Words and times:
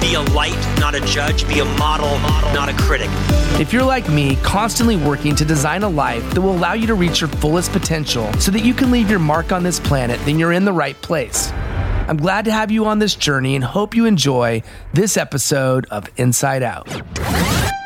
be 0.00 0.14
a 0.14 0.20
light, 0.20 0.58
not 0.78 0.94
a 0.94 1.00
judge. 1.00 1.46
Be 1.48 1.60
a 1.60 1.64
model, 1.64 2.18
not 2.54 2.68
a 2.68 2.74
critic. 2.74 3.08
If 3.60 3.72
you're 3.72 3.84
like 3.84 4.08
me, 4.08 4.36
constantly 4.36 4.96
working 4.96 5.34
to 5.36 5.44
design 5.44 5.82
a 5.82 5.88
life 5.88 6.28
that 6.34 6.40
will 6.40 6.52
allow 6.52 6.72
you 6.72 6.86
to 6.86 6.94
reach 6.94 7.20
your 7.20 7.28
fullest 7.28 7.72
potential 7.72 8.32
so 8.34 8.50
that 8.52 8.64
you 8.64 8.74
can 8.74 8.90
leave 8.90 9.10
your 9.10 9.18
mark 9.18 9.52
on 9.52 9.62
this 9.62 9.80
planet, 9.80 10.20
then 10.24 10.38
you're 10.38 10.52
in 10.52 10.64
the 10.64 10.72
right 10.72 11.00
place. 11.02 11.50
I'm 11.52 12.16
glad 12.16 12.46
to 12.46 12.52
have 12.52 12.70
you 12.70 12.86
on 12.86 13.00
this 13.00 13.14
journey 13.14 13.54
and 13.54 13.62
hope 13.62 13.94
you 13.94 14.06
enjoy 14.06 14.62
this 14.94 15.16
episode 15.16 15.86
of 15.90 16.08
Insight 16.16 16.62
Out. 16.62 16.88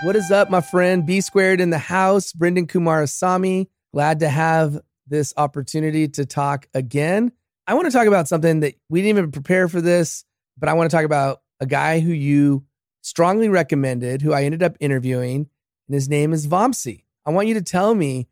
What 0.04 0.14
is 0.14 0.30
up, 0.30 0.50
my 0.50 0.60
friend? 0.60 1.04
B 1.06 1.20
squared 1.20 1.60
in 1.60 1.70
the 1.70 1.78
house. 1.78 2.32
Brendan 2.32 2.66
Kumarasamy. 2.66 3.66
Glad 3.92 4.20
to 4.20 4.28
have 4.28 4.80
this 5.06 5.34
opportunity 5.36 6.08
to 6.08 6.24
talk 6.24 6.68
again. 6.72 7.32
I 7.66 7.74
want 7.74 7.86
to 7.86 7.92
talk 7.92 8.06
about 8.06 8.28
something 8.28 8.60
that 8.60 8.74
we 8.88 9.02
didn't 9.02 9.18
even 9.18 9.30
prepare 9.32 9.68
for 9.68 9.80
this, 9.80 10.24
but 10.58 10.68
I 10.68 10.74
want 10.74 10.90
to 10.90 10.96
talk 10.96 11.04
about 11.04 11.40
a 11.62 11.66
guy 11.66 12.00
who 12.00 12.10
you 12.10 12.64
strongly 13.02 13.48
recommended, 13.48 14.20
who 14.20 14.32
I 14.32 14.42
ended 14.42 14.64
up 14.64 14.76
interviewing, 14.80 15.48
and 15.86 15.94
his 15.94 16.08
name 16.08 16.32
is 16.32 16.48
Vamsi. 16.48 17.04
I 17.24 17.30
want 17.30 17.46
you 17.46 17.54
to 17.54 17.62
tell 17.62 17.94
me 17.94 18.26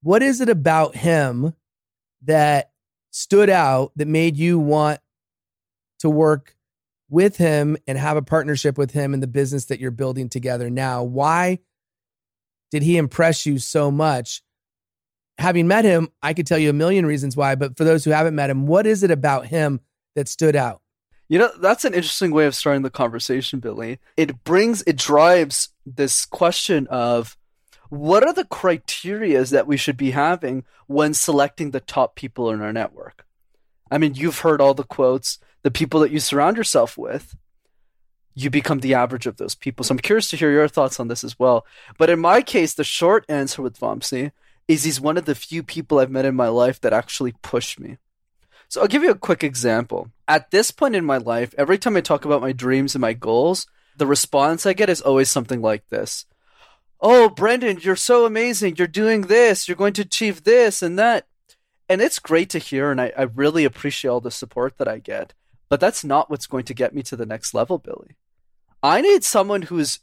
what 0.00 0.22
is 0.22 0.40
it 0.40 0.48
about 0.48 0.94
him 0.94 1.54
that 2.22 2.70
stood 3.10 3.50
out 3.50 3.90
that 3.96 4.06
made 4.06 4.36
you 4.36 4.60
want 4.60 5.00
to 5.98 6.08
work 6.08 6.56
with 7.10 7.36
him 7.36 7.76
and 7.88 7.98
have 7.98 8.16
a 8.16 8.22
partnership 8.22 8.78
with 8.78 8.92
him 8.92 9.12
in 9.12 9.18
the 9.18 9.26
business 9.26 9.64
that 9.64 9.80
you're 9.80 9.90
building 9.90 10.28
together 10.28 10.70
now? 10.70 11.02
Why 11.02 11.58
did 12.70 12.84
he 12.84 12.96
impress 12.96 13.44
you 13.44 13.58
so 13.58 13.90
much? 13.90 14.40
Having 15.38 15.66
met 15.66 15.84
him, 15.84 16.10
I 16.22 16.32
could 16.32 16.46
tell 16.46 16.58
you 16.58 16.70
a 16.70 16.74
million 16.74 17.06
reasons 17.06 17.36
why, 17.36 17.56
but 17.56 17.76
for 17.76 17.82
those 17.82 18.04
who 18.04 18.12
haven't 18.12 18.36
met 18.36 18.50
him, 18.50 18.68
what 18.68 18.86
is 18.86 19.02
it 19.02 19.10
about 19.10 19.46
him 19.46 19.80
that 20.14 20.28
stood 20.28 20.54
out? 20.54 20.80
You 21.28 21.38
know, 21.38 21.50
that's 21.60 21.84
an 21.84 21.94
interesting 21.94 22.30
way 22.30 22.46
of 22.46 22.54
starting 22.54 22.82
the 22.82 22.90
conversation, 22.90 23.60
Billy. 23.60 23.98
It 24.16 24.44
brings, 24.44 24.82
it 24.82 24.96
drives 24.96 25.68
this 25.84 26.24
question 26.24 26.86
of 26.86 27.36
what 27.90 28.22
are 28.22 28.32
the 28.32 28.44
criterias 28.44 29.50
that 29.50 29.66
we 29.66 29.76
should 29.76 29.96
be 29.96 30.12
having 30.12 30.64
when 30.86 31.12
selecting 31.14 31.70
the 31.70 31.80
top 31.80 32.14
people 32.14 32.50
in 32.50 32.62
our 32.62 32.72
network? 32.72 33.26
I 33.90 33.98
mean, 33.98 34.14
you've 34.14 34.40
heard 34.40 34.60
all 34.60 34.74
the 34.74 34.84
quotes, 34.84 35.38
the 35.62 35.70
people 35.70 36.00
that 36.00 36.10
you 36.10 36.20
surround 36.20 36.56
yourself 36.56 36.96
with, 36.96 37.36
you 38.34 38.50
become 38.50 38.80
the 38.80 38.94
average 38.94 39.26
of 39.26 39.36
those 39.36 39.54
people. 39.54 39.84
So 39.84 39.92
I'm 39.92 39.98
curious 39.98 40.30
to 40.30 40.36
hear 40.36 40.50
your 40.50 40.68
thoughts 40.68 41.00
on 41.00 41.08
this 41.08 41.24
as 41.24 41.38
well. 41.38 41.66
But 41.98 42.08
in 42.08 42.20
my 42.20 42.40
case, 42.40 42.72
the 42.72 42.84
short 42.84 43.24
answer 43.28 43.62
with 43.62 43.78
Vamsi 43.78 44.32
is 44.68 44.84
he's 44.84 45.00
one 45.00 45.16
of 45.16 45.24
the 45.24 45.34
few 45.34 45.62
people 45.62 45.98
I've 45.98 46.10
met 46.10 46.24
in 46.24 46.34
my 46.34 46.48
life 46.48 46.80
that 46.82 46.92
actually 46.92 47.32
pushed 47.42 47.80
me. 47.80 47.98
So 48.68 48.82
I'll 48.82 48.86
give 48.86 49.02
you 49.02 49.10
a 49.10 49.18
quick 49.18 49.42
example. 49.42 50.10
At 50.26 50.50
this 50.50 50.70
point 50.70 50.94
in 50.94 51.04
my 51.04 51.16
life, 51.16 51.54
every 51.56 51.78
time 51.78 51.96
I 51.96 52.02
talk 52.02 52.24
about 52.24 52.42
my 52.42 52.52
dreams 52.52 52.94
and 52.94 53.00
my 53.00 53.14
goals, 53.14 53.66
the 53.96 54.06
response 54.06 54.66
I 54.66 54.74
get 54.74 54.90
is 54.90 55.00
always 55.00 55.30
something 55.30 55.62
like 55.62 55.88
this. 55.88 56.26
Oh, 57.00 57.28
Brendan, 57.28 57.78
you're 57.80 57.96
so 57.96 58.26
amazing. 58.26 58.76
You're 58.76 58.86
doing 58.86 59.22
this. 59.22 59.66
You're 59.66 59.76
going 59.76 59.94
to 59.94 60.02
achieve 60.02 60.44
this 60.44 60.82
and 60.82 60.98
that. 60.98 61.26
And 61.88 62.02
it's 62.02 62.18
great 62.18 62.50
to 62.50 62.58
hear. 62.58 62.90
And 62.90 63.00
I, 63.00 63.12
I 63.16 63.22
really 63.22 63.64
appreciate 63.64 64.10
all 64.10 64.20
the 64.20 64.30
support 64.30 64.76
that 64.78 64.88
I 64.88 64.98
get. 64.98 65.32
But 65.70 65.80
that's 65.80 66.04
not 66.04 66.30
what's 66.30 66.46
going 66.46 66.64
to 66.64 66.74
get 66.74 66.94
me 66.94 67.02
to 67.04 67.16
the 67.16 67.26
next 67.26 67.54
level, 67.54 67.78
Billy. 67.78 68.16
I 68.82 69.00
need 69.00 69.24
someone 69.24 69.62
who's, 69.62 70.00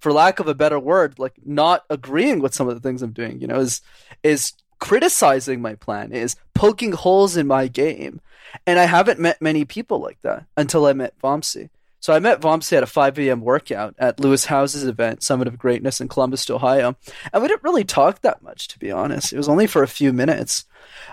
for 0.00 0.12
lack 0.12 0.38
of 0.38 0.48
a 0.48 0.54
better 0.54 0.78
word, 0.78 1.18
like 1.18 1.34
not 1.44 1.84
agreeing 1.90 2.40
with 2.40 2.54
some 2.54 2.68
of 2.68 2.74
the 2.74 2.80
things 2.80 3.02
I'm 3.02 3.12
doing, 3.12 3.40
you 3.40 3.46
know, 3.46 3.58
is, 3.58 3.80
is 4.22 4.52
criticizing 4.78 5.60
my 5.60 5.74
plan, 5.74 6.12
is 6.12 6.36
poking 6.54 6.92
holes 6.92 7.36
in 7.36 7.46
my 7.46 7.68
game. 7.68 8.20
And 8.66 8.78
I 8.78 8.84
haven't 8.84 9.20
met 9.20 9.42
many 9.42 9.64
people 9.64 9.98
like 9.98 10.18
that 10.22 10.46
until 10.56 10.86
I 10.86 10.92
met 10.92 11.18
Vamsi. 11.20 11.68
So 12.06 12.12
I 12.12 12.20
met 12.20 12.40
Vamsi 12.40 12.76
at 12.76 12.84
a 12.84 12.86
5 12.86 13.18
a.m. 13.18 13.40
workout 13.40 13.96
at 13.98 14.20
Lewis 14.20 14.44
Howes's 14.44 14.84
event, 14.84 15.24
Summit 15.24 15.48
of 15.48 15.58
Greatness 15.58 16.00
in 16.00 16.06
Columbus, 16.06 16.48
Ohio. 16.48 16.94
And 17.32 17.42
we 17.42 17.48
didn't 17.48 17.64
really 17.64 17.82
talk 17.82 18.20
that 18.20 18.42
much, 18.42 18.68
to 18.68 18.78
be 18.78 18.92
honest. 18.92 19.32
It 19.32 19.36
was 19.36 19.48
only 19.48 19.66
for 19.66 19.82
a 19.82 19.88
few 19.88 20.12
minutes. 20.12 20.66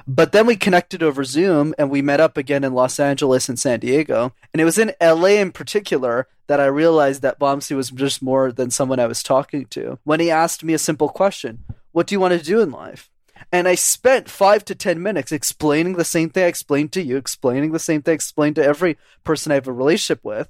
But 0.07 0.34
then 0.34 0.45
we 0.45 0.56
connected 0.56 1.01
over 1.01 1.24
Zoom 1.24 1.74
and 1.80 1.90
we 1.90 2.03
met 2.03 2.19
up 2.19 2.38
again 2.38 2.63
in 2.63 2.75
Los 2.75 3.00
Angeles 3.00 3.50
and 3.50 3.57
San 3.57 3.80
Diego. 3.80 4.34
And 4.53 4.62
it 4.62 4.66
was 4.66 4.78
in 4.78 4.94
LA 5.01 5.40
in 5.40 5.51
particular 5.51 6.28
that 6.47 6.59
I 6.59 6.66
realized 6.66 7.22
that 7.22 7.40
Vamsi 7.40 7.75
was 7.75 7.90
just 7.90 8.22
more 8.22 8.51
than 8.51 8.69
someone 8.69 9.00
I 9.00 9.07
was 9.07 9.24
talking 9.24 9.66
to. 9.72 9.97
When 10.03 10.19
he 10.19 10.30
asked 10.30 10.63
me 10.63 10.74
a 10.74 10.80
simple 10.80 11.09
question, 11.09 11.63
What 11.91 12.06
do 12.06 12.13
you 12.13 12.19
want 12.19 12.38
to 12.38 12.45
do 12.45 12.62
in 12.62 12.69
life? 12.69 13.09
And 13.52 13.68
I 13.68 13.76
spent 13.76 14.30
five 14.30 14.66
to 14.66 14.76
10 14.76 15.02
minutes 15.02 15.31
explaining 15.31 15.94
the 15.94 16.06
same 16.06 16.30
thing 16.30 16.44
I 16.44 16.48
explained 16.48 16.92
to 16.94 17.04
you, 17.04 17.18
explaining 17.18 17.72
the 17.72 17.80
same 17.80 18.02
thing 18.02 18.14
I 18.14 18.16
explained 18.16 18.56
to 18.56 18.66
every 18.66 18.98
person 19.24 19.52
I 19.52 19.56
have 19.56 19.68
a 19.68 19.74
relationship 19.74 20.24
with. 20.24 20.50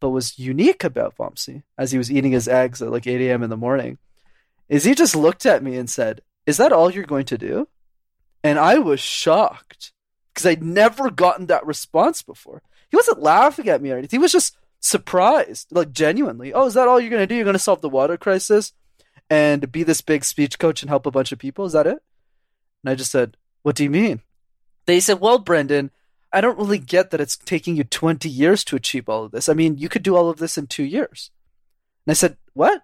But 0.00 0.10
was 0.10 0.38
unique 0.38 0.84
about 0.84 1.16
Vamsi 1.16 1.62
as 1.78 1.92
he 1.92 1.98
was 1.98 2.10
eating 2.12 2.32
his 2.32 2.48
eggs 2.48 2.82
at 2.82 2.90
like 2.90 3.06
8 3.06 3.20
a.m. 3.22 3.42
in 3.42 3.50
the 3.50 3.56
morning 3.56 3.98
is 4.68 4.84
he 4.84 4.94
just 4.94 5.14
looked 5.14 5.46
at 5.46 5.62
me 5.62 5.76
and 5.76 5.88
said, 5.88 6.22
Is 6.46 6.56
that 6.56 6.72
all 6.72 6.90
you're 6.90 7.04
going 7.04 7.26
to 7.26 7.38
do? 7.38 7.68
And 8.42 8.58
I 8.58 8.78
was 8.78 9.00
shocked 9.00 9.92
because 10.32 10.46
I'd 10.46 10.62
never 10.62 11.10
gotten 11.10 11.46
that 11.46 11.66
response 11.66 12.22
before. 12.22 12.62
He 12.90 12.96
wasn't 12.96 13.22
laughing 13.22 13.68
at 13.68 13.82
me 13.82 13.90
or 13.90 13.98
anything. 13.98 14.18
He 14.18 14.22
was 14.22 14.32
just 14.32 14.56
surprised, 14.80 15.68
like 15.70 15.92
genuinely. 15.92 16.52
Oh, 16.52 16.66
is 16.66 16.74
that 16.74 16.88
all 16.88 17.00
you're 17.00 17.10
going 17.10 17.22
to 17.22 17.26
do? 17.26 17.34
You're 17.34 17.44
going 17.44 17.54
to 17.54 17.58
solve 17.58 17.80
the 17.80 17.88
water 17.88 18.16
crisis 18.16 18.72
and 19.30 19.70
be 19.70 19.82
this 19.82 20.00
big 20.00 20.24
speech 20.24 20.58
coach 20.58 20.82
and 20.82 20.90
help 20.90 21.06
a 21.06 21.10
bunch 21.10 21.32
of 21.32 21.38
people? 21.38 21.64
Is 21.64 21.72
that 21.72 21.86
it? 21.86 21.98
And 22.82 22.90
I 22.90 22.94
just 22.94 23.10
said, 23.10 23.36
What 23.62 23.76
do 23.76 23.84
you 23.84 23.90
mean? 23.90 24.20
They 24.86 25.00
said, 25.00 25.20
Well, 25.20 25.38
Brendan, 25.38 25.90
I 26.32 26.40
don't 26.40 26.58
really 26.58 26.78
get 26.78 27.10
that 27.10 27.20
it's 27.20 27.36
taking 27.36 27.76
you 27.76 27.84
20 27.84 28.28
years 28.28 28.64
to 28.64 28.76
achieve 28.76 29.08
all 29.08 29.24
of 29.24 29.32
this. 29.32 29.48
I 29.48 29.54
mean, 29.54 29.78
you 29.78 29.88
could 29.88 30.02
do 30.02 30.16
all 30.16 30.28
of 30.28 30.38
this 30.38 30.58
in 30.58 30.66
two 30.66 30.84
years. 30.84 31.30
And 32.06 32.12
I 32.12 32.14
said, 32.14 32.36
What? 32.52 32.82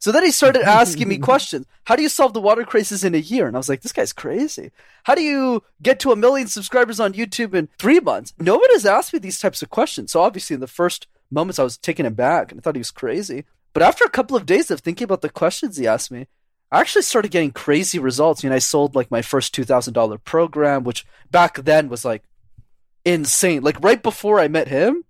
So 0.00 0.10
then 0.12 0.24
he 0.24 0.30
started 0.30 0.62
asking 0.66 1.08
me 1.08 1.18
questions. 1.18 1.66
How 1.84 1.94
do 1.94 2.02
you 2.02 2.08
solve 2.08 2.32
the 2.32 2.40
water 2.40 2.64
crisis 2.64 3.04
in 3.04 3.14
a 3.14 3.18
year? 3.18 3.46
And 3.46 3.54
I 3.54 3.58
was 3.58 3.68
like, 3.68 3.82
this 3.82 3.92
guy's 3.92 4.14
crazy. 4.14 4.70
How 5.04 5.14
do 5.14 5.22
you 5.22 5.62
get 5.82 6.00
to 6.00 6.12
a 6.12 6.16
million 6.16 6.48
subscribers 6.48 6.98
on 6.98 7.12
YouTube 7.12 7.54
in 7.54 7.68
three 7.78 8.00
months? 8.00 8.32
No 8.38 8.56
one 8.56 8.70
has 8.70 8.86
asked 8.86 9.12
me 9.12 9.18
these 9.18 9.38
types 9.38 9.62
of 9.62 9.68
questions. 9.68 10.10
So 10.10 10.22
obviously, 10.22 10.54
in 10.54 10.60
the 10.60 10.66
first 10.66 11.06
moments, 11.30 11.58
I 11.58 11.64
was 11.64 11.76
taken 11.76 12.06
aback 12.06 12.50
and 12.50 12.58
I 12.58 12.62
thought 12.62 12.76
he 12.76 12.80
was 12.80 12.90
crazy. 12.90 13.44
But 13.72 13.82
after 13.82 14.04
a 14.04 14.10
couple 14.10 14.36
of 14.36 14.46
days 14.46 14.70
of 14.70 14.80
thinking 14.80 15.04
about 15.04 15.20
the 15.20 15.30
questions 15.30 15.76
he 15.76 15.86
asked 15.86 16.10
me, 16.10 16.26
I 16.72 16.80
actually 16.80 17.02
started 17.02 17.30
getting 17.30 17.50
crazy 17.50 17.98
results. 17.98 18.42
You 18.42 18.50
know, 18.50 18.56
I 18.56 18.60
sold 18.60 18.94
like 18.94 19.10
my 19.10 19.22
first 19.22 19.54
$2,000 19.54 20.24
program, 20.24 20.84
which 20.84 21.04
back 21.30 21.56
then 21.64 21.88
was 21.88 22.04
like 22.04 22.24
insane. 23.04 23.62
Like 23.62 23.82
right 23.82 24.02
before 24.02 24.38
I 24.38 24.48
met 24.48 24.68
him, 24.68 25.04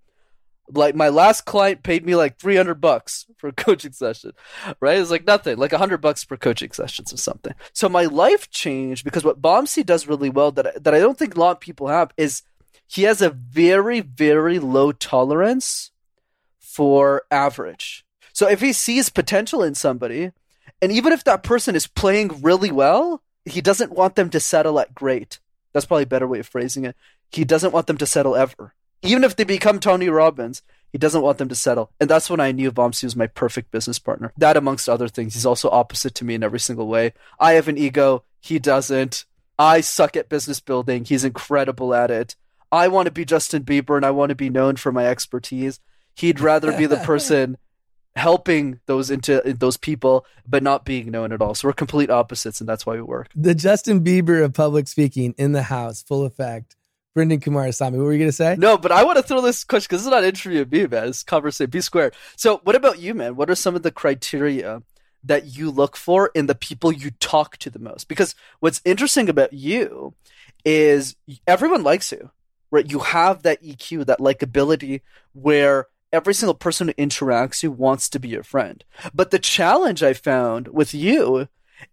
like 0.73 0.95
my 0.95 1.09
last 1.09 1.45
client 1.45 1.83
paid 1.83 2.05
me 2.05 2.15
like 2.15 2.37
300 2.37 2.75
bucks 2.75 3.25
for 3.37 3.49
a 3.49 3.51
coaching 3.65 3.91
session 3.91 4.31
right 4.79 4.97
it's 4.99 5.11
like 5.11 5.27
nothing 5.27 5.57
like 5.57 5.73
100 5.73 5.97
bucks 5.97 6.23
per 6.23 6.37
coaching 6.37 6.71
sessions 6.71 7.11
or 7.11 7.17
something 7.17 7.53
so 7.73 7.89
my 7.89 8.05
life 8.05 8.49
changed 8.49 9.03
because 9.03 9.25
what 9.25 9.41
Vamsi 9.41 9.85
does 9.85 10.07
really 10.07 10.29
well 10.29 10.49
that, 10.53 10.81
that 10.81 10.93
i 10.93 10.99
don't 10.99 11.17
think 11.17 11.35
a 11.35 11.39
lot 11.39 11.57
of 11.57 11.59
people 11.59 11.89
have 11.89 12.13
is 12.15 12.43
he 12.91 13.03
has 13.03 13.21
a 13.21 13.29
very, 13.29 14.01
very 14.01 14.59
low 14.59 14.91
tolerance 14.91 15.91
for 16.59 17.23
average. 17.31 18.05
So 18.41 18.49
if 18.49 18.59
he 18.59 18.73
sees 18.73 19.11
potential 19.11 19.61
in 19.61 19.75
somebody, 19.75 20.31
and 20.81 20.91
even 20.91 21.13
if 21.13 21.23
that 21.25 21.43
person 21.43 21.75
is 21.75 21.85
playing 21.85 22.41
really 22.41 22.71
well, 22.71 23.21
he 23.45 23.61
doesn't 23.61 23.91
want 23.91 24.15
them 24.15 24.31
to 24.31 24.39
settle 24.39 24.79
at 24.79 24.95
great. 24.95 25.37
That's 25.73 25.85
probably 25.85 26.05
a 26.05 26.07
better 26.07 26.25
way 26.25 26.39
of 26.39 26.47
phrasing 26.47 26.83
it. 26.85 26.95
He 27.31 27.43
doesn't 27.43 27.71
want 27.71 27.85
them 27.85 27.97
to 27.97 28.07
settle 28.07 28.35
ever. 28.35 28.73
Even 29.03 29.23
if 29.23 29.35
they 29.35 29.43
become 29.43 29.79
Tony 29.79 30.09
Robbins, 30.09 30.63
he 30.91 30.97
doesn't 30.97 31.21
want 31.21 31.37
them 31.37 31.49
to 31.49 31.55
settle. 31.55 31.91
And 31.99 32.09
that's 32.09 32.31
when 32.31 32.39
I 32.39 32.51
knew 32.51 32.71
Vamsi 32.71 33.03
was 33.03 33.15
my 33.15 33.27
perfect 33.27 33.69
business 33.69 33.99
partner. 33.99 34.33
That 34.35 34.57
amongst 34.57 34.89
other 34.89 35.07
things. 35.07 35.35
He's 35.35 35.45
also 35.45 35.69
opposite 35.69 36.15
to 36.15 36.25
me 36.25 36.33
in 36.33 36.41
every 36.41 36.59
single 36.59 36.87
way. 36.87 37.13
I 37.39 37.51
have 37.51 37.67
an 37.67 37.77
ego. 37.77 38.23
He 38.39 38.57
doesn't. 38.57 39.25
I 39.59 39.81
suck 39.81 40.17
at 40.17 40.29
business 40.29 40.59
building. 40.59 41.05
He's 41.05 41.23
incredible 41.23 41.93
at 41.93 42.09
it. 42.09 42.35
I 42.71 42.87
want 42.87 43.05
to 43.05 43.11
be 43.11 43.23
Justin 43.23 43.65
Bieber 43.65 43.97
and 43.97 44.05
I 44.05 44.09
want 44.09 44.29
to 44.29 44.35
be 44.35 44.49
known 44.49 44.77
for 44.77 44.91
my 44.91 45.05
expertise. 45.05 45.79
He'd 46.15 46.39
rather 46.39 46.75
be 46.75 46.87
the 46.87 46.97
person 47.05 47.59
helping 48.15 48.79
those 48.87 49.09
into 49.09 49.41
those 49.57 49.77
people 49.77 50.25
but 50.47 50.61
not 50.61 50.85
being 50.85 51.11
known 51.11 51.31
at 51.31 51.41
all. 51.41 51.55
So 51.55 51.67
we're 51.67 51.73
complete 51.73 52.09
opposites 52.09 52.59
and 52.59 52.67
that's 52.67 52.85
why 52.85 52.95
we 52.95 53.01
work. 53.01 53.29
The 53.35 53.55
Justin 53.55 54.03
Bieber 54.03 54.43
of 54.43 54.53
public 54.53 54.87
speaking 54.87 55.33
in 55.37 55.53
the 55.53 55.63
house, 55.63 56.03
full 56.03 56.25
effect. 56.25 56.75
Brendan 57.13 57.41
Kumarasamy, 57.41 57.91
what 57.93 58.03
were 58.03 58.13
you 58.13 58.19
going 58.19 58.29
to 58.29 58.35
say? 58.35 58.55
No, 58.57 58.77
but 58.77 58.91
I 58.91 59.03
want 59.03 59.17
to 59.17 59.23
throw 59.23 59.41
this 59.41 59.63
question 59.63 59.87
because 59.89 60.05
it's 60.05 60.09
not 60.11 60.23
an 60.23 60.29
interview 60.29 60.61
of 60.61 60.71
me, 60.71 60.87
man. 60.87 61.09
It's 61.09 61.23
conversation. 61.23 61.69
Be 61.69 61.81
square. 61.81 62.11
So, 62.37 62.61
what 62.63 62.75
about 62.75 62.99
you, 62.99 63.13
man? 63.13 63.35
What 63.35 63.49
are 63.49 63.55
some 63.55 63.75
of 63.75 63.83
the 63.83 63.91
criteria 63.91 64.81
that 65.23 65.57
you 65.57 65.69
look 65.69 65.97
for 65.97 66.31
in 66.33 66.45
the 66.45 66.55
people 66.55 66.91
you 66.91 67.11
talk 67.11 67.57
to 67.57 67.69
the 67.69 67.79
most? 67.79 68.07
Because 68.07 68.33
what's 68.61 68.81
interesting 68.85 69.27
about 69.27 69.51
you 69.51 70.13
is 70.63 71.17
everyone 71.45 71.83
likes 71.83 72.13
you, 72.13 72.31
right? 72.71 72.89
You 72.89 72.99
have 72.99 73.43
that 73.43 73.61
EQ, 73.61 74.05
that 74.05 74.19
likability 74.19 75.01
where 75.33 75.87
every 76.11 76.33
single 76.33 76.53
person 76.53 76.87
who 76.87 76.93
interacts 76.95 77.63
you 77.63 77.71
wants 77.71 78.09
to 78.09 78.19
be 78.19 78.29
your 78.29 78.43
friend. 78.43 78.83
But 79.13 79.31
the 79.31 79.39
challenge 79.39 80.03
I 80.03 80.13
found 80.13 80.67
with 80.67 80.93
you 80.93 81.47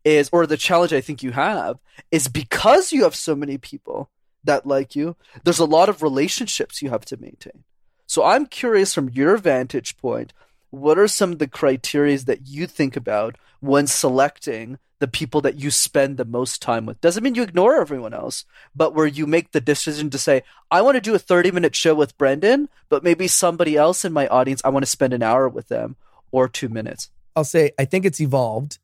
is, 0.04 0.28
or 0.32 0.46
the 0.46 0.56
challenge 0.56 0.92
I 0.92 1.00
think 1.00 1.22
you 1.22 1.32
have, 1.32 1.78
is 2.10 2.28
because 2.28 2.92
you 2.92 3.04
have 3.04 3.14
so 3.14 3.34
many 3.34 3.58
people 3.58 4.10
that 4.44 4.66
like 4.66 4.94
you, 4.94 5.16
there's 5.44 5.58
a 5.58 5.64
lot 5.64 5.88
of 5.88 6.02
relationships 6.02 6.82
you 6.82 6.90
have 6.90 7.04
to 7.06 7.16
maintain. 7.16 7.64
So 8.06 8.24
I'm 8.24 8.46
curious 8.46 8.94
from 8.94 9.10
your 9.10 9.36
vantage 9.36 9.96
point, 9.98 10.32
what 10.70 10.98
are 10.98 11.08
some 11.08 11.32
of 11.32 11.38
the 11.38 11.48
criteria 11.48 12.18
that 12.18 12.46
you 12.46 12.66
think 12.66 12.96
about 12.96 13.36
when 13.60 13.86
selecting 13.86 14.78
the 15.00 15.08
people 15.08 15.40
that 15.42 15.58
you 15.58 15.70
spend 15.70 16.16
the 16.16 16.24
most 16.24 16.60
time 16.60 16.86
with? 16.86 17.00
Doesn't 17.00 17.22
mean 17.22 17.34
you 17.34 17.42
ignore 17.42 17.80
everyone 17.80 18.14
else, 18.14 18.44
but 18.74 18.94
where 18.94 19.06
you 19.06 19.26
make 19.26 19.52
the 19.52 19.60
decision 19.60 20.10
to 20.10 20.18
say, 20.18 20.42
I 20.70 20.82
want 20.82 20.96
to 20.96 21.00
do 21.00 21.14
a 21.14 21.18
30 21.18 21.50
minute 21.50 21.76
show 21.76 21.94
with 21.94 22.18
Brendan, 22.18 22.68
but 22.88 23.04
maybe 23.04 23.28
somebody 23.28 23.76
else 23.76 24.04
in 24.04 24.12
my 24.12 24.26
audience, 24.28 24.60
I 24.64 24.70
want 24.70 24.84
to 24.84 24.90
spend 24.90 25.12
an 25.12 25.22
hour 25.22 25.48
with 25.48 25.68
them 25.68 25.96
or 26.30 26.48
two 26.48 26.68
minutes. 26.68 27.10
I'll 27.36 27.44
say, 27.44 27.72
I 27.78 27.84
think 27.84 28.04
it's 28.04 28.20
evolved. 28.20 28.78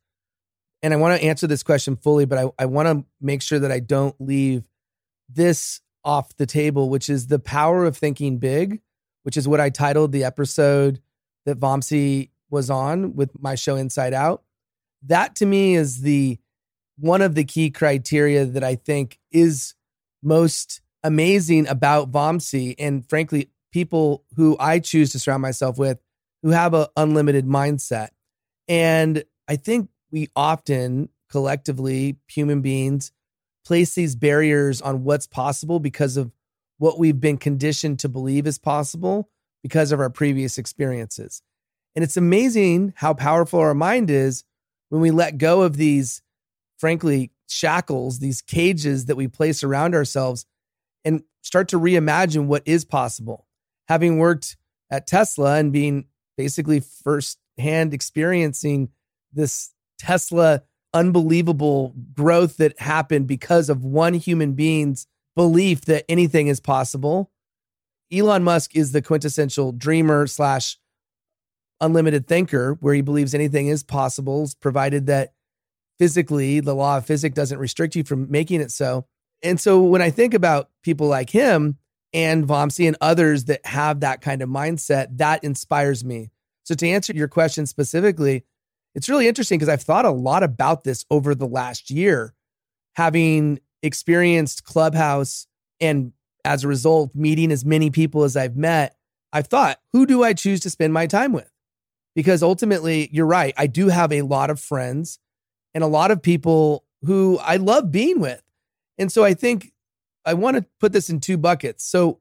And 0.81 0.93
I 0.93 0.97
want 0.97 1.19
to 1.19 1.27
answer 1.27 1.47
this 1.47 1.63
question 1.63 1.95
fully, 1.95 2.25
but 2.25 2.37
I, 2.37 2.49
I 2.59 2.65
want 2.67 2.87
to 2.87 3.05
make 3.19 3.41
sure 3.41 3.59
that 3.59 3.71
I 3.71 3.79
don't 3.79 4.15
leave 4.19 4.63
this 5.27 5.81
off 6.03 6.37
the 6.37 6.45
table, 6.45 6.89
which 6.89 7.09
is 7.09 7.27
the 7.27 7.39
power 7.39 7.85
of 7.85 7.97
thinking 7.97 8.37
big, 8.37 8.81
which 9.23 9.35
is 9.35 9.47
what 9.47 9.59
I 9.59 9.69
titled 9.69 10.11
the 10.11 10.23
episode 10.23 11.01
that 11.45 11.59
Vamsi 11.59 12.29
was 12.49 12.69
on 12.69 13.15
with 13.15 13.31
my 13.41 13.55
show 13.55 13.75
Insight 13.75 14.13
Out. 14.13 14.43
That 15.07 15.35
to 15.37 15.45
me 15.45 15.75
is 15.75 16.01
the 16.01 16.39
one 16.97 17.21
of 17.21 17.35
the 17.35 17.43
key 17.43 17.71
criteria 17.71 18.45
that 18.45 18.63
I 18.63 18.75
think 18.75 19.19
is 19.31 19.75
most 20.23 20.81
amazing 21.03 21.67
about 21.67 22.11
Vamsi 22.11 22.75
and 22.79 23.07
frankly 23.07 23.49
people 23.71 24.23
who 24.35 24.55
I 24.59 24.79
choose 24.79 25.11
to 25.11 25.19
surround 25.19 25.41
myself 25.41 25.77
with 25.77 25.99
who 26.41 26.49
have 26.49 26.73
an 26.73 26.87
unlimited 26.95 27.45
mindset. 27.45 28.09
And 28.67 29.23
I 29.47 29.57
think 29.57 29.89
we 30.11 30.29
often 30.35 31.09
collectively 31.29 32.17
human 32.27 32.61
beings 32.61 33.11
place 33.65 33.95
these 33.95 34.15
barriers 34.15 34.81
on 34.81 35.03
what's 35.03 35.27
possible 35.27 35.79
because 35.79 36.17
of 36.17 36.31
what 36.77 36.99
we've 36.99 37.19
been 37.19 37.37
conditioned 37.37 37.99
to 37.99 38.09
believe 38.09 38.47
is 38.47 38.57
possible 38.57 39.29
because 39.63 39.91
of 39.91 39.99
our 39.99 40.09
previous 40.09 40.57
experiences. 40.57 41.41
And 41.95 42.03
it's 42.03 42.17
amazing 42.17 42.93
how 42.95 43.13
powerful 43.13 43.59
our 43.59 43.73
mind 43.73 44.09
is 44.09 44.43
when 44.89 45.01
we 45.01 45.11
let 45.11 45.37
go 45.37 45.61
of 45.61 45.77
these, 45.77 46.21
frankly, 46.77 47.31
shackles, 47.47 48.19
these 48.19 48.41
cages 48.41 49.05
that 49.05 49.15
we 49.15 49.27
place 49.27 49.63
around 49.63 49.95
ourselves 49.95 50.45
and 51.03 51.23
start 51.41 51.67
to 51.69 51.79
reimagine 51.79 52.45
what 52.45 52.63
is 52.65 52.85
possible. 52.85 53.47
Having 53.87 54.17
worked 54.17 54.57
at 54.89 55.07
Tesla 55.07 55.57
and 55.57 55.71
being 55.71 56.05
basically 56.37 56.79
firsthand 56.79 57.93
experiencing 57.93 58.89
this 59.31 59.73
Tesla 59.99 60.63
unbelievable 60.93 61.93
growth 62.13 62.57
that 62.57 62.79
happened 62.79 63.27
because 63.27 63.69
of 63.69 63.83
one 63.83 64.13
human 64.13 64.53
being's 64.53 65.07
belief 65.35 65.81
that 65.81 66.05
anything 66.09 66.47
is 66.47 66.59
possible. 66.59 67.31
Elon 68.11 68.43
Musk 68.43 68.75
is 68.75 68.93
the 68.93 69.01
quintessential 69.01 69.73
dreamer 69.73 70.25
slash 70.25 70.77
unlimited 71.85 72.27
thinker, 72.27 72.73
where 72.79 72.93
he 72.93 73.01
believes 73.01 73.33
anything 73.33 73.67
is 73.67 73.83
possible, 73.83 74.49
provided 74.59 75.07
that 75.07 75.33
physically 75.97 76.59
the 76.59 76.73
law 76.73 76.97
of 76.97 77.05
physics 77.05 77.35
doesn't 77.35 77.59
restrict 77.59 77.95
you 77.95 78.03
from 78.03 78.29
making 78.29 78.61
it 78.61 78.71
so. 78.71 79.05
And 79.41 79.59
so 79.59 79.81
when 79.81 80.01
I 80.01 80.09
think 80.09 80.33
about 80.33 80.69
people 80.83 81.07
like 81.07 81.29
him 81.29 81.77
and 82.13 82.47
Vamsi 82.47 82.87
and 82.87 82.97
others 82.99 83.45
that 83.45 83.65
have 83.65 84.01
that 84.01 84.21
kind 84.21 84.41
of 84.41 84.49
mindset, 84.49 85.17
that 85.17 85.43
inspires 85.43 86.03
me. 86.03 86.31
So 86.63 86.75
to 86.75 86.87
answer 86.87 87.13
your 87.13 87.27
question 87.27 87.65
specifically, 87.65 88.43
it's 88.95 89.09
really 89.09 89.27
interesting 89.27 89.59
because 89.59 89.69
I've 89.69 89.83
thought 89.83 90.05
a 90.05 90.11
lot 90.11 90.41
about 90.43 90.83
this 90.83 91.05
over 91.09 91.35
the 91.35 91.47
last 91.47 91.91
year, 91.91 92.33
having 92.95 93.59
experienced 93.83 94.63
Clubhouse 94.63 95.47
and 95.79 96.13
as 96.45 96.63
a 96.63 96.67
result, 96.67 97.13
meeting 97.15 97.51
as 97.51 97.65
many 97.65 97.89
people 97.89 98.23
as 98.23 98.37
I've 98.37 98.55
met. 98.55 98.95
I've 99.33 99.47
thought, 99.47 99.79
who 99.91 100.05
do 100.05 100.23
I 100.23 100.33
choose 100.33 100.61
to 100.61 100.69
spend 100.69 100.93
my 100.93 101.07
time 101.07 101.33
with? 101.33 101.49
Because 102.15 102.41
ultimately, 102.41 103.09
you're 103.11 103.25
right. 103.25 103.53
I 103.57 103.67
do 103.67 103.89
have 103.89 104.11
a 104.13 104.21
lot 104.21 104.49
of 104.49 104.59
friends 104.59 105.19
and 105.73 105.83
a 105.83 105.87
lot 105.87 106.11
of 106.11 106.21
people 106.21 106.85
who 107.03 107.37
I 107.39 107.57
love 107.57 107.91
being 107.91 108.19
with. 108.19 108.41
And 108.97 109.11
so 109.11 109.23
I 109.23 109.33
think 109.33 109.73
I 110.25 110.33
want 110.33 110.57
to 110.57 110.65
put 110.79 110.93
this 110.93 111.09
in 111.09 111.19
two 111.19 111.37
buckets. 111.37 111.83
So 111.83 112.19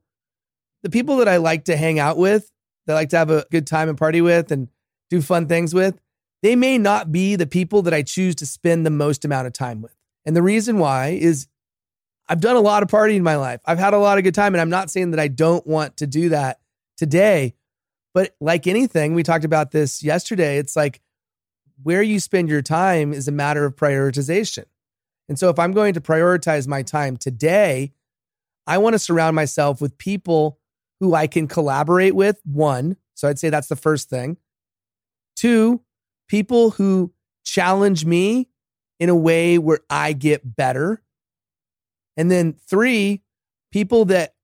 the 0.82 0.90
people 0.90 1.18
that 1.18 1.28
I 1.28 1.36
like 1.36 1.64
to 1.66 1.76
hang 1.76 1.98
out 1.98 2.18
with, 2.18 2.50
that 2.86 2.94
I 2.94 2.96
like 2.96 3.08
to 3.10 3.18
have 3.18 3.30
a 3.30 3.46
good 3.50 3.66
time 3.66 3.88
and 3.88 3.96
party 3.96 4.20
with 4.20 4.50
and 4.50 4.68
do 5.10 5.22
fun 5.22 5.46
things 5.46 5.72
with, 5.72 6.00
they 6.42 6.56
may 6.56 6.76
not 6.76 7.12
be 7.12 7.36
the 7.36 7.46
people 7.46 7.82
that 7.82 7.94
I 7.94 8.02
choose 8.02 8.34
to 8.36 8.46
spend 8.46 8.84
the 8.84 8.90
most 8.90 9.24
amount 9.24 9.46
of 9.46 9.52
time 9.52 9.80
with. 9.80 9.96
And 10.26 10.36
the 10.36 10.42
reason 10.42 10.78
why 10.78 11.10
is 11.10 11.46
I've 12.28 12.40
done 12.40 12.56
a 12.56 12.60
lot 12.60 12.82
of 12.82 12.88
partying 12.88 13.16
in 13.16 13.22
my 13.22 13.36
life. 13.36 13.60
I've 13.64 13.78
had 13.78 13.94
a 13.94 13.98
lot 13.98 14.18
of 14.18 14.24
good 14.24 14.34
time. 14.34 14.54
And 14.54 14.60
I'm 14.60 14.70
not 14.70 14.90
saying 14.90 15.12
that 15.12 15.20
I 15.20 15.28
don't 15.28 15.66
want 15.66 15.98
to 15.98 16.06
do 16.06 16.30
that 16.30 16.60
today. 16.96 17.54
But 18.14 18.36
like 18.40 18.66
anything, 18.66 19.14
we 19.14 19.24
talked 19.24 19.44
about 19.44 19.72
this 19.72 20.02
yesterday. 20.02 20.56
It's 20.58 20.76
like 20.76 21.00
where 21.82 22.02
you 22.02 22.20
spend 22.20 22.48
your 22.48 22.62
time 22.62 23.12
is 23.12 23.28
a 23.28 23.32
matter 23.32 23.64
of 23.64 23.74
prioritization. 23.76 24.64
And 25.28 25.38
so 25.38 25.48
if 25.48 25.58
I'm 25.58 25.72
going 25.72 25.94
to 25.94 26.00
prioritize 26.00 26.68
my 26.68 26.82
time 26.82 27.16
today, 27.16 27.92
I 28.66 28.78
want 28.78 28.94
to 28.94 28.98
surround 28.98 29.34
myself 29.34 29.80
with 29.80 29.98
people 29.98 30.60
who 31.00 31.14
I 31.14 31.26
can 31.26 31.48
collaborate 31.48 32.14
with. 32.14 32.40
One. 32.44 32.96
So 33.14 33.28
I'd 33.28 33.38
say 33.38 33.50
that's 33.50 33.68
the 33.68 33.76
first 33.76 34.08
thing. 34.08 34.36
Two, 35.36 35.82
people 36.28 36.70
who 36.70 37.12
challenge 37.44 38.04
me 38.04 38.48
in 39.00 39.08
a 39.08 39.16
way 39.16 39.58
where 39.58 39.80
I 39.90 40.12
get 40.12 40.56
better. 40.56 41.02
And 42.16 42.30
then 42.30 42.52
three, 42.52 43.22
people 43.72 44.04
that 44.06 44.34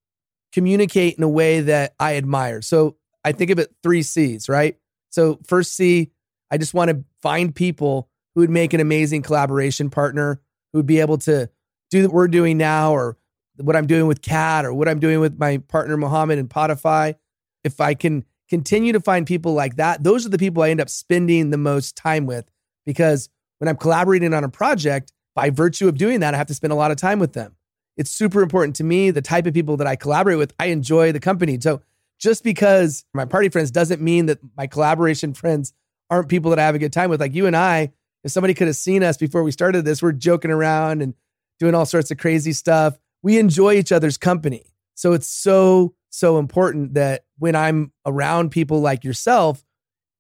communicate 0.53 1.17
in 1.17 1.23
a 1.23 1.29
way 1.29 1.61
that 1.61 1.95
I 2.01 2.17
admire. 2.17 2.63
So 2.63 2.97
I 3.25 3.33
think 3.33 3.51
of 3.51 3.59
it 3.59 3.75
three 3.83 4.03
C's, 4.03 4.49
right? 4.49 4.77
So 5.11 5.39
first 5.47 5.75
C, 5.75 6.11
I 6.51 6.59
just 6.59 6.75
want 6.75 6.91
to 6.91 7.05
find 7.23 7.55
people 7.55 8.09
who 8.35 8.41
would 8.43 8.51
make 8.51 8.73
an 8.73 8.81
amazing 8.81 9.23
collaboration 9.23 9.91
partner, 9.91 10.41
who 10.73 10.79
would 10.79 10.87
be 10.87 11.01
able 11.01 11.19
to 11.19 11.51
do 11.91 12.05
what 12.05 12.13
we're 12.13 12.29
doing 12.29 12.57
now 12.57 12.93
or 12.93 13.17
what 13.57 13.77
I'm 13.77 13.87
doing 13.87 14.07
with 14.07 14.23
Kat 14.23 14.65
or 14.65 14.73
what 14.73 14.89
I'm 14.89 15.01
doing 15.01 15.21
with 15.21 15.39
my 15.39 15.59
partner 15.59 15.97
Mohammed 15.97 16.39
and 16.39 16.49
Podify. 16.49 17.17
If 17.63 17.81
I 17.81 17.95
can 17.95 18.25
continue 18.51 18.93
to 18.93 19.01
find 19.01 19.27
people 19.27 19.55
like 19.55 19.77
that. 19.77 20.03
Those 20.03 20.27
are 20.27 20.29
the 20.29 20.39
people 20.39 20.63
I 20.63 20.71
end 20.71 20.81
up 20.81 20.91
spending 20.91 21.51
the 21.51 21.57
most 21.57 21.97
time 21.97 22.27
with 22.27 22.51
because 22.85 23.29
when 23.59 23.69
I'm 23.69 23.77
collaborating 23.77 24.35
on 24.35 24.43
a 24.43 24.49
project, 24.49 25.13
by 25.37 25.51
virtue 25.51 25.89
of 25.89 25.97
doing 25.97 26.21
that, 26.21 26.35
I 26.35 26.37
have 26.37 26.49
to 26.49 26.55
spend 26.55 26.73
a 26.73 26.77
lot 26.77 26.91
of 26.91 26.97
time 26.97 27.21
with 27.21 27.33
them. 27.33 27.55
It's 27.97 28.11
super 28.11 28.43
important 28.43 28.75
to 28.77 28.85
me, 28.85 29.13
the 29.13 29.23
type 29.23 29.47
of 29.47 29.55
people 29.55 29.77
that 29.77 29.87
I 29.87 29.95
collaborate 29.95 30.39
with. 30.39 30.53
I 30.59 30.67
enjoy 30.67 31.13
the 31.13 31.21
company. 31.21 31.59
So 31.61 31.83
just 32.21 32.45
because 32.45 33.05
my 33.15 33.25
party 33.25 33.49
friends 33.49 33.71
doesn't 33.71 34.01
mean 34.01 34.27
that 34.27 34.39
my 34.57 34.67
collaboration 34.67 35.33
friends 35.33 35.73
aren't 36.11 36.29
people 36.29 36.51
that 36.51 36.59
I 36.59 36.67
have 36.67 36.75
a 36.75 36.79
good 36.79 36.93
time 36.93 37.11
with. 37.11 37.21
Like 37.21 37.35
you 37.35 37.47
and 37.47 37.57
I, 37.57 37.93
if 38.23 38.31
somebody 38.31 38.55
could 38.55 38.67
have 38.67 38.77
seen 38.77 39.03
us 39.03 39.17
before 39.17 39.43
we 39.43 39.53
started 39.53 39.85
this, 39.85 40.03
we're 40.03 40.13
joking 40.13 40.51
around 40.51 41.03
and 41.03 41.15
doing 41.59 41.75
all 41.75 41.87
sorts 41.87 42.11
of 42.11 42.19
crazy 42.19 42.53
stuff. 42.53 42.99
We 43.23 43.39
enjoy 43.39 43.75
each 43.75 43.93
other's 43.93 44.19
company. 44.19 44.65
So 44.95 45.13
it's 45.15 45.29
so, 45.29 45.95
so 46.11 46.39
important 46.39 46.95
that 46.95 47.25
when 47.39 47.57
I'm 47.57 47.93
around 48.05 48.51
people 48.51 48.81
like 48.81 49.03
yourself 49.05 49.65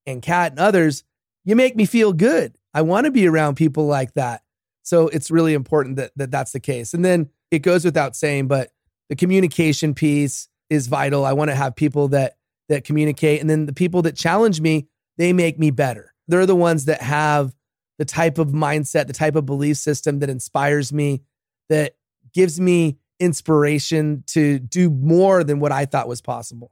and 0.06 0.22
Kat 0.22 0.52
and 0.52 0.60
others, 0.60 1.04
you 1.44 1.56
make 1.56 1.76
me 1.76 1.84
feel 1.84 2.12
good. 2.12 2.56
I 2.72 2.82
want 2.82 3.04
to 3.04 3.10
be 3.10 3.26
around 3.26 3.56
people 3.56 3.86
like 3.86 4.14
that. 4.14 4.42
So 4.82 5.08
it's 5.08 5.30
really 5.30 5.54
important 5.54 5.96
that, 5.96 6.12
that 6.16 6.30
that's 6.30 6.52
the 6.52 6.60
case. 6.60 6.94
And 6.94 7.04
then 7.04 7.28
it 7.50 7.58
goes 7.58 7.84
without 7.84 8.16
saying, 8.16 8.48
but 8.48 8.70
the 9.08 9.16
communication 9.16 9.92
piece 9.92 10.48
is 10.70 10.86
vital. 10.86 11.26
I 11.26 11.34
want 11.34 11.50
to 11.50 11.54
have 11.54 11.76
people 11.76 12.08
that 12.08 12.36
that 12.68 12.84
communicate 12.84 13.40
and 13.40 13.50
then 13.50 13.66
the 13.66 13.72
people 13.72 14.02
that 14.02 14.16
challenge 14.16 14.60
me, 14.60 14.86
they 15.18 15.32
make 15.32 15.58
me 15.58 15.72
better. 15.72 16.14
They're 16.28 16.46
the 16.46 16.56
ones 16.56 16.84
that 16.84 17.02
have 17.02 17.52
the 17.98 18.04
type 18.04 18.38
of 18.38 18.48
mindset, 18.48 19.08
the 19.08 19.12
type 19.12 19.34
of 19.34 19.44
belief 19.44 19.76
system 19.76 20.20
that 20.20 20.30
inspires 20.30 20.92
me, 20.92 21.20
that 21.68 21.96
gives 22.32 22.60
me 22.60 22.96
inspiration 23.18 24.22
to 24.28 24.60
do 24.60 24.88
more 24.88 25.44
than 25.44 25.58
what 25.58 25.72
I 25.72 25.84
thought 25.84 26.08
was 26.08 26.22
possible. 26.22 26.70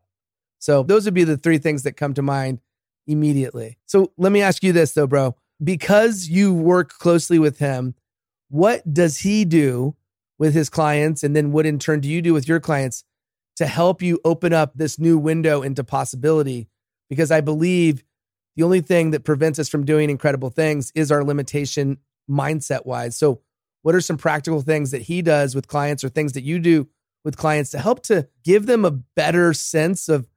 So 0.60 0.84
those 0.84 1.04
would 1.04 1.14
be 1.14 1.24
the 1.24 1.36
three 1.36 1.58
things 1.58 1.82
that 1.82 1.96
come 1.96 2.14
to 2.14 2.22
mind 2.22 2.60
immediately. 3.06 3.76
So 3.86 4.12
let 4.16 4.32
me 4.32 4.40
ask 4.40 4.62
you 4.62 4.72
this 4.72 4.92
though, 4.92 5.06
bro. 5.06 5.34
Because 5.62 6.28
you 6.28 6.54
work 6.54 6.90
closely 6.90 7.40
with 7.40 7.58
him, 7.58 7.94
what 8.48 8.94
does 8.94 9.18
he 9.18 9.44
do 9.44 9.96
with 10.38 10.54
his 10.54 10.70
clients? 10.70 11.24
And 11.24 11.34
then 11.34 11.50
what 11.50 11.66
in 11.66 11.80
turn 11.80 12.00
do 12.00 12.08
you 12.08 12.22
do 12.22 12.32
with 12.32 12.46
your 12.46 12.60
clients 12.60 13.04
to 13.58 13.66
help 13.66 14.02
you 14.02 14.20
open 14.24 14.52
up 14.52 14.72
this 14.74 14.98
new 14.98 15.18
window 15.18 15.62
into 15.62 15.84
possibility? 15.84 16.68
Because 17.10 17.30
I 17.30 17.40
believe 17.40 18.02
the 18.56 18.62
only 18.64 18.80
thing 18.80 19.12
that 19.12 19.24
prevents 19.24 19.58
us 19.58 19.68
from 19.68 19.84
doing 19.84 20.10
incredible 20.10 20.50
things 20.50 20.90
is 20.94 21.12
our 21.12 21.22
limitation 21.22 21.98
mindset 22.28 22.86
wise. 22.86 23.16
So, 23.16 23.40
what 23.82 23.94
are 23.94 24.00
some 24.00 24.18
practical 24.18 24.60
things 24.60 24.90
that 24.90 25.02
he 25.02 25.22
does 25.22 25.54
with 25.54 25.68
clients 25.68 26.02
or 26.02 26.08
things 26.08 26.32
that 26.32 26.42
you 26.42 26.58
do 26.58 26.88
with 27.24 27.36
clients 27.36 27.70
to 27.70 27.78
help 27.78 28.02
to 28.04 28.28
give 28.42 28.66
them 28.66 28.84
a 28.84 28.90
better 28.90 29.52
sense 29.54 30.08
of 30.08 30.28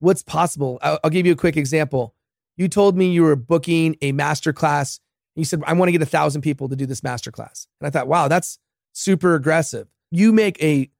what's 0.00 0.22
possible? 0.22 0.78
I'll, 0.82 0.98
I'll 1.04 1.10
give 1.10 1.24
you 1.24 1.32
a 1.32 1.36
quick 1.36 1.56
example. 1.56 2.14
You 2.56 2.66
told 2.66 2.96
me 2.96 3.12
you 3.12 3.22
were 3.22 3.36
booking 3.36 3.96
a 4.02 4.10
master 4.10 4.52
class. 4.52 4.98
You 5.36 5.44
said, 5.44 5.62
I 5.64 5.72
want 5.74 5.88
to 5.88 5.92
get 5.92 6.02
a 6.02 6.06
thousand 6.06 6.42
people 6.42 6.68
to 6.68 6.76
do 6.76 6.86
this 6.86 7.04
master 7.04 7.30
class. 7.30 7.68
And 7.80 7.86
I 7.86 7.90
thought, 7.90 8.08
wow, 8.08 8.26
that's 8.26 8.58
super 8.92 9.36
aggressive. 9.36 9.86
You 10.10 10.32
make 10.32 10.60
a 10.60 10.90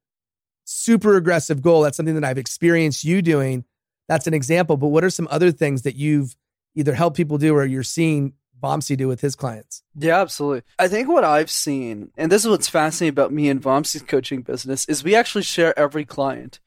super 0.69 1.15
aggressive 1.15 1.61
goal. 1.61 1.81
That's 1.81 1.97
something 1.97 2.15
that 2.15 2.23
I've 2.23 2.37
experienced 2.37 3.03
you 3.03 3.21
doing. 3.21 3.65
That's 4.07 4.27
an 4.27 4.33
example. 4.33 4.77
But 4.77 4.87
what 4.87 5.03
are 5.03 5.09
some 5.09 5.27
other 5.31 5.51
things 5.51 5.81
that 5.81 5.95
you've 5.95 6.35
either 6.75 6.93
helped 6.93 7.17
people 7.17 7.37
do 7.37 7.55
or 7.55 7.65
you're 7.65 7.83
seeing 7.83 8.33
Vamsi 8.61 8.95
do 8.95 9.07
with 9.07 9.21
his 9.21 9.35
clients? 9.35 9.83
Yeah, 9.95 10.21
absolutely. 10.21 10.63
I 10.77 10.87
think 10.87 11.07
what 11.07 11.23
I've 11.23 11.49
seen, 11.49 12.11
and 12.17 12.31
this 12.31 12.43
is 12.43 12.49
what's 12.49 12.69
fascinating 12.69 13.13
about 13.13 13.33
me 13.33 13.49
and 13.49 13.61
Vamsi's 13.61 14.01
coaching 14.03 14.41
business, 14.41 14.85
is 14.85 15.03
we 15.03 15.15
actually 15.15 15.43
share 15.43 15.77
every 15.77 16.05
client. 16.05 16.59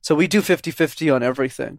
So 0.00 0.14
we 0.14 0.26
do 0.26 0.42
50 0.42 0.70
50 0.70 1.10
on 1.10 1.22
everything. 1.22 1.78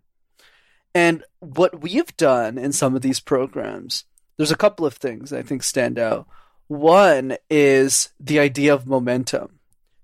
And 0.96 1.24
what 1.40 1.82
we've 1.82 2.16
done 2.18 2.58
in 2.58 2.72
some 2.72 2.96
of 2.96 3.02
these 3.02 3.20
programs, 3.20 4.06
there's 4.38 4.52
a 4.52 4.58
couple 4.58 4.86
of 4.86 4.94
things 4.96 5.34
I 5.34 5.42
think 5.42 5.64
stand 5.64 5.98
out. 6.00 6.28
One 6.68 7.36
is 7.50 8.10
the 8.20 8.40
idea 8.40 8.74
of 8.74 8.88
momentum, 8.88 9.60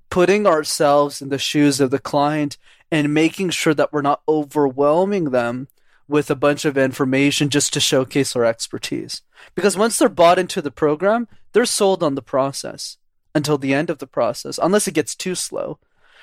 putting 0.09 0.47
ourselves 0.47 1.21
in 1.21 1.29
the 1.29 1.37
shoes 1.37 1.79
of 1.79 1.91
the 1.91 1.99
client 1.99 2.57
and 2.91 3.13
making 3.13 3.51
sure 3.51 3.73
that 3.73 3.93
we're 3.93 4.01
not 4.01 4.21
overwhelming 4.27 5.25
them 5.25 5.67
with 6.07 6.31
a 6.31 6.35
bunch 6.35 6.65
of 6.65 6.77
information 6.77 7.49
just 7.49 7.71
to 7.73 7.79
showcase 7.79 8.35
our 8.35 8.43
expertise. 8.43 9.21
Because 9.53 9.77
once 9.77 9.99
they're 9.99 10.09
bought 10.09 10.39
into 10.39 10.61
the 10.61 10.71
program, 10.71 11.27
they're 11.53 11.65
sold 11.65 12.01
on 12.01 12.15
the 12.15 12.21
process 12.21 12.97
until 13.35 13.57
the 13.57 13.73
end 13.73 13.89
of 13.89 13.99
the 13.99 14.07
process, 14.07 14.59
unless 14.61 14.87
it 14.87 14.95
gets 14.95 15.15
too 15.15 15.35
slow. 15.35 15.77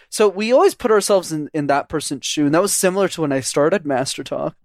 So 0.08 0.28
we 0.28 0.52
always 0.52 0.74
put 0.74 0.90
ourselves 0.90 1.32
in, 1.32 1.48
in 1.54 1.68
that 1.68 1.88
person's 1.88 2.26
shoe. 2.26 2.46
And 2.46 2.54
that 2.54 2.62
was 2.62 2.74
similar 2.74 3.08
to 3.08 3.20
when 3.20 3.32
I 3.32 3.40
started 3.40 3.86
Master 3.86 4.24
Talk. 4.24 4.56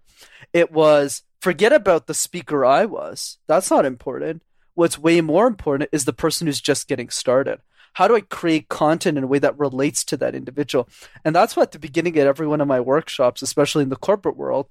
It 0.54 0.72
was 0.72 1.24
forget 1.40 1.74
about 1.74 2.08
the 2.08 2.14
speaker 2.14 2.66
I 2.66 2.86
was. 2.86 3.38
That's 3.48 3.72
not 3.72 3.86
important. 3.86 4.44
What's 4.74 4.98
way 4.98 5.22
more 5.22 5.48
important 5.48 5.90
is 5.92 6.06
the 6.06 6.14
person 6.14 6.48
who's 6.48 6.62
just 6.62 6.88
getting 6.88 7.10
started. 7.10 7.60
How 7.94 8.08
do 8.08 8.16
I 8.16 8.22
create 8.22 8.70
content 8.70 9.18
in 9.18 9.24
a 9.24 9.28
way 9.28 9.40
that 9.40 9.60
relates 9.60 10.04
to 10.06 10.18
that 10.18 10.36
individual? 10.36 10.88
And 11.26 11.36
that's 11.36 11.56
what 11.56 11.64
at 11.64 11.72
the 11.72 11.80
beginning 11.80 12.18
of 12.18 12.26
every 12.26 12.48
one 12.48 12.62
of 12.62 12.68
my 12.68 12.80
workshops, 12.80 13.42
especially 13.42 13.84
in 13.84 13.90
the 13.90 13.96
corporate 13.96 14.38
world, 14.38 14.68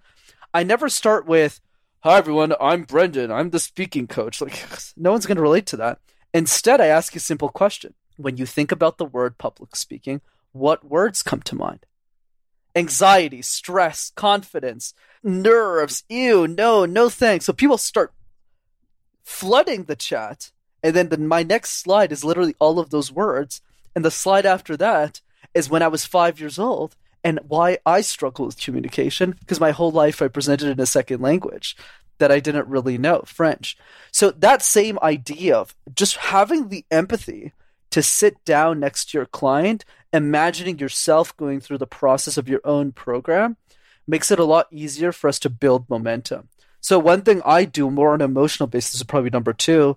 I 0.55 0.63
never 0.63 0.89
start 0.89 1.27
with, 1.27 1.61
Hi 2.03 2.17
everyone, 2.17 2.55
I'm 2.59 2.85
Brendan. 2.85 3.31
I'm 3.31 3.51
the 3.51 3.59
speaking 3.59 4.07
coach. 4.07 4.41
Like 4.41 4.65
no 4.97 5.13
one's 5.13 5.27
gonna 5.27 5.43
relate 5.43 5.67
to 5.67 5.77
that. 5.77 5.99
Instead, 6.33 6.81
I 6.81 6.87
ask 6.87 7.15
a 7.15 7.21
simple 7.21 7.51
question. 7.51 7.95
When 8.17 8.37
you 8.37 8.47
think 8.47 8.73
about 8.73 8.99
the 8.99 9.05
word 9.05 9.39
public 9.39 9.77
speaking, 9.77 10.21
what 10.53 10.85
words 10.85 11.23
come 11.23 11.43
to 11.43 11.55
mind? 11.55 11.87
Anxiety, 12.75 13.43
stress, 13.43 14.13
confidence, 14.15 14.95
nerves, 15.23 16.05
ew, 16.09 16.47
no, 16.47 16.85
no 16.85 17.09
thanks. 17.09 17.45
So 17.45 17.53
people 17.53 17.79
start 17.79 18.13
flooding 19.25 19.85
the 19.85 19.97
chat. 19.97 20.53
And 20.83 20.95
then 20.95 21.09
the, 21.09 21.19
my 21.19 21.43
next 21.43 21.83
slide 21.83 22.13
is 22.13 22.25
literally 22.25 22.55
all 22.59 22.79
of 22.79 22.91
those 22.91 23.13
words. 23.13 23.61
And 23.95 24.05
the 24.05 24.11
slide 24.11 24.47
after 24.47 24.77
that 24.77 25.21
is 25.55 25.69
when 25.69 25.83
I 25.83 25.89
was 25.89 26.07
five 26.07 26.41
years 26.41 26.59
old 26.59 26.97
and 27.23 27.41
why 27.47 27.79
I 27.85 28.01
struggle 28.01 28.47
with 28.47 28.61
communication 28.61 29.37
because 29.41 29.61
my 29.61 29.73
whole 29.73 29.91
life 29.91 30.23
I 30.23 30.29
presented 30.29 30.69
in 30.69 30.81
a 30.81 30.87
second 30.87 31.21
language 31.21 31.77
that 32.19 32.31
I 32.31 32.41
didn't 32.41 32.69
really 32.69 32.99
know, 32.99 33.23
French. 33.27 33.77
So 34.13 34.31
that 34.31 34.63
same 34.63 34.99
idea 35.03 35.57
of 35.57 35.75
just 35.95 36.17
having 36.17 36.69
the 36.69 36.85
empathy 36.91 37.53
to 37.91 38.03
sit 38.03 38.43
down 38.45 38.79
next 38.79 39.11
to 39.11 39.19
your 39.19 39.27
client, 39.27 39.85
imagining 40.13 40.79
yourself 40.79 41.37
going 41.37 41.61
through 41.61 41.79
the 41.79 41.87
process 41.87 42.37
of 42.37 42.49
your 42.49 42.61
own 42.65 42.93
program 42.93 43.57
makes 44.07 44.31
it 44.31 44.39
a 44.39 44.45
lot 44.45 44.67
easier 44.71 45.13
for 45.13 45.29
us 45.29 45.39
to 45.41 45.51
build 45.51 45.89
momentum. 45.89 46.49
So 46.81 46.99
one 46.99 47.23
thing 47.23 47.43
I 47.45 47.65
do 47.65 47.91
more 47.91 48.15
on 48.15 48.23
an 48.23 48.31
emotional 48.31 48.67
basis 48.67 48.95
is 48.95 49.03
probably 49.03 49.31
number 49.31 49.53
two 49.53 49.97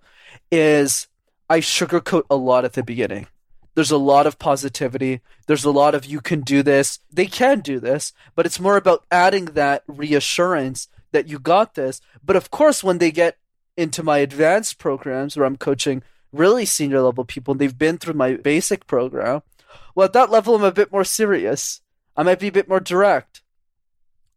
is 0.52 1.08
I 1.50 1.60
sugarcoat 1.60 2.24
a 2.30 2.36
lot 2.36 2.66
at 2.66 2.74
the 2.74 2.84
beginning. 2.84 3.28
There's 3.75 3.92
a 3.92 3.98
lot 3.98 4.28
of 4.28 4.38
positivity. 4.38 5.22
There's 5.48 5.66
a 5.66 5.72
lot 5.72 5.96
of 5.96 6.06
you 6.06 6.22
can 6.22 6.42
do 6.42 6.62
this. 6.62 7.00
They 7.12 7.25
can 7.25 7.62
do 7.62 7.80
this, 7.80 8.13
but 8.36 8.46
it's 8.46 8.60
more 8.60 8.78
about 8.78 9.06
adding 9.12 9.46
that 9.46 9.84
reassurance 9.88 10.88
that 11.12 11.28
you 11.28 11.40
got 11.40 11.74
this. 11.75 12.02
But 12.24 12.36
of 12.36 12.52
course, 12.52 12.84
when 12.84 13.00
they 13.00 13.12
get 13.12 13.38
into 13.75 14.04
my 14.04 14.20
advanced 14.20 14.78
programs 14.78 15.36
where 15.36 15.46
I'm 15.46 15.58
coaching 15.58 16.04
really 16.32 16.66
senior 16.66 17.02
level 17.02 17.25
people 17.25 17.54
and 17.54 17.62
they've 17.62 17.78
been 17.78 17.98
through 17.98 18.13
my 18.13 18.36
basic 18.36 18.86
program, 18.86 19.42
well, 19.96 20.06
at 20.06 20.13
that 20.13 20.30
level, 20.30 20.56
I'm 20.56 20.63
a 20.63 20.72
bit 20.72 20.92
more 20.92 21.04
serious. 21.04 21.82
I 22.16 22.24
might 22.24 22.40
be 22.40 22.48
a 22.48 22.52
bit 22.52 22.70
more 22.70 22.80
direct. 22.80 23.42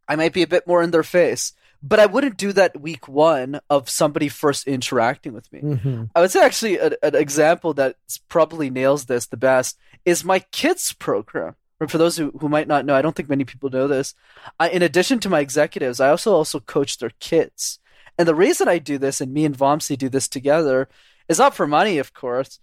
I 0.09 0.17
might 0.17 0.33
be 0.33 0.43
a 0.43 0.47
bit 0.47 0.67
more 0.67 0.83
in 0.83 0.93
their 0.93 1.03
face 1.03 1.53
but 1.89 2.01
I 2.01 2.07
wouldn't 2.07 2.37
do 2.37 2.53
that 2.53 2.81
week 2.81 3.07
one 3.07 3.61
of 3.71 3.89
somebody 3.89 4.29
first 4.29 4.67
interacting 4.67 5.33
with 5.33 5.53
me. 5.53 5.61
Mm-hmm. 5.61 6.05
I 6.15 6.21
would 6.21 6.33
say 6.33 6.45
actually 6.45 6.79
a, 6.79 6.91
an 7.03 7.15
example 7.15 7.75
that 7.75 7.97
probably 8.29 8.71
nails 8.71 9.05
this 9.05 9.27
the 9.27 9.37
best 9.37 9.79
is 10.05 10.25
my 10.25 10.41
kids 10.41 10.93
program. 10.93 11.55
For 11.89 11.99
those 11.99 12.17
who, 12.17 12.31
who 12.41 12.49
might 12.49 12.69
not 12.69 12.87
know, 12.87 12.95
I 12.95 13.03
don't 13.03 13.15
think 13.15 13.29
many 13.29 13.45
people 13.45 13.69
know 13.69 13.87
this. 13.87 14.15
I, 14.59 14.71
in 14.71 14.81
addition 14.81 15.21
to 15.21 15.29
my 15.29 15.41
executives, 15.41 16.01
I 16.01 16.09
also 16.09 16.33
also 16.33 16.59
coach 16.59 16.97
their 16.97 17.13
kids. 17.21 17.79
And 18.19 18.27
the 18.27 18.35
reason 18.35 18.67
I 18.67 18.79
do 18.79 18.97
this, 18.97 19.21
and 19.21 19.33
me 19.33 19.45
and 19.45 19.57
Vamsi 19.57 19.97
do 19.97 20.09
this 20.09 20.27
together, 20.27 20.89
is 21.29 21.39
not 21.39 21.55
for 21.55 21.67
money, 21.67 21.99
of 21.99 22.15
course. 22.15 22.61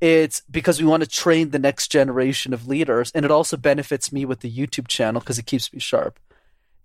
It's 0.00 0.42
because 0.50 0.82
we 0.82 0.88
want 0.88 1.04
to 1.04 1.08
train 1.08 1.50
the 1.50 1.60
next 1.60 1.92
generation 1.92 2.52
of 2.52 2.66
leaders, 2.66 3.12
and 3.14 3.24
it 3.24 3.30
also 3.30 3.56
benefits 3.56 4.12
me 4.12 4.24
with 4.24 4.40
the 4.40 4.50
YouTube 4.50 4.88
channel 4.88 5.20
because 5.20 5.38
it 5.38 5.46
keeps 5.46 5.72
me 5.72 5.78
sharp 5.78 6.18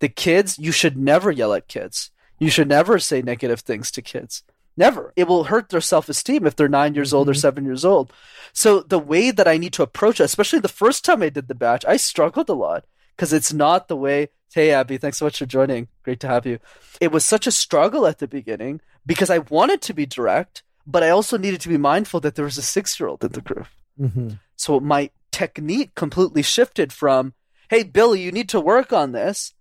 the 0.01 0.09
kids, 0.09 0.59
you 0.59 0.71
should 0.71 0.97
never 0.97 1.31
yell 1.31 1.53
at 1.53 1.69
kids. 1.69 2.11
You 2.39 2.49
should 2.49 2.67
never 2.67 2.99
say 2.99 3.21
negative 3.21 3.61
things 3.61 3.91
to 3.91 4.01
kids. 4.01 4.43
Never. 4.75 5.13
It 5.15 5.27
will 5.27 5.45
hurt 5.45 5.69
their 5.69 5.79
self 5.79 6.09
esteem 6.09 6.45
if 6.45 6.55
they're 6.55 6.67
nine 6.67 6.95
years 6.95 7.13
old 7.13 7.25
mm-hmm. 7.25 7.31
or 7.31 7.35
seven 7.35 7.65
years 7.65 7.85
old. 7.85 8.11
So 8.51 8.81
the 8.81 8.99
way 8.99 9.31
that 9.31 9.47
I 9.47 9.57
need 9.57 9.73
to 9.73 9.83
approach 9.83 10.19
it, 10.19 10.23
especially 10.23 10.59
the 10.59 10.67
first 10.67 11.05
time 11.05 11.21
I 11.21 11.29
did 11.29 11.47
the 11.47 11.55
batch, 11.55 11.85
I 11.85 11.97
struggled 11.97 12.49
a 12.49 12.53
lot 12.53 12.85
because 13.15 13.31
it's 13.31 13.53
not 13.53 13.87
the 13.87 13.95
way. 13.95 14.29
Hey, 14.53 14.71
Abby, 14.71 14.97
thanks 14.97 15.19
so 15.19 15.25
much 15.25 15.37
for 15.37 15.45
joining. 15.45 15.87
Great 16.03 16.19
to 16.21 16.27
have 16.27 16.45
you. 16.45 16.59
It 16.99 17.11
was 17.11 17.25
such 17.25 17.47
a 17.47 17.51
struggle 17.51 18.07
at 18.07 18.17
the 18.17 18.27
beginning 18.27 18.81
because 19.05 19.29
I 19.29 19.37
wanted 19.37 19.81
to 19.83 19.93
be 19.93 20.05
direct, 20.05 20.63
but 20.85 21.03
I 21.03 21.09
also 21.09 21.37
needed 21.37 21.61
to 21.61 21.69
be 21.69 21.77
mindful 21.77 22.19
that 22.21 22.35
there 22.35 22.45
was 22.45 22.57
a 22.57 22.63
six 22.63 22.99
year 22.99 23.07
old 23.07 23.23
in 23.23 23.31
the 23.33 23.41
group. 23.41 23.67
Mm-hmm. 23.99 24.29
So 24.55 24.79
my 24.79 25.11
technique 25.31 25.95
completely 25.95 26.41
shifted 26.41 26.91
from, 26.91 27.33
hey, 27.69 27.83
Billy, 27.83 28.21
you 28.21 28.31
need 28.31 28.49
to 28.49 28.59
work 28.59 28.91
on 28.91 29.11
this, 29.11 29.53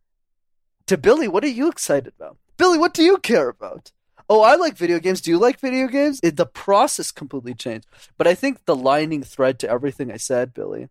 to 0.91 0.99
Billy, 0.99 1.29
what 1.29 1.45
are 1.45 1.49
you 1.49 1.69
excited 1.69 2.13
about? 2.19 2.37
Billy, 2.57 2.77
what 2.77 2.93
do 2.95 3.05
you 3.05 3.19
care 3.19 3.49
about? 3.49 3.93
Oh, 4.29 4.43
I 4.43 4.57
like 4.57 4.77
video 4.77 4.99
games. 4.99 5.21
Do 5.21 5.31
you 5.31 5.39
like 5.39 5.61
video 5.61 5.87
games? 5.87 6.19
It, 6.21 6.37
the 6.37 6.47
process 6.47 7.13
completely 7.13 7.55
changed. 7.55 7.87
But 8.19 8.27
I 8.27 8.35
think 8.35 8.65
the 8.65 8.75
lining 8.75 9.23
thread 9.23 9.61
to 9.61 9.71
everything 9.71 10.11
I 10.11 10.17
said, 10.17 10.53
Billy, 10.53 10.89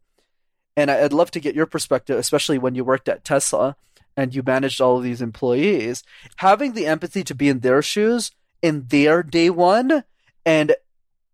and 0.78 0.90
I'd 0.90 1.12
love 1.12 1.32
to 1.32 1.42
get 1.42 1.54
your 1.54 1.66
perspective, 1.66 2.18
especially 2.18 2.58
when 2.58 2.76
you 2.76 2.86
worked 2.86 3.10
at 3.10 3.26
Tesla 3.26 3.76
and 4.16 4.34
you 4.34 4.42
managed 4.42 4.80
all 4.80 4.96
of 4.96 5.04
these 5.04 5.22
employees, 5.22 6.02
having 6.38 6.74
the 6.74 6.86
empathy 6.86 7.26
to 7.26 7.36
be 7.36 7.50
in 7.50 7.60
their 7.60 7.82
shoes 7.82 8.32
in 8.62 8.86
their 8.88 9.22
day 9.22 9.50
one 9.50 10.06
and 10.46 10.78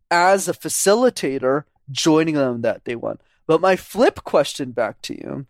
as 0.09 0.47
a 0.47 0.53
facilitator 0.53 1.65
joining 1.91 2.33
them 2.33 2.61
that 2.61 2.83
day 2.83 2.95
one. 2.95 3.19
But 3.45 3.61
my 3.61 3.75
flip 3.75 4.23
question 4.23 4.71
back 4.71 5.03
to 5.03 5.13
you, 5.13 5.45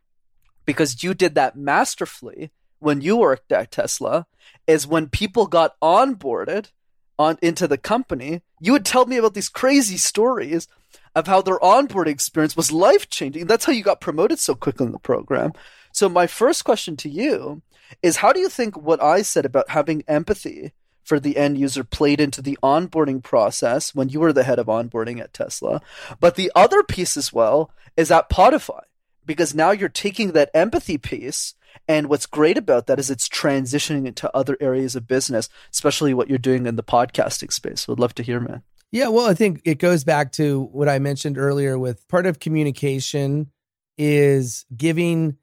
because 0.66 1.02
you 1.02 1.14
did 1.14 1.34
that 1.36 1.56
masterfully 1.56 2.52
when 2.80 3.02
you 3.02 3.18
worked 3.18 3.52
at 3.52 3.72
Tesla, 3.72 4.28
is 4.68 4.88
when 4.88 5.08
people 5.08 5.48
got 5.48 5.80
onboarded 5.82 6.72
on 7.18 7.38
into 7.42 7.68
the 7.68 7.78
company, 7.78 8.42
you 8.60 8.72
would 8.74 8.86
tell 8.86 9.06
me 9.06 9.18
about 9.18 9.34
these 9.34 9.50
crazy 9.50 9.98
stories 9.98 10.68
of 11.16 11.28
how 11.28 11.42
their 11.42 11.60
onboarding 11.60 12.08
experience 12.08 12.58
was 12.58 12.72
life 12.72 13.10
changing. 13.10 13.48
That's 13.48 13.66
how 13.66 13.72
you 13.72 13.84
got 13.84 14.02
promoted 14.02 14.40
so 14.40 14.54
quickly 14.54 14.88
in 14.88 14.92
the 14.92 15.00
program. 15.00 15.54
So 15.94 16.10
my 16.10 16.28
first 16.28 16.66
question 16.66 16.98
to 16.98 17.10
you 17.10 17.62
is 18.04 18.18
how 18.18 18.34
do 18.34 18.40
you 18.40 18.50
think 18.50 18.78
what 18.78 19.02
I 19.02 19.22
said 19.22 19.46
about 19.46 19.70
having 19.70 20.04
empathy 20.08 20.74
for 21.04 21.20
the 21.20 21.38
end 21.38 21.58
user 21.58 21.84
played 21.84 22.20
into 22.20 22.42
the 22.42 22.58
onboarding 22.62 23.24
process 23.24 23.96
when 23.96 24.10
you 24.10 24.20
were 24.20 24.34
the 24.34 24.44
head 24.44 24.60
of 24.60 24.68
onboarding 24.68 25.22
at 25.22 25.34
Tesla? 25.34 25.82
But 26.20 26.36
the 26.36 26.52
other 26.54 26.84
piece 26.84 27.16
as 27.16 27.32
well 27.32 27.72
is 27.96 28.12
at 28.12 28.30
Podify, 28.30 28.82
because 29.26 29.56
now 29.56 29.72
you're 29.72 29.88
taking 29.88 30.34
that 30.34 30.52
empathy 30.54 30.98
piece. 30.98 31.54
And 31.88 32.08
what's 32.08 32.26
great 32.26 32.58
about 32.58 32.88
that 32.88 33.00
is 33.00 33.10
it's 33.10 33.30
transitioning 33.30 34.08
into 34.08 34.36
other 34.36 34.58
areas 34.60 34.96
of 34.96 35.08
business, 35.08 35.50
especially 35.72 36.14
what 36.14 36.30
you're 36.30 36.38
doing 36.38 36.66
in 36.66 36.76
the 36.76 36.84
podcasting 36.84 37.52
space. 37.52 37.88
Would 37.88 38.00
love 38.00 38.16
to 38.16 38.24
hear, 38.24 38.40
man. 38.40 38.64
Yeah, 38.92 39.10
well, 39.10 39.26
I 39.26 39.34
think 39.34 39.62
it 39.66 39.80
goes 39.80 40.04
back 40.04 40.32
to 40.34 40.70
what 40.72 40.88
I 40.88 41.00
mentioned 41.00 41.38
earlier 41.38 41.78
with 41.78 42.08
part 42.08 42.26
of 42.26 42.40
communication 42.40 43.52
is 43.98 44.66
giving 44.76 45.38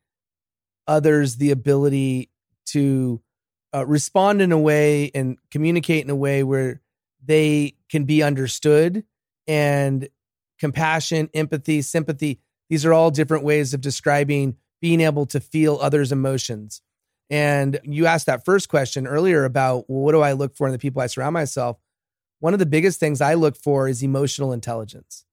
others 0.87 1.37
the 1.37 1.51
ability 1.51 2.31
to 2.67 3.21
uh, 3.75 3.87
respond 3.87 4.43
in 4.43 4.53
a 4.53 4.59
way 4.59 5.11
and 5.15 5.39
communicate 5.51 6.05
in 6.05 6.11
a 6.11 6.17
way 6.17 6.43
where 6.43 6.81
they 7.25 7.75
can 7.89 8.05
be 8.05 8.23
understood 8.23 9.05
and 9.47 10.09
compassion, 10.59 11.29
empathy, 11.35 11.83
sympathy. 11.83 12.41
These 12.69 12.85
are 12.85 12.93
all 12.93 13.11
different 13.11 13.45
ways 13.45 13.75
of 13.75 13.81
describing 13.81 14.57
being 14.83 15.01
able 15.01 15.25
to 15.27 15.41
feel 15.41 15.79
others' 15.81 16.13
emotions. 16.13 16.83
And 17.31 17.81
you 17.85 18.05
asked 18.05 18.27
that 18.27 18.45
first 18.45 18.69
question 18.69 19.07
earlier 19.07 19.47
about 19.47 19.89
well, 19.89 20.03
what 20.03 20.13
do 20.13 20.21
I 20.21 20.33
look 20.33 20.55
for 20.55 20.67
in 20.67 20.73
the 20.73 20.79
people 20.79 21.01
I 21.01 21.07
surround 21.07 21.33
myself? 21.33 21.79
One 22.41 22.53
of 22.53 22.59
the 22.59 22.67
biggest 22.67 23.01
things 23.01 23.23
I 23.23 23.35
look 23.35 23.57
for 23.57 23.89
is 23.89 24.03
emotional 24.03 24.53
intelligence. 24.53 25.25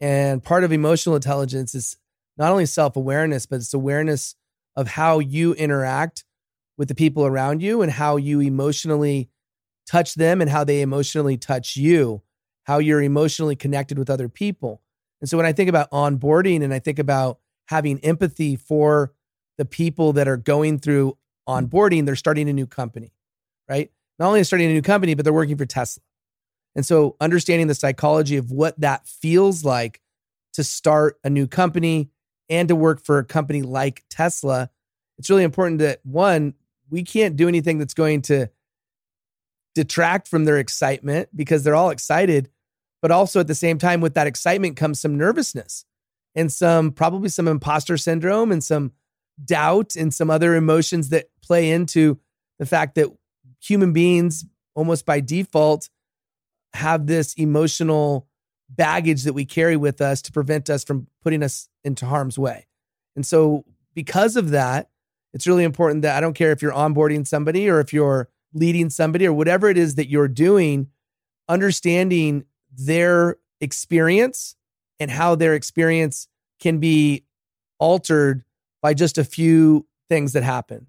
And 0.00 0.44
part 0.44 0.62
of 0.62 0.72
emotional 0.72 1.16
intelligence 1.16 1.74
is 1.74 1.96
not 2.36 2.52
only 2.52 2.66
self 2.66 2.94
awareness, 2.94 3.46
but 3.46 3.56
it's 3.56 3.74
awareness 3.74 4.36
of 4.76 4.86
how 4.86 5.18
you 5.18 5.54
interact 5.54 6.24
with 6.78 6.88
the 6.88 6.94
people 6.94 7.26
around 7.26 7.62
you 7.62 7.82
and 7.82 7.90
how 7.90 8.16
you 8.16 8.40
emotionally 8.40 9.30
touch 9.86 10.14
them 10.14 10.40
and 10.40 10.48
how 10.48 10.64
they 10.64 10.80
emotionally 10.80 11.36
touch 11.36 11.76
you, 11.76 12.22
how 12.64 12.78
you're 12.78 13.02
emotionally 13.02 13.56
connected 13.56 13.98
with 13.98 14.08
other 14.08 14.28
people. 14.28 14.80
And 15.20 15.28
so 15.28 15.36
when 15.36 15.44
I 15.44 15.52
think 15.52 15.68
about 15.68 15.90
onboarding 15.90 16.62
and 16.62 16.72
I 16.72 16.78
think 16.78 16.98
about 16.98 17.39
having 17.70 18.00
empathy 18.00 18.56
for 18.56 19.12
the 19.56 19.64
people 19.64 20.12
that 20.14 20.26
are 20.26 20.36
going 20.36 20.80
through 20.80 21.16
onboarding, 21.48 22.04
they're 22.04 22.16
starting 22.16 22.48
a 22.48 22.52
new 22.52 22.66
company, 22.66 23.12
right? 23.68 23.92
Not 24.18 24.26
only 24.26 24.42
starting 24.42 24.68
a 24.68 24.72
new 24.72 24.82
company, 24.82 25.14
but 25.14 25.24
they're 25.24 25.32
working 25.32 25.56
for 25.56 25.66
Tesla. 25.66 26.02
And 26.74 26.84
so 26.84 27.16
understanding 27.20 27.68
the 27.68 27.76
psychology 27.76 28.36
of 28.36 28.50
what 28.50 28.78
that 28.80 29.06
feels 29.06 29.64
like 29.64 30.00
to 30.54 30.64
start 30.64 31.18
a 31.22 31.30
new 31.30 31.46
company 31.46 32.10
and 32.48 32.68
to 32.68 32.74
work 32.74 33.04
for 33.04 33.18
a 33.18 33.24
company 33.24 33.62
like 33.62 34.04
Tesla, 34.10 34.68
it's 35.16 35.30
really 35.30 35.44
important 35.44 35.78
that 35.78 36.00
one, 36.02 36.54
we 36.90 37.04
can't 37.04 37.36
do 37.36 37.46
anything 37.46 37.78
that's 37.78 37.94
going 37.94 38.22
to 38.22 38.48
detract 39.76 40.26
from 40.26 40.44
their 40.44 40.58
excitement 40.58 41.28
because 41.36 41.62
they're 41.62 41.76
all 41.76 41.90
excited. 41.90 42.50
But 43.00 43.12
also 43.12 43.38
at 43.38 43.46
the 43.46 43.54
same 43.54 43.78
time, 43.78 44.00
with 44.00 44.14
that 44.14 44.26
excitement 44.26 44.76
comes 44.76 45.00
some 45.00 45.16
nervousness 45.16 45.84
and 46.34 46.52
some 46.52 46.92
probably 46.92 47.28
some 47.28 47.48
imposter 47.48 47.96
syndrome 47.96 48.52
and 48.52 48.62
some 48.62 48.92
doubt 49.44 49.96
and 49.96 50.12
some 50.12 50.30
other 50.30 50.54
emotions 50.54 51.08
that 51.10 51.26
play 51.42 51.70
into 51.70 52.18
the 52.58 52.66
fact 52.66 52.94
that 52.94 53.08
human 53.60 53.92
beings, 53.92 54.44
almost 54.74 55.06
by 55.06 55.20
default, 55.20 55.88
have 56.74 57.06
this 57.06 57.34
emotional 57.34 58.28
baggage 58.68 59.24
that 59.24 59.32
we 59.32 59.44
carry 59.44 59.76
with 59.76 60.00
us 60.00 60.22
to 60.22 60.32
prevent 60.32 60.70
us 60.70 60.84
from 60.84 61.08
putting 61.22 61.42
us 61.42 61.68
into 61.82 62.06
harm's 62.06 62.38
way. 62.38 62.66
And 63.16 63.26
so, 63.26 63.64
because 63.94 64.36
of 64.36 64.50
that, 64.50 64.88
it's 65.32 65.46
really 65.46 65.64
important 65.64 66.02
that 66.02 66.16
I 66.16 66.20
don't 66.20 66.34
care 66.34 66.52
if 66.52 66.62
you're 66.62 66.72
onboarding 66.72 67.26
somebody 67.26 67.68
or 67.68 67.80
if 67.80 67.92
you're 67.92 68.28
leading 68.54 68.90
somebody 68.90 69.26
or 69.26 69.32
whatever 69.32 69.68
it 69.68 69.76
is 69.76 69.96
that 69.96 70.08
you're 70.08 70.28
doing, 70.28 70.88
understanding 71.48 72.44
their 72.72 73.36
experience 73.60 74.56
and 75.00 75.10
how 75.10 75.34
their 75.34 75.54
experience 75.54 76.28
can 76.60 76.78
be 76.78 77.24
altered 77.78 78.44
by 78.82 78.94
just 78.94 79.18
a 79.18 79.24
few 79.24 79.86
things 80.08 80.34
that 80.34 80.42
happen. 80.42 80.86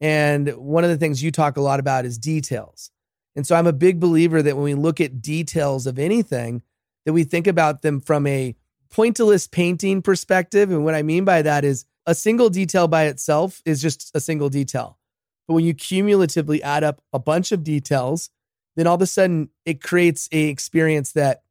And 0.00 0.48
one 0.56 0.82
of 0.82 0.90
the 0.90 0.96
things 0.96 1.22
you 1.22 1.30
talk 1.30 1.56
a 1.56 1.62
lot 1.62 1.80
about 1.80 2.04
is 2.04 2.18
details. 2.18 2.90
And 3.36 3.46
so 3.46 3.54
I'm 3.54 3.68
a 3.68 3.72
big 3.72 4.00
believer 4.00 4.42
that 4.42 4.56
when 4.56 4.64
we 4.64 4.74
look 4.74 5.00
at 5.00 5.22
details 5.22 5.86
of 5.86 5.98
anything, 5.98 6.62
that 7.06 7.12
we 7.12 7.24
think 7.24 7.46
about 7.46 7.82
them 7.82 8.00
from 8.00 8.26
a 8.26 8.54
pointillist 8.92 9.52
painting 9.52 10.02
perspective. 10.02 10.70
And 10.70 10.84
what 10.84 10.94
I 10.94 11.02
mean 11.02 11.24
by 11.24 11.42
that 11.42 11.64
is 11.64 11.86
a 12.04 12.14
single 12.14 12.50
detail 12.50 12.88
by 12.88 13.04
itself 13.04 13.62
is 13.64 13.80
just 13.80 14.10
a 14.14 14.20
single 14.20 14.48
detail. 14.48 14.98
But 15.46 15.54
when 15.54 15.64
you 15.64 15.74
cumulatively 15.74 16.62
add 16.62 16.84
up 16.84 17.00
a 17.12 17.18
bunch 17.18 17.52
of 17.52 17.64
details, 17.64 18.30
then 18.76 18.86
all 18.86 18.96
of 18.96 19.02
a 19.02 19.06
sudden 19.06 19.50
it 19.64 19.82
creates 19.82 20.28
a 20.32 20.48
experience 20.48 21.12
that 21.12 21.42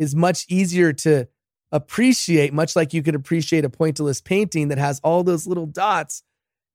is 0.00 0.16
much 0.16 0.46
easier 0.48 0.92
to 0.94 1.28
appreciate, 1.70 2.52
much 2.52 2.74
like 2.74 2.92
you 2.92 3.02
could 3.02 3.14
appreciate 3.14 3.64
a 3.64 3.70
pointillist 3.70 4.24
painting 4.24 4.68
that 4.68 4.78
has 4.78 4.98
all 5.04 5.22
those 5.22 5.46
little 5.46 5.66
dots 5.66 6.24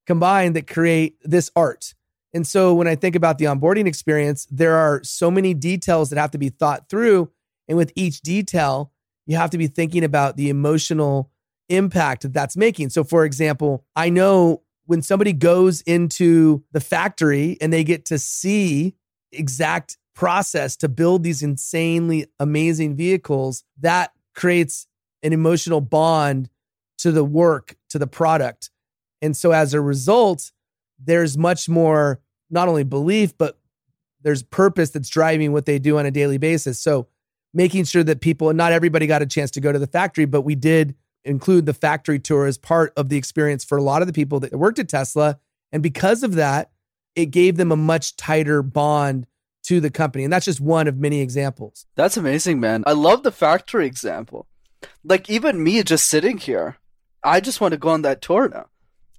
combined 0.08 0.56
that 0.56 0.68
create 0.68 1.18
this 1.24 1.52
art. 1.56 1.94
And 2.34 2.46
so 2.46 2.74
when 2.74 2.88
I 2.88 2.96
think 2.96 3.16
about 3.16 3.38
the 3.38 3.46
onboarding 3.46 3.88
experience, 3.88 4.48
there 4.52 4.76
are 4.76 5.04
so 5.04 5.32
many 5.32 5.54
details 5.54 6.10
that 6.10 6.20
have 6.20 6.32
to 6.32 6.38
be 6.38 6.50
thought 6.50 6.88
through. 6.90 7.32
And 7.68 7.78
with 7.78 7.92
each 7.96 8.22
detail, 8.22 8.92
you 9.26 9.38
have 9.38 9.50
to 9.50 9.58
be 9.58 9.68
thinking 9.68 10.04
about 10.04 10.38
the 10.38 10.50
emotional 10.50 11.32
impact 11.70 12.22
that 12.22 12.34
that's 12.34 12.56
making. 12.56 12.90
So, 12.90 13.04
for 13.04 13.26
example, 13.26 13.86
I 13.96 14.10
know 14.10 14.62
when 14.86 15.02
somebody 15.02 15.34
goes 15.34 15.82
into 15.82 16.64
the 16.72 16.80
factory 16.80 17.58
and 17.60 17.74
they 17.74 17.84
get 17.84 18.06
to 18.06 18.20
see 18.20 18.96
exact 19.32 19.98
process 20.16 20.76
to 20.78 20.90
build 20.90 21.24
these 21.24 21.44
insanely 21.44 22.26
amazing 22.40 22.96
vehicles, 22.96 23.64
that 23.80 24.12
creates 24.34 24.88
an 25.22 25.34
emotional 25.34 25.82
bond 25.82 26.50
to 26.98 27.12
the 27.12 27.24
work, 27.24 27.76
to 27.90 28.00
the 28.00 28.08
product. 28.08 28.72
And 29.22 29.36
so 29.36 29.52
as 29.52 29.74
a 29.74 29.82
result, 29.82 30.52
there's 30.98 31.38
much 31.38 31.68
more 31.68 32.22
not 32.50 32.68
only 32.68 32.84
belief, 32.84 33.38
but 33.38 33.60
there's 34.22 34.44
purpose 34.44 34.92
that's 34.92 35.10
driving 35.10 35.52
what 35.52 35.66
they 35.66 35.78
do 35.78 36.00
on 36.00 36.06
a 36.06 36.12
daily 36.12 36.38
basis. 36.38 36.80
So 36.80 37.08
making 37.54 37.84
sure 37.86 38.04
that 38.04 38.22
people, 38.22 38.50
and 38.50 38.58
not 38.58 38.72
everybody 38.72 39.08
got 39.08 39.22
a 39.22 39.26
chance 39.26 39.52
to 39.52 39.62
go 39.62 39.72
to 39.72 39.80
the 39.80 39.88
factory, 39.88 40.26
but 40.26 40.42
we 40.42 40.56
did 40.56 40.96
include 41.24 41.66
the 41.66 41.74
factory 41.74 42.20
tour 42.20 42.46
as 42.46 42.58
part 42.58 42.94
of 42.96 43.10
the 43.10 43.18
experience 43.18 43.64
for 43.64 43.78
a 43.78 43.84
lot 43.84 44.02
of 44.02 44.08
the 44.08 44.14
people 44.14 44.40
that 44.40 44.54
worked 44.54 44.80
at 44.80 44.88
Tesla. 44.88 45.40
And 45.72 45.84
because 45.84 46.24
of 46.24 46.36
that, 46.36 46.72
it 47.16 47.28
gave 47.28 47.58
them 47.58 47.72
a 47.72 47.78
much 47.78 48.16
tighter 48.16 48.62
bond 48.62 49.26
to 49.66 49.80
the 49.80 49.90
company. 49.90 50.24
And 50.24 50.34
that's 50.34 50.46
just 50.46 50.62
one 50.62 50.88
of 50.88 50.98
many 50.98 51.22
examples. 51.22 51.86
That's 51.96 52.18
amazing, 52.18 52.60
man. 52.60 52.84
I 52.86 52.94
love 52.94 53.24
the 53.24 53.32
factory 53.32 53.86
example. 53.88 54.48
Like, 55.04 55.30
even 55.30 55.64
me 55.64 55.82
just 55.84 56.08
sitting 56.08 56.38
here, 56.38 56.78
I 57.24 57.40
just 57.40 57.62
want 57.62 57.72
to 57.74 57.78
go 57.78 57.90
on 57.90 58.04
that 58.04 58.22
tour 58.22 58.50
now. 58.50 58.68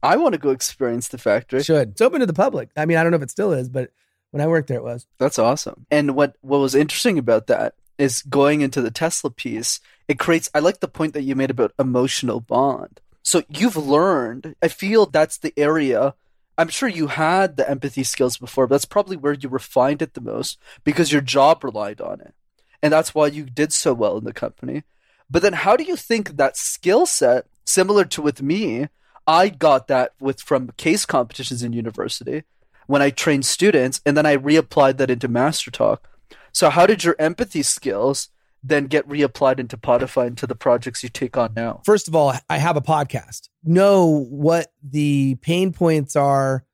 I 0.02 0.16
want 0.16 0.34
to 0.34 0.38
go 0.38 0.50
experience 0.50 1.08
the 1.08 1.18
factory. 1.18 1.62
Should. 1.62 1.90
It's 1.90 2.00
open 2.00 2.20
to 2.20 2.26
the 2.26 2.32
public. 2.32 2.70
I 2.76 2.86
mean, 2.86 2.96
I 2.96 3.02
don't 3.02 3.10
know 3.10 3.16
if 3.16 3.22
it 3.22 3.30
still 3.30 3.52
is, 3.52 3.68
but 3.68 3.90
when 4.30 4.40
I 4.40 4.46
worked 4.46 4.68
there, 4.68 4.78
it 4.78 4.84
was. 4.84 5.06
That's 5.18 5.38
awesome. 5.38 5.86
And 5.90 6.14
what, 6.14 6.36
what 6.42 6.58
was 6.58 6.74
interesting 6.74 7.18
about 7.18 7.48
that 7.48 7.74
is 7.98 8.22
going 8.22 8.60
into 8.60 8.82
the 8.82 8.90
Tesla 8.90 9.30
piece, 9.30 9.80
it 10.06 10.18
creates, 10.18 10.50
I 10.54 10.60
like 10.60 10.80
the 10.80 10.88
point 10.88 11.14
that 11.14 11.22
you 11.22 11.34
made 11.34 11.50
about 11.50 11.72
emotional 11.78 12.40
bond. 12.40 13.00
So 13.22 13.42
you've 13.48 13.76
learned, 13.76 14.54
I 14.62 14.68
feel 14.68 15.06
that's 15.06 15.38
the 15.38 15.52
area. 15.56 16.14
I'm 16.58 16.68
sure 16.68 16.88
you 16.88 17.08
had 17.08 17.56
the 17.56 17.68
empathy 17.68 18.02
skills 18.02 18.38
before, 18.38 18.66
but 18.66 18.76
that's 18.76 18.84
probably 18.84 19.16
where 19.16 19.34
you 19.34 19.48
refined 19.48 20.02
it 20.02 20.14
the 20.14 20.20
most 20.20 20.58
because 20.84 21.12
your 21.12 21.20
job 21.20 21.62
relied 21.62 22.00
on 22.00 22.20
it. 22.20 22.34
And 22.82 22.92
that's 22.92 23.14
why 23.14 23.26
you 23.26 23.44
did 23.44 23.72
so 23.72 23.92
well 23.92 24.16
in 24.16 24.24
the 24.24 24.32
company. 24.32 24.84
But 25.28 25.42
then 25.42 25.52
how 25.54 25.76
do 25.76 25.84
you 25.84 25.96
think 25.96 26.36
that 26.36 26.56
skill 26.56 27.04
set, 27.04 27.46
similar 27.64 28.04
to 28.06 28.22
with 28.22 28.42
me, 28.42 28.88
I 29.26 29.48
got 29.48 29.88
that 29.88 30.12
with 30.20 30.40
from 30.40 30.70
case 30.76 31.04
competitions 31.04 31.62
in 31.62 31.72
university 31.72 32.44
when 32.86 33.02
I 33.02 33.10
trained 33.10 33.44
students, 33.44 34.00
and 34.06 34.16
then 34.16 34.26
I 34.26 34.36
reapplied 34.36 34.98
that 34.98 35.10
into 35.10 35.26
Master 35.26 35.72
Talk. 35.72 36.08
So 36.52 36.70
how 36.70 36.86
did 36.86 37.02
your 37.02 37.16
empathy 37.18 37.64
skills 37.64 38.28
then 38.68 38.86
get 38.86 39.08
reapplied 39.08 39.58
into 39.58 39.76
Podify 39.76 40.26
into 40.26 40.46
the 40.46 40.54
projects 40.54 41.02
you 41.02 41.08
take 41.08 41.36
on 41.36 41.52
now? 41.54 41.80
First 41.84 42.08
of 42.08 42.14
all, 42.14 42.34
I 42.48 42.58
have 42.58 42.76
a 42.76 42.80
podcast. 42.80 43.48
Know 43.64 44.26
what 44.28 44.72
the 44.82 45.36
pain 45.36 45.72
points 45.72 46.16
are 46.16 46.64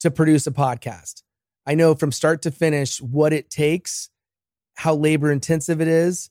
to 0.00 0.10
produce 0.10 0.46
a 0.46 0.52
podcast. 0.52 1.22
I 1.66 1.74
know 1.74 1.94
from 1.94 2.12
start 2.12 2.42
to 2.42 2.50
finish 2.50 3.00
what 3.00 3.32
it 3.32 3.50
takes, 3.50 4.10
how 4.76 4.94
labor 4.94 5.30
intensive 5.30 5.80
it 5.80 5.88
is, 5.88 6.30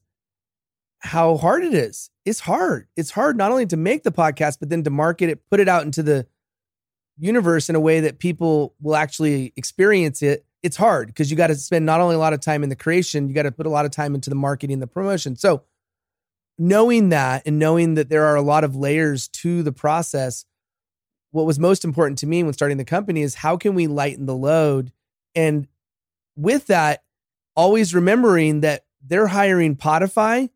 how 1.00 1.38
hard 1.38 1.64
it 1.64 1.74
is. 1.74 2.10
It's 2.26 2.40
hard. 2.40 2.88
It's 2.96 3.12
hard 3.12 3.38
not 3.38 3.52
only 3.52 3.68
to 3.68 3.78
make 3.78 4.04
the 4.04 4.12
podcast, 4.12 4.58
but 4.60 4.70
then 4.70 4.84
to 4.84 4.90
market 4.90 5.30
it, 5.30 5.48
put 5.50 5.60
it 5.60 5.68
out 5.68 5.84
into 5.84 6.02
the 6.02 6.26
universe 7.20 7.70
in 7.70 7.76
a 7.76 7.80
way 7.80 8.00
that 8.02 8.20
people 8.20 8.74
will 8.82 8.96
actually 8.96 9.54
experience 9.56 10.22
it. 10.22 10.46
It's 10.64 10.76
hard 10.76 11.08
because 11.08 11.30
you 11.30 11.38
got 11.38 11.48
to 11.48 11.56
spend 11.56 11.86
not 11.86 12.02
only 12.02 12.16
a 12.16 12.20
lot 12.20 12.34
of 12.34 12.42
time 12.42 12.64
in 12.64 12.70
the 12.70 12.76
creation, 12.76 13.28
you 13.28 13.36
got 13.36 13.44
to 13.44 13.52
put 13.52 13.66
a 13.66 13.70
lot 13.70 13.86
of 13.86 13.92
time 13.92 14.16
into 14.16 14.30
the 14.30 14.36
marketing, 14.36 14.80
the 14.80 14.88
promotion. 14.88 15.36
So, 15.36 15.64
knowing 16.58 17.10
that 17.10 17.44
and 17.46 17.60
knowing 17.60 17.94
that 17.94 18.10
there 18.10 18.26
are 18.26 18.36
a 18.36 18.42
lot 18.42 18.64
of 18.64 18.76
layers 18.76 19.28
to 19.28 19.62
the 19.62 19.72
process, 19.72 20.46
what 21.32 21.46
was 21.46 21.60
most 21.60 21.86
important 21.86 22.18
to 22.20 22.28
me 22.28 22.42
when 22.42 22.54
starting 22.54 22.78
the 22.78 22.86
company 22.86 23.22
is 23.22 23.36
how 23.36 23.58
can 23.58 23.76
we 23.76 23.88
lighten 23.88 24.26
the 24.26 24.36
load? 24.36 24.92
And 25.36 25.68
with 26.36 26.68
that, 26.68 27.04
always 27.56 27.94
remembering 27.94 28.62
that 28.62 28.86
they're 29.06 29.28
hiring 29.28 29.76
Podify 29.76 30.50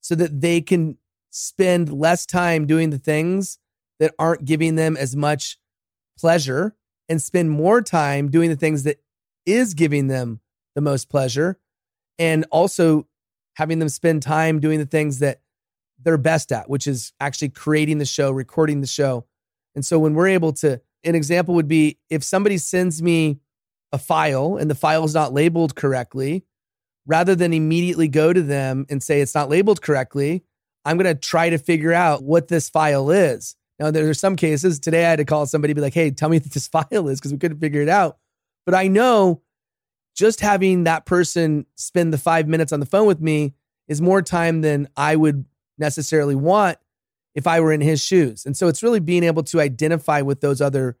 so 0.00 0.14
that 0.14 0.40
they 0.40 0.60
can 0.60 0.96
spend 1.30 1.92
less 1.92 2.26
time 2.26 2.66
doing 2.66 2.90
the 2.90 2.98
things 2.98 3.58
that 3.98 4.14
aren't 4.18 4.44
giving 4.44 4.76
them 4.76 4.96
as 4.96 5.16
much 5.16 5.58
pleasure 6.18 6.74
and 7.08 7.20
spend 7.20 7.50
more 7.50 7.82
time 7.82 8.30
doing 8.30 8.50
the 8.50 8.56
things 8.56 8.84
that 8.84 8.98
is 9.46 9.74
giving 9.74 10.08
them 10.08 10.40
the 10.74 10.80
most 10.80 11.08
pleasure 11.08 11.58
and 12.18 12.46
also 12.50 13.06
having 13.54 13.78
them 13.78 13.88
spend 13.88 14.22
time 14.22 14.60
doing 14.60 14.78
the 14.78 14.86
things 14.86 15.20
that 15.20 15.40
they're 16.02 16.18
best 16.18 16.52
at 16.52 16.68
which 16.68 16.86
is 16.86 17.12
actually 17.20 17.48
creating 17.48 17.98
the 17.98 18.04
show 18.04 18.30
recording 18.30 18.80
the 18.80 18.86
show 18.86 19.24
and 19.74 19.84
so 19.84 19.98
when 19.98 20.14
we're 20.14 20.28
able 20.28 20.52
to 20.52 20.80
an 21.04 21.14
example 21.14 21.54
would 21.54 21.68
be 21.68 21.98
if 22.10 22.22
somebody 22.24 22.58
sends 22.58 23.02
me 23.02 23.38
a 23.92 23.98
file 23.98 24.56
and 24.56 24.70
the 24.70 24.74
file 24.74 25.04
is 25.04 25.14
not 25.14 25.32
labeled 25.32 25.74
correctly 25.74 26.44
rather 27.06 27.34
than 27.34 27.52
immediately 27.52 28.08
go 28.08 28.32
to 28.32 28.42
them 28.42 28.86
and 28.88 29.02
say 29.02 29.20
it's 29.20 29.34
not 29.34 29.48
labeled 29.48 29.82
correctly, 29.82 30.42
I'm 30.84 30.96
going 30.96 31.14
to 31.14 31.20
try 31.20 31.50
to 31.50 31.58
figure 31.58 31.92
out 31.92 32.22
what 32.22 32.48
this 32.48 32.68
file 32.68 33.10
is. 33.10 33.56
Now, 33.78 33.90
there 33.90 34.08
are 34.08 34.14
some 34.14 34.36
cases 34.36 34.80
today 34.80 35.04
I 35.04 35.10
had 35.10 35.16
to 35.16 35.24
call 35.24 35.46
somebody 35.46 35.74
be 35.74 35.80
like, 35.80 35.94
hey, 35.94 36.10
tell 36.10 36.28
me 36.28 36.38
what 36.40 36.50
this 36.50 36.68
file 36.68 37.08
is 37.08 37.20
because 37.20 37.32
we 37.32 37.38
couldn't 37.38 37.60
figure 37.60 37.82
it 37.82 37.88
out. 37.88 38.18
But 38.66 38.74
I 38.74 38.88
know 38.88 39.42
just 40.14 40.40
having 40.40 40.84
that 40.84 41.06
person 41.06 41.66
spend 41.74 42.12
the 42.12 42.18
five 42.18 42.48
minutes 42.48 42.72
on 42.72 42.80
the 42.80 42.86
phone 42.86 43.06
with 43.06 43.20
me 43.20 43.54
is 43.88 44.00
more 44.00 44.22
time 44.22 44.60
than 44.60 44.88
I 44.96 45.16
would 45.16 45.44
necessarily 45.78 46.34
want 46.34 46.78
if 47.34 47.46
I 47.46 47.60
were 47.60 47.72
in 47.72 47.80
his 47.80 48.02
shoes. 48.02 48.46
And 48.46 48.56
so 48.56 48.68
it's 48.68 48.82
really 48.82 49.00
being 49.00 49.24
able 49.24 49.42
to 49.44 49.60
identify 49.60 50.20
with 50.20 50.40
those 50.40 50.60
other 50.60 50.96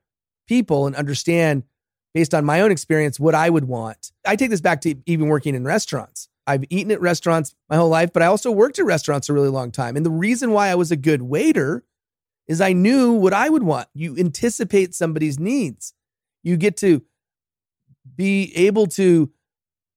people 0.46 0.86
and 0.86 0.96
understand 0.96 1.62
based 2.12 2.34
on 2.34 2.44
my 2.44 2.60
own 2.60 2.70
experience 2.70 3.18
what 3.18 3.34
I 3.34 3.50
would 3.50 3.64
want. 3.64 4.12
I 4.26 4.36
take 4.36 4.50
this 4.50 4.60
back 4.60 4.80
to 4.82 4.94
even 5.06 5.28
working 5.28 5.54
in 5.54 5.64
restaurants. 5.64 6.28
I've 6.46 6.64
eaten 6.68 6.92
at 6.92 7.00
restaurants 7.00 7.54
my 7.70 7.76
whole 7.76 7.88
life, 7.88 8.12
but 8.12 8.22
I 8.22 8.26
also 8.26 8.50
worked 8.50 8.78
at 8.78 8.84
restaurants 8.84 9.28
a 9.28 9.32
really 9.32 9.48
long 9.48 9.70
time. 9.70 9.96
And 9.96 10.04
the 10.04 10.10
reason 10.10 10.50
why 10.50 10.68
I 10.68 10.74
was 10.74 10.90
a 10.90 10.96
good 10.96 11.22
waiter 11.22 11.84
is 12.46 12.60
I 12.60 12.72
knew 12.72 13.12
what 13.12 13.32
I 13.32 13.48
would 13.48 13.62
want. 13.62 13.88
You 13.94 14.16
anticipate 14.18 14.94
somebody's 14.94 15.40
needs. 15.40 15.94
You 16.42 16.56
get 16.56 16.76
to 16.78 17.02
be 18.16 18.54
able 18.56 18.86
to 18.86 19.30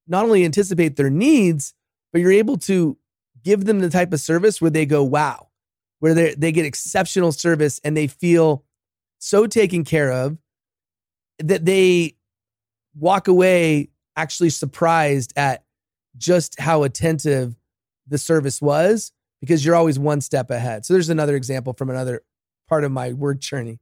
not 0.08 0.26
only 0.26 0.46
anticipate 0.46 0.96
their 0.96 1.10
needs, 1.10 1.74
but 2.12 2.22
you're 2.22 2.32
able 2.32 2.58
to 2.58 2.98
give 3.44 3.66
them 3.66 3.80
the 3.80 3.90
type 3.90 4.14
of 4.14 4.20
service 4.20 4.62
where 4.62 4.72
they 4.72 4.86
go, 4.86 5.04
wow, 5.04 5.48
where 6.00 6.14
they, 6.14 6.34
they 6.36 6.52
get 6.52 6.66
exceptional 6.66 7.32
service 7.32 7.80
and 7.84 7.96
they 7.96 8.08
feel 8.08 8.64
so 9.20 9.48
taken 9.48 9.84
care 9.84 10.12
of 10.12 10.38
that 11.40 11.66
they 11.66 12.16
walk 12.96 13.28
away 13.28 13.90
actually 14.16 14.50
surprised 14.50 15.34
at 15.36 15.64
just 16.18 16.60
how 16.60 16.84
attentive 16.84 17.56
the 18.08 18.18
service 18.18 18.62
was 18.62 19.12
because 19.40 19.64
you're 19.64 19.76
always 19.76 20.00
one 20.00 20.22
step 20.22 20.50
ahead. 20.50 20.86
So 20.86 20.94
there's 20.94 21.10
another 21.10 21.36
example 21.36 21.74
from 21.74 21.90
another 21.90 22.24
part 22.68 22.84
of 22.84 22.92
my 22.92 23.14
word 23.14 23.40
journey. 23.40 23.80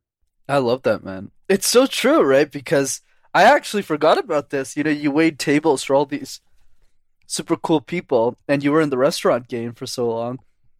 I 0.47 0.57
love 0.57 0.83
that, 0.83 1.03
man. 1.03 1.31
It's 1.47 1.67
so 1.67 1.87
true, 1.87 2.21
right? 2.21 2.51
Because 2.51 3.01
I 3.35 3.43
actually 3.43 3.83
forgot 3.83 4.17
about 4.17 4.49
this. 4.49 4.77
You 4.77 4.85
know, 4.85 4.89
you 4.89 5.11
wait 5.11 5.37
tables 5.37 5.83
for 5.83 5.93
all 5.93 6.05
these 6.05 6.39
super 7.27 7.57
cool 7.57 7.81
people 7.81 8.37
and 8.47 8.63
you 8.63 8.71
were 8.71 8.79
in 8.79 8.91
the 8.91 8.97
restaurant 8.97 9.49
game 9.49 9.73
for 9.73 9.85
so 9.85 10.09
long. 10.09 10.39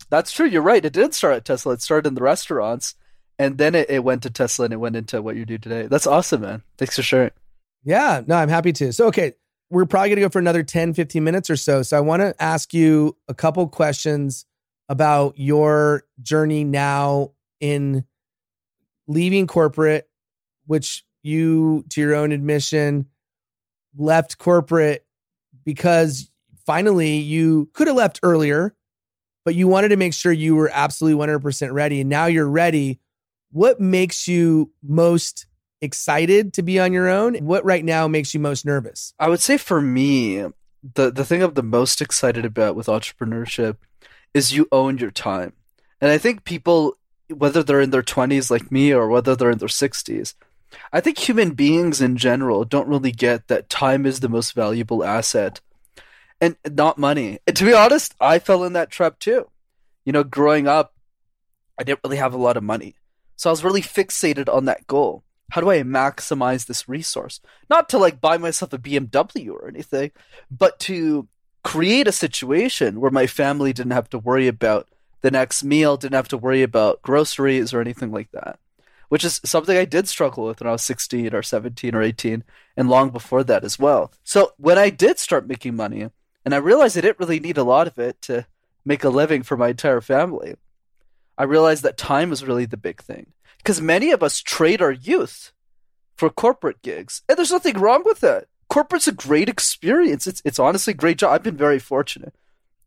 That's 0.10 0.32
true. 0.32 0.48
You're 0.48 0.62
right. 0.62 0.86
It 0.86 0.94
did 0.94 1.14
start 1.14 1.36
at 1.36 1.44
Tesla. 1.44 1.74
It 1.74 1.82
started 1.82 2.08
in 2.08 2.16
the 2.16 2.22
restaurants 2.22 2.96
and 3.38 3.58
then 3.58 3.76
it, 3.76 3.90
it 3.90 4.06
went 4.06 4.24
to 4.24 4.30
Tesla 4.30 4.66
and 4.66 4.74
it 4.74 4.78
went 4.78 4.96
into 4.96 5.22
what 5.22 5.36
you 5.36 5.46
do 5.46 5.58
today. 5.58 5.88
That's 5.88 6.08
awesome, 6.08 6.42
man. 6.42 6.64
Thanks 6.78 6.96
for 6.96 7.02
sharing. 7.02 7.32
Yeah, 7.84 8.22
no, 8.26 8.36
I'm 8.36 8.48
happy 8.48 8.72
to. 8.72 8.94
So, 8.94 9.08
okay, 9.08 9.34
we're 9.70 9.86
probably 9.86 10.10
going 10.10 10.16
to 10.18 10.22
go 10.22 10.30
for 10.30 10.40
another 10.40 10.64
10, 10.64 10.94
15 10.94 11.24
minutes 11.24 11.50
or 11.50 11.58
so. 11.58 11.84
So, 11.84 11.98
I 11.98 12.00
want 12.00 12.22
to 12.22 12.42
ask 12.42 12.74
you 12.74 13.18
a 13.28 13.34
couple 13.34 13.68
questions 13.68 14.46
about 14.88 15.38
your 15.38 16.04
journey 16.22 16.64
now 16.64 17.32
in 17.60 18.06
leaving 19.08 19.46
corporate, 19.46 20.10
which 20.66 21.05
you, 21.26 21.84
to 21.90 22.02
your 22.02 22.16
own 22.16 22.32
admission, 22.32 23.08
left 23.98 24.38
corporate 24.38 25.06
because 25.66 26.30
finally 26.66 27.18
you 27.18 27.70
could 27.74 27.88
have 27.88 27.96
left 27.96 28.20
earlier, 28.24 28.76
but 29.44 29.56
you 29.56 29.68
wanted 29.68 29.90
to 29.90 29.98
make 29.98 30.14
sure 30.14 30.32
you 30.32 30.56
were 30.56 30.70
absolutely 30.74 31.26
100% 31.26 31.72
ready. 31.72 32.02
And 32.02 32.10
now 32.10 32.26
you're 32.26 32.50
ready 32.50 33.00
what 33.56 33.80
makes 33.80 34.28
you 34.28 34.70
most 34.84 35.48
excited 35.82 36.52
to 36.54 36.62
be 36.62 36.78
on 36.78 36.92
your 36.92 37.08
own? 37.08 37.36
What 37.36 37.64
right 37.64 37.86
now 37.86 38.06
makes 38.06 38.34
you 38.34 38.40
most 38.42 38.66
nervous? 38.66 39.14
I 39.18 39.30
would 39.30 39.40
say 39.40 39.58
for 39.58 39.82
me, 39.82 40.44
the 40.96 41.10
the 41.10 41.24
thing 41.24 41.42
I'm 41.42 41.54
the 41.54 41.64
most 41.64 42.02
excited 42.02 42.44
about 42.44 42.76
with 42.76 42.88
entrepreneurship 42.88 43.78
is 44.34 44.54
you 44.54 44.68
own 44.74 44.98
your 44.98 45.12
time. 45.12 45.54
And 46.02 46.12
I 46.12 46.18
think 46.18 46.44
people 46.44 46.98
whether 47.30 47.64
they're 47.64 47.82
in 47.82 47.92
their 47.92 48.04
20s 48.04 48.52
like 48.52 48.72
me 48.72 48.94
or 48.94 49.08
whether 49.08 49.36
they're 49.36 49.52
in 49.52 49.58
their 49.58 49.68
60s, 49.68 50.36
I 50.92 51.00
think 51.00 51.18
human 51.18 51.52
beings 51.52 52.02
in 52.02 52.18
general 52.18 52.66
don't 52.66 52.88
really 52.88 53.12
get 53.12 53.48
that 53.48 53.70
time 53.70 54.06
is 54.06 54.20
the 54.20 54.30
most 54.30 54.54
valuable 54.54 55.04
asset 55.04 55.62
and 56.42 56.56
not 56.70 56.98
money. 56.98 57.40
And 57.48 57.56
to 57.56 57.66
be 57.66 57.74
honest, 57.74 58.14
I 58.20 58.40
fell 58.40 58.64
in 58.64 58.74
that 58.74 58.92
trap 58.92 59.20
too. 59.20 59.50
You 60.06 60.14
know, 60.14 60.24
growing 60.24 60.68
up, 60.68 60.94
I 61.80 61.84
didn't 61.84 62.02
really 62.04 62.18
have 62.18 62.34
a 62.34 62.38
lot 62.38 62.58
of 62.58 62.64
money. 62.64 62.96
So 63.36 63.50
I 63.50 63.52
was 63.52 63.64
really 63.64 63.82
fixated 63.82 64.54
on 64.54 64.66
that 64.66 64.88
goal. 64.88 65.24
How 65.52 65.62
do 65.62 65.70
I 65.70 65.82
maximize 65.84 66.66
this 66.66 66.90
resource? 66.90 67.40
Not 67.70 67.90
to 67.90 67.98
like 67.98 68.22
buy 68.22 68.38
myself 68.38 68.74
a 68.74 68.78
BMW 68.78 69.50
or 69.50 69.68
anything, 69.68 70.12
but 70.50 70.80
to 70.82 71.28
create 71.64 72.08
a 72.08 72.12
situation 72.12 73.00
where 73.00 73.12
my 73.12 73.28
family 73.28 73.74
didn't 73.74 73.92
have 73.92 74.10
to 74.10 74.20
worry 74.20 74.48
about 74.48 74.88
the 75.22 75.32
next 75.32 75.64
meal, 75.64 75.98
didn't 75.98 76.16
have 76.16 76.28
to 76.30 76.38
worry 76.38 76.62
about 76.62 77.02
groceries 77.02 77.74
or 77.74 77.82
anything 77.82 78.12
like 78.12 78.32
that. 78.32 78.60
Which 79.10 79.24
is 79.24 79.42
something 79.46 79.78
I 79.78 79.86
did 79.86 80.08
struggle 80.08 80.46
with 80.46 80.60
when 80.60 80.68
I 80.68 80.72
was 80.72 80.84
16 80.84 81.34
or 81.34 81.44
17 81.44 81.94
or 81.94 82.02
18 82.02 82.44
and 82.76 82.90
long 82.90 83.10
before 83.10 83.44
that 83.44 83.64
as 83.64 83.78
well. 83.78 84.12
So 84.24 84.54
when 84.58 84.78
I 84.78 84.90
did 84.90 85.20
start 85.20 85.48
making 85.48 85.76
money, 85.76 86.10
and 86.44 86.54
I 86.54 86.58
realized 86.58 86.98
I 86.98 87.02
didn't 87.02 87.20
really 87.20 87.40
need 87.40 87.58
a 87.58 87.64
lot 87.64 87.88
of 87.88 87.98
it 87.98 88.22
to 88.24 88.46
make 88.86 89.04
a 89.04 89.10
living 89.10 89.44
for 89.44 89.58
my 89.58 89.70
entire 89.70 90.02
family, 90.02 90.56
I 91.38 91.44
realized 91.44 91.84
that 91.84 91.98
time 91.98 92.32
is 92.32 92.46
really 92.46 92.66
the 92.66 92.78
big 92.78 93.02
thing. 93.02 93.34
Because 93.58 93.82
many 93.82 94.12
of 94.12 94.22
us 94.22 94.42
trade 94.42 94.82
our 94.82 94.92
youth 94.92 95.52
for 96.16 96.30
corporate 96.30 96.82
gigs. 96.82 97.24
And 97.28 97.38
there's 97.38 97.52
nothing 97.52 97.78
wrong 97.80 98.04
with 98.06 98.22
that. 98.22 98.48
Corporate's 98.70 99.08
a 99.08 99.12
great 99.12 99.50
experience. 99.50 100.28
It's 100.28 100.42
it's 100.46 100.60
honestly 100.60 100.92
a 100.92 100.98
great 100.98 101.18
job. 101.18 101.32
I've 101.32 101.44
been 101.44 101.58
very 101.58 101.80
fortunate. 101.80 102.34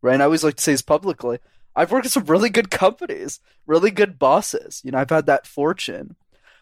Right. 0.01 0.13
And 0.13 0.21
I 0.21 0.25
always 0.25 0.43
like 0.43 0.55
to 0.55 0.63
say 0.63 0.73
this 0.73 0.81
publicly. 0.81 1.39
I've 1.79 1.91
worked 1.91 2.05
at 2.05 2.11
some 2.11 2.25
really 2.25 2.49
good 2.49 2.69
companies, 2.69 3.39
really 3.65 3.89
good 3.89 4.19
bosses. 4.19 4.81
You 4.83 4.91
know, 4.91 4.97
I've 4.97 5.09
had 5.09 5.27
that 5.27 5.47
fortune. 5.47 6.17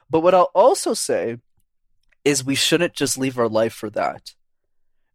But 0.10 0.22
what 0.22 0.36
I'll 0.36 0.52
also 0.54 0.94
say 0.94 1.38
is 2.24 2.44
we 2.44 2.54
shouldn't 2.56 2.94
just 2.94 3.18
leave 3.18 3.40
our 3.40 3.50
life 3.50 3.74
for 3.74 3.90
that. 3.90 4.36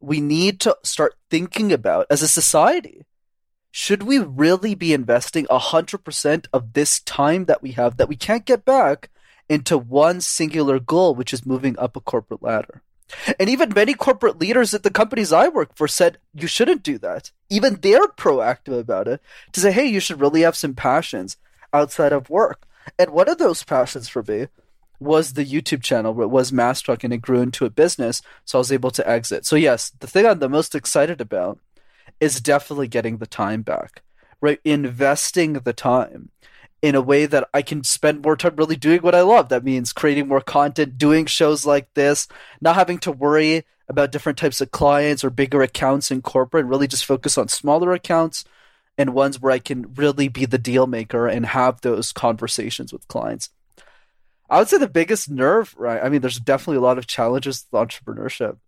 We 0.01 0.21
need 0.21 0.59
to 0.61 0.77
start 0.83 1.15
thinking 1.31 1.73
about 1.73 2.07
as 2.11 2.21
a 2.21 2.29
society 2.29 3.07
should 3.75 4.03
we 4.03 4.19
really 4.19 4.75
be 4.75 4.93
investing 4.93 5.47
100% 5.47 6.47
of 6.53 6.73
this 6.75 7.01
time 7.01 7.47
that 7.47 7.63
we 7.63 7.73
have 7.73 7.97
that 7.97 8.09
we 8.09 8.17
can't 8.17 8.45
get 8.45 8.67
back 8.67 9.09
into 9.49 9.79
one 9.79 10.21
singular 10.21 10.79
goal, 10.79 11.15
which 11.15 11.33
is 11.33 11.47
moving 11.47 11.79
up 11.79 11.97
a 11.97 12.01
corporate 12.01 12.43
ladder? 12.43 12.83
And 13.39 13.49
even 13.49 13.73
many 13.75 13.95
corporate 13.95 14.39
leaders 14.39 14.75
at 14.75 14.83
the 14.83 14.91
companies 14.91 15.33
I 15.33 15.49
work 15.49 15.75
for 15.77 15.89
said 15.89 16.19
you 16.35 16.47
shouldn't 16.47 16.83
do 16.83 16.99
that. 16.99 17.31
Even 17.51 17.79
they're 17.81 18.09
proactive 18.09 18.79
about 18.79 19.09
it 19.09 19.21
to 19.53 19.61
say, 19.61 19.73
hey, 19.73 19.87
you 19.87 20.01
should 20.01 20.21
really 20.21 20.43
have 20.43 20.57
some 20.57 20.75
passions 20.75 21.37
outside 21.73 22.13
of 22.13 22.31
work. 22.31 22.67
And 22.99 23.11
one 23.11 23.29
of 23.29 23.39
those 23.39 23.63
passions 23.63 24.09
for 24.09 24.23
me 24.23 24.49
was 24.99 25.33
the 25.33 25.45
YouTube 25.45 25.83
channel 25.83 26.15
where 26.15 26.25
it 26.25 26.29
was 26.29 26.53
Truck 26.83 27.05
and 27.05 27.13
it 27.13 27.19
grew 27.19 27.41
into 27.41 27.65
a 27.65 27.71
business. 27.71 28.23
So 28.45 28.59
I 28.59 28.61
was 28.61 28.73
able 28.73 28.91
to 28.93 29.09
exit. 29.09 29.45
So, 29.45 29.57
yes, 29.57 29.91
the 29.99 30.07
thing 30.07 30.27
I'm 30.27 30.39
the 30.39 30.49
most 30.49 30.75
excited 30.75 31.21
about 31.21 31.59
is 32.21 32.41
definitely 32.41 32.89
getting 32.89 33.19
the 33.19 33.27
time 33.27 33.63
back, 33.63 34.03
right? 34.41 34.61
Investing 34.65 35.55
the 35.55 35.73
time 35.73 36.31
in 36.83 36.97
a 36.97 37.01
way 37.01 37.27
that 37.27 37.49
I 37.55 37.63
can 37.63 37.85
spend 37.85 38.23
more 38.23 38.37
time 38.37 38.57
really 38.57 38.77
doing 38.77 39.01
what 39.01 39.15
I 39.15 39.23
love. 39.23 39.49
That 39.49 39.65
means 39.65 39.93
creating 39.93 40.27
more 40.27 40.41
content, 40.41 40.99
doing 40.99 41.27
shows 41.27 41.65
like 41.65 41.95
this, 41.95 42.27
not 42.61 42.75
having 42.75 42.99
to 42.99 43.13
worry 43.13 43.65
about 43.89 44.11
different 44.11 44.37
types 44.37 44.61
of 44.61 44.73
clients 44.73 45.23
or 45.23 45.31
bigger 45.31 45.63
accounts 45.63 46.11
in 46.11 46.23
corporate, 46.23 46.67
really 46.67 46.89
just 46.89 47.05
focus 47.05 47.39
on 47.39 47.47
smaller 47.49 47.93
accounts 47.93 48.45
and 48.99 49.15
ones 49.15 49.41
where 49.41 49.53
I 49.53 49.59
can 49.59 49.95
really 49.95 50.29
be 50.29 50.45
the 50.45 50.59
deal 50.59 50.87
maker 50.87 51.29
and 51.29 51.47
have 51.47 51.81
those 51.81 52.13
conversations 52.13 52.93
with 52.93 53.09
clients. 53.09 53.51
I 54.51 54.59
would 54.59 54.69
say 54.69 54.79
the 54.79 54.89
biggest 54.89 55.31
nerve, 55.31 55.75
right? 55.79 56.03
I 56.03 56.09
mean, 56.09 56.21
there's 56.21 56.39
definitely 56.39 56.77
a 56.77 56.83
lot 56.83 56.99
of 56.99 57.07
challenges 57.07 57.67
with 57.71 57.89
entrepreneurship, 57.89 58.59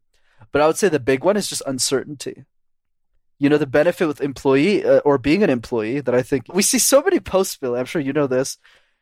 but 0.53 0.63
I 0.63 0.67
would 0.67 0.77
say 0.77 0.89
the 0.89 1.01
big 1.01 1.25
one 1.25 1.37
is 1.37 1.49
just 1.49 1.63
uncertainty. 1.67 2.45
You 3.45 3.51
know, 3.51 3.59
the 3.59 3.67
benefit 3.67 4.09
with 4.09 4.23
employee 4.23 4.83
uh, 4.83 5.01
or 5.01 5.19
being 5.19 5.43
an 5.43 5.51
employee 5.51 6.01
that 6.01 6.15
I 6.15 6.23
think 6.23 6.47
we 6.49 6.63
see 6.63 6.79
so 6.79 7.03
many 7.03 7.21
posts, 7.21 7.59
Billy. 7.59 7.79
I'm 7.79 7.85
sure 7.85 8.01
you 8.01 8.15
know 8.15 8.27
this. 8.27 8.57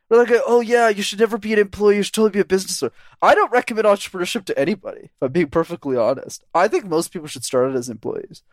They're 0.09 0.19
like, 0.19 0.33
oh 0.45 0.59
yeah, 0.59 0.89
you 0.89 1.01
should 1.01 1.21
never 1.21 1.37
be 1.37 1.53
an 1.53 1.59
employee. 1.59 1.95
You 1.95 2.03
should 2.03 2.15
totally 2.15 2.31
be 2.31 2.39
a 2.41 2.43
business 2.43 2.83
owner. 2.83 2.91
I 3.21 3.35
don't 3.35 3.53
recommend 3.53 3.87
entrepreneurship 3.87 4.43
to 4.47 4.59
anybody. 4.59 5.03
If 5.03 5.21
I'm 5.21 5.31
being 5.31 5.47
perfectly 5.47 5.95
honest, 5.95 6.43
I 6.53 6.67
think 6.67 6.83
most 6.83 7.13
people 7.13 7.29
should 7.29 7.45
start 7.45 7.71
it 7.71 7.77
as 7.77 7.87
employees 7.87 8.43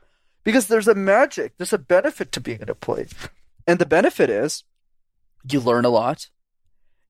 because 0.45 0.69
there's 0.69 0.87
a 0.87 0.95
magic, 0.95 1.55
there's 1.57 1.73
a 1.73 1.79
benefit 1.79 2.31
to 2.31 2.41
being 2.41 2.63
an 2.63 2.69
employee, 2.69 3.09
and 3.67 3.81
the 3.81 3.85
benefit 3.85 4.31
is 4.31 4.63
you 5.51 5.59
learn 5.59 5.85
a 5.85 5.89
lot, 5.89 6.29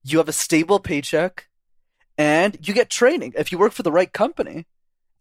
you 0.03 0.17
have 0.17 0.27
a 0.27 0.33
stable 0.33 0.79
paycheck, 0.79 1.49
and 2.17 2.57
you 2.67 2.73
get 2.73 2.89
training. 2.89 3.33
If 3.37 3.51
you 3.51 3.59
work 3.59 3.73
for 3.73 3.83
the 3.83 3.91
right 3.91 4.11
company, 4.11 4.65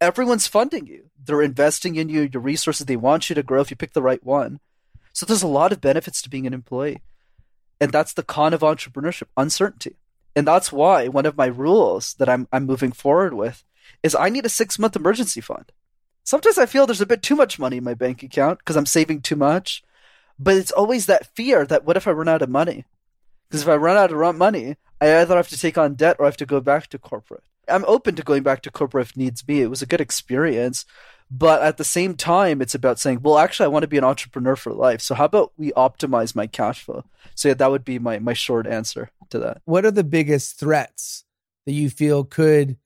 everyone's 0.00 0.46
funding 0.46 0.86
you. 0.86 1.10
They're 1.22 1.42
investing 1.42 1.96
in 1.96 2.08
you, 2.08 2.28
your 2.32 2.42
resources. 2.42 2.86
They 2.86 2.96
want 2.96 3.28
you 3.28 3.34
to 3.34 3.42
grow 3.42 3.60
if 3.60 3.70
you 3.70 3.76
pick 3.76 3.92
the 3.92 4.02
right 4.02 4.24
one. 4.24 4.60
So 5.12 5.26
there's 5.26 5.42
a 5.42 5.48
lot 5.48 5.72
of 5.72 5.80
benefits 5.80 6.22
to 6.22 6.30
being 6.30 6.46
an 6.46 6.54
employee. 6.54 7.02
And 7.80 7.92
that's 7.92 8.12
the 8.12 8.22
con 8.22 8.54
of 8.54 8.60
entrepreneurship, 8.60 9.28
uncertainty. 9.36 9.96
And 10.36 10.46
that's 10.46 10.72
why 10.72 11.08
one 11.08 11.26
of 11.26 11.36
my 11.36 11.46
rules 11.46 12.14
that 12.14 12.28
I'm 12.28 12.46
I'm 12.52 12.66
moving 12.66 12.92
forward 12.92 13.34
with 13.34 13.64
is 14.02 14.14
I 14.14 14.28
need 14.28 14.46
a 14.46 14.48
6-month 14.48 14.96
emergency 14.96 15.40
fund. 15.40 15.72
Sometimes 16.24 16.58
I 16.58 16.66
feel 16.66 16.86
there's 16.86 17.00
a 17.00 17.06
bit 17.06 17.22
too 17.22 17.34
much 17.34 17.58
money 17.58 17.78
in 17.78 17.84
my 17.84 17.94
bank 17.94 18.22
account 18.22 18.58
because 18.58 18.76
I'm 18.76 18.86
saving 18.86 19.22
too 19.22 19.36
much. 19.36 19.82
But 20.38 20.56
it's 20.56 20.70
always 20.70 21.06
that 21.06 21.34
fear 21.34 21.66
that 21.66 21.84
what 21.84 21.96
if 21.96 22.06
I 22.06 22.12
run 22.12 22.28
out 22.28 22.42
of 22.42 22.48
money? 22.48 22.84
Because 23.48 23.62
if 23.62 23.68
I 23.68 23.76
run 23.76 23.96
out 23.96 24.12
of 24.12 24.36
money, 24.36 24.76
I 25.00 25.16
either 25.16 25.36
have 25.36 25.48
to 25.48 25.58
take 25.58 25.76
on 25.76 25.94
debt 25.94 26.16
or 26.18 26.24
I 26.24 26.28
have 26.28 26.36
to 26.38 26.46
go 26.46 26.60
back 26.60 26.86
to 26.88 26.98
corporate. 26.98 27.42
I'm 27.70 27.84
open 27.86 28.14
to 28.16 28.22
going 28.22 28.42
back 28.42 28.62
to 28.62 28.70
corporate 28.70 29.08
if 29.08 29.16
needs 29.16 29.42
be. 29.42 29.62
It 29.62 29.70
was 29.70 29.82
a 29.82 29.86
good 29.86 30.00
experience. 30.00 30.84
But 31.30 31.62
at 31.62 31.76
the 31.76 31.84
same 31.84 32.14
time, 32.14 32.60
it's 32.60 32.74
about 32.74 32.98
saying, 32.98 33.20
well, 33.22 33.38
actually, 33.38 33.66
I 33.66 33.68
want 33.68 33.84
to 33.84 33.88
be 33.88 33.98
an 33.98 34.04
entrepreneur 34.04 34.56
for 34.56 34.72
life. 34.72 35.00
So 35.00 35.14
how 35.14 35.26
about 35.26 35.52
we 35.56 35.70
optimize 35.72 36.34
my 36.34 36.48
cash 36.48 36.82
flow? 36.82 37.04
So 37.36 37.48
yeah, 37.48 37.54
that 37.54 37.70
would 37.70 37.84
be 37.84 38.00
my, 38.00 38.18
my 38.18 38.32
short 38.32 38.66
answer 38.66 39.10
to 39.30 39.38
that. 39.38 39.62
What 39.64 39.84
are 39.84 39.92
the 39.92 40.02
biggest 40.02 40.58
threats 40.58 41.24
that 41.66 41.72
you 41.72 41.88
feel 41.88 42.24
could 42.24 42.76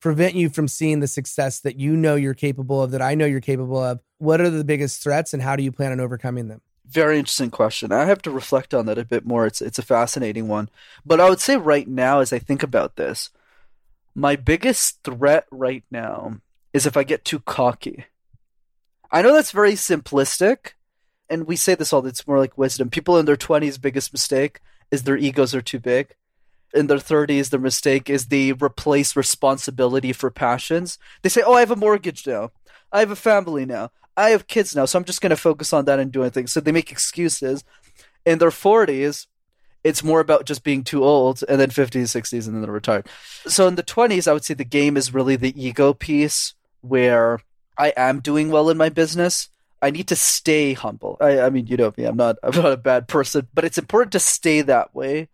prevent 0.00 0.34
you 0.34 0.48
from 0.48 0.66
seeing 0.66 1.00
the 1.00 1.06
success 1.06 1.60
that 1.60 1.78
you 1.78 1.94
know 1.94 2.14
you're 2.14 2.32
capable 2.32 2.82
of, 2.82 2.90
that 2.92 3.02
I 3.02 3.14
know 3.14 3.26
you're 3.26 3.40
capable 3.40 3.82
of? 3.82 4.00
What 4.16 4.40
are 4.40 4.48
the 4.48 4.64
biggest 4.64 5.02
threats 5.02 5.34
and 5.34 5.42
how 5.42 5.56
do 5.56 5.62
you 5.62 5.72
plan 5.72 5.92
on 5.92 6.00
overcoming 6.00 6.48
them? 6.48 6.62
Very 6.88 7.18
interesting 7.18 7.50
question. 7.50 7.92
I 7.92 8.04
have 8.04 8.22
to 8.22 8.30
reflect 8.30 8.72
on 8.72 8.86
that 8.86 8.96
a 8.96 9.04
bit 9.04 9.26
more. 9.26 9.44
It's 9.44 9.60
it's 9.60 9.78
a 9.78 9.82
fascinating 9.82 10.46
one. 10.46 10.70
But 11.04 11.20
I 11.20 11.28
would 11.28 11.40
say 11.40 11.56
right 11.56 11.86
now, 11.86 12.20
as 12.20 12.32
I 12.32 12.38
think 12.38 12.62
about 12.62 12.94
this, 12.94 13.30
my 14.16 14.34
biggest 14.34 15.02
threat 15.04 15.46
right 15.50 15.84
now 15.90 16.38
is 16.72 16.86
if 16.86 16.96
I 16.96 17.04
get 17.04 17.24
too 17.24 17.40
cocky. 17.40 18.06
I 19.12 19.20
know 19.20 19.34
that's 19.34 19.50
very 19.50 19.72
simplistic, 19.72 20.72
and 21.28 21.46
we 21.46 21.54
say 21.54 21.74
this 21.74 21.92
all. 21.92 22.04
It's 22.06 22.26
more 22.26 22.38
like 22.38 22.56
wisdom. 22.56 22.88
People 22.88 23.18
in 23.18 23.26
their 23.26 23.36
twenties' 23.36 23.76
biggest 23.76 24.14
mistake 24.14 24.60
is 24.90 25.02
their 25.02 25.18
egos 25.18 25.54
are 25.54 25.60
too 25.60 25.78
big. 25.78 26.14
In 26.72 26.86
their 26.86 26.98
thirties, 26.98 27.50
their 27.50 27.60
mistake 27.60 28.08
is 28.08 28.26
they 28.26 28.52
replace 28.52 29.16
responsibility 29.16 30.14
for 30.14 30.30
passions. 30.30 30.98
They 31.22 31.28
say, 31.28 31.42
"Oh, 31.42 31.52
I 31.52 31.60
have 31.60 31.70
a 31.70 31.76
mortgage 31.76 32.26
now. 32.26 32.52
I 32.90 33.00
have 33.00 33.10
a 33.10 33.16
family 33.16 33.66
now. 33.66 33.90
I 34.16 34.30
have 34.30 34.46
kids 34.46 34.74
now, 34.74 34.86
so 34.86 34.98
I'm 34.98 35.04
just 35.04 35.20
going 35.20 35.30
to 35.30 35.36
focus 35.36 35.74
on 35.74 35.84
that 35.84 35.98
and 35.98 36.10
doing 36.10 36.30
things. 36.30 36.52
So 36.52 36.60
they 36.60 36.72
make 36.72 36.90
excuses. 36.90 37.64
In 38.24 38.38
their 38.38 38.50
40s, 38.50 39.26
it's 39.86 40.02
more 40.02 40.18
about 40.18 40.46
just 40.46 40.64
being 40.64 40.82
too 40.82 41.04
old, 41.04 41.44
and 41.48 41.60
then 41.60 41.70
50s, 41.70 42.02
60s, 42.02 42.46
and 42.46 42.56
then 42.56 42.62
they're 42.62 42.72
retired. 42.72 43.06
So 43.46 43.68
in 43.68 43.76
the 43.76 43.84
20s, 43.84 44.26
I 44.26 44.32
would 44.32 44.44
say 44.44 44.52
the 44.52 44.64
game 44.64 44.96
is 44.96 45.14
really 45.14 45.36
the 45.36 45.54
ego 45.60 45.94
piece 45.94 46.54
where 46.80 47.38
I 47.78 47.92
am 47.96 48.18
doing 48.18 48.50
well 48.50 48.68
in 48.68 48.76
my 48.76 48.88
business. 48.88 49.48
I 49.80 49.90
need 49.90 50.08
to 50.08 50.16
stay 50.16 50.72
humble. 50.72 51.16
I, 51.20 51.38
I 51.38 51.50
mean, 51.50 51.68
you 51.68 51.76
know 51.76 51.94
me, 51.96 52.02
I'm 52.02 52.16
not, 52.16 52.36
I'm 52.42 52.60
not 52.60 52.72
a 52.72 52.76
bad 52.76 53.06
person, 53.06 53.46
but 53.54 53.64
it's 53.64 53.78
important 53.78 54.10
to 54.12 54.18
stay 54.18 54.60
that 54.62 54.92
way 54.92 55.28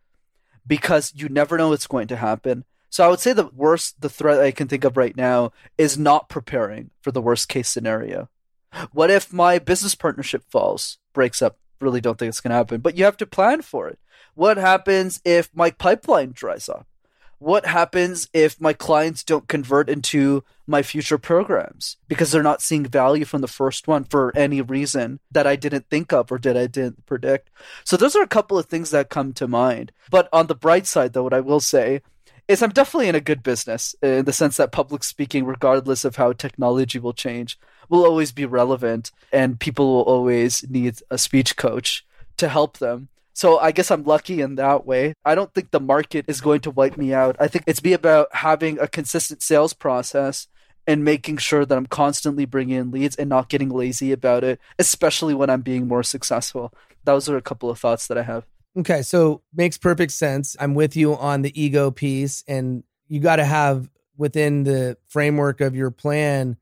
because 0.67 1.15
you 1.17 1.31
never 1.31 1.57
know 1.57 1.71
what's 1.71 1.87
going 1.87 2.09
to 2.09 2.17
happen. 2.17 2.67
So 2.91 3.07
I 3.07 3.09
would 3.09 3.21
say 3.21 3.33
the 3.33 3.47
worst, 3.47 4.03
the 4.03 4.11
threat 4.11 4.39
I 4.39 4.51
can 4.51 4.69
think 4.69 4.85
of 4.85 4.99
right 4.99 5.17
now 5.17 5.53
is 5.79 5.97
not 5.97 6.29
preparing 6.29 6.91
for 7.01 7.11
the 7.11 7.23
worst 7.23 7.49
case 7.49 7.71
scenario. 7.71 8.29
What 8.93 9.11
if 9.11 9.33
my 9.33 9.59
business 9.59 9.95
partnership 9.95 10.45
falls, 10.51 10.99
breaks 11.15 11.41
up? 11.41 11.57
Really 11.81 12.03
don't 12.03 12.19
think 12.19 12.29
it's 12.29 12.43
going 12.43 12.51
to 12.51 12.57
happen, 12.57 12.83
but 12.83 12.99
you 12.99 13.05
have 13.07 13.17
to 13.17 13.27
plan 13.27 13.63
for 13.63 13.89
it. 13.89 13.99
What 14.35 14.57
happens 14.57 15.21
if 15.25 15.51
my 15.55 15.71
pipeline 15.71 16.33
dries 16.33 16.69
up? 16.69 16.87
What 17.39 17.67
happens 17.67 18.29
if 18.33 18.61
my 18.61 18.73
clients 18.73 19.25
don't 19.25 19.49
convert 19.49 19.91
into 19.91 20.45
my 20.67 20.83
future 20.83 21.19
programs 21.19 21.97
because 22.07 22.31
they're 22.31 22.43
not 22.43 22.63
seeing 22.63 22.85
value 22.87 23.25
from 23.25 23.41
the 23.41 23.49
first 23.49 23.89
one 23.89 24.05
for 24.05 24.33
any 24.37 24.63
reason 24.63 25.19
that 25.33 25.47
I 25.47 25.57
didn't 25.57 25.91
think 25.91 26.13
of 26.13 26.31
or 26.31 26.39
that 26.39 26.57
I 26.57 26.69
didn't 26.69 27.05
predict? 27.05 27.51
So 27.85 27.97
those 27.97 28.15
are 28.15 28.23
a 28.23 28.29
couple 28.29 28.57
of 28.57 28.67
things 28.67 28.91
that 28.91 29.11
come 29.11 29.33
to 29.35 29.49
mind. 29.49 29.91
But 30.09 30.29
on 30.33 30.47
the 30.47 30.55
bright 30.55 30.87
side, 30.87 31.13
though, 31.15 31.25
what 31.25 31.35
I 31.35 31.41
will 31.41 31.61
say 31.61 32.01
is 32.47 32.63
I'm 32.63 32.71
definitely 32.71 33.09
in 33.09 33.17
a 33.17 33.21
good 33.21 33.43
business 33.43 33.95
in 34.03 34.25
the 34.25 34.33
sense 34.33 34.57
that 34.57 34.73
public 34.73 35.03
speaking, 35.03 35.45
regardless 35.45 36.05
of 36.05 36.17
how 36.17 36.33
technology 36.33 36.99
will 37.01 37.13
change, 37.13 37.59
will 37.89 38.05
always 38.05 38.31
be 38.31 38.47
relevant 38.47 39.11
and 39.33 39.61
people 39.61 39.93
will 39.93 40.03
always 40.03 40.65
need 40.71 40.97
a 41.11 41.19
speech 41.19 41.57
coach 41.57 42.07
to 42.37 42.49
help 42.49 42.79
them. 42.79 43.09
So 43.35 43.59
I 43.59 43.73
guess 43.73 43.91
I'm 43.91 44.05
lucky 44.05 44.41
in 44.41 44.57
that 44.57 44.87
way. 44.87 45.15
I 45.25 45.35
don't 45.35 45.53
think 45.55 45.71
the 45.71 45.81
market 45.81 46.27
is 46.29 46.41
going 46.41 46.61
to 46.63 46.71
wipe 46.71 46.97
me 46.97 47.15
out. 47.15 47.37
I 47.41 47.49
think 47.49 47.65
it's 47.67 47.81
be 47.81 47.93
about 47.93 48.29
having 48.33 48.79
a 48.79 48.87
consistent 48.87 49.43
sales 49.43 49.73
process 49.73 50.49
and 50.87 51.05
making 51.05 51.37
sure 51.39 51.65
that 51.65 51.77
I'm 51.77 51.87
constantly 51.87 52.45
bringing 52.45 52.77
in 52.77 52.91
leads 52.91 53.17
and 53.17 53.31
not 53.31 53.49
getting 53.49 53.69
lazy 53.69 54.13
about 54.13 54.45
it, 54.45 54.61
especially 54.79 55.35
when 55.35 55.49
I'm 55.49 55.63
being 55.63 55.87
more 55.87 56.03
successful. 56.03 56.73
Those 57.05 57.29
are 57.29 57.37
a 57.37 57.43
couple 57.43 57.71
of 57.71 57.79
thoughts 57.79 58.07
that 58.09 58.19
I 58.19 58.23
have. 58.23 58.45
Okay, 58.77 59.03
so 59.03 59.43
makes 59.55 59.79
perfect 59.79 60.13
sense. 60.13 60.57
I'm 60.59 60.75
with 60.75 60.97
you 60.97 61.17
on 61.17 61.43
the 61.43 61.61
ego 61.61 61.91
piece 61.91 62.43
and 62.49 62.85
you 63.07 63.21
got 63.21 63.37
to 63.37 63.45
have 63.45 63.89
within 64.17 64.65
the 64.65 64.97
framework 65.09 65.61
of 65.61 65.75
your 65.75 65.91
plan 65.91 66.57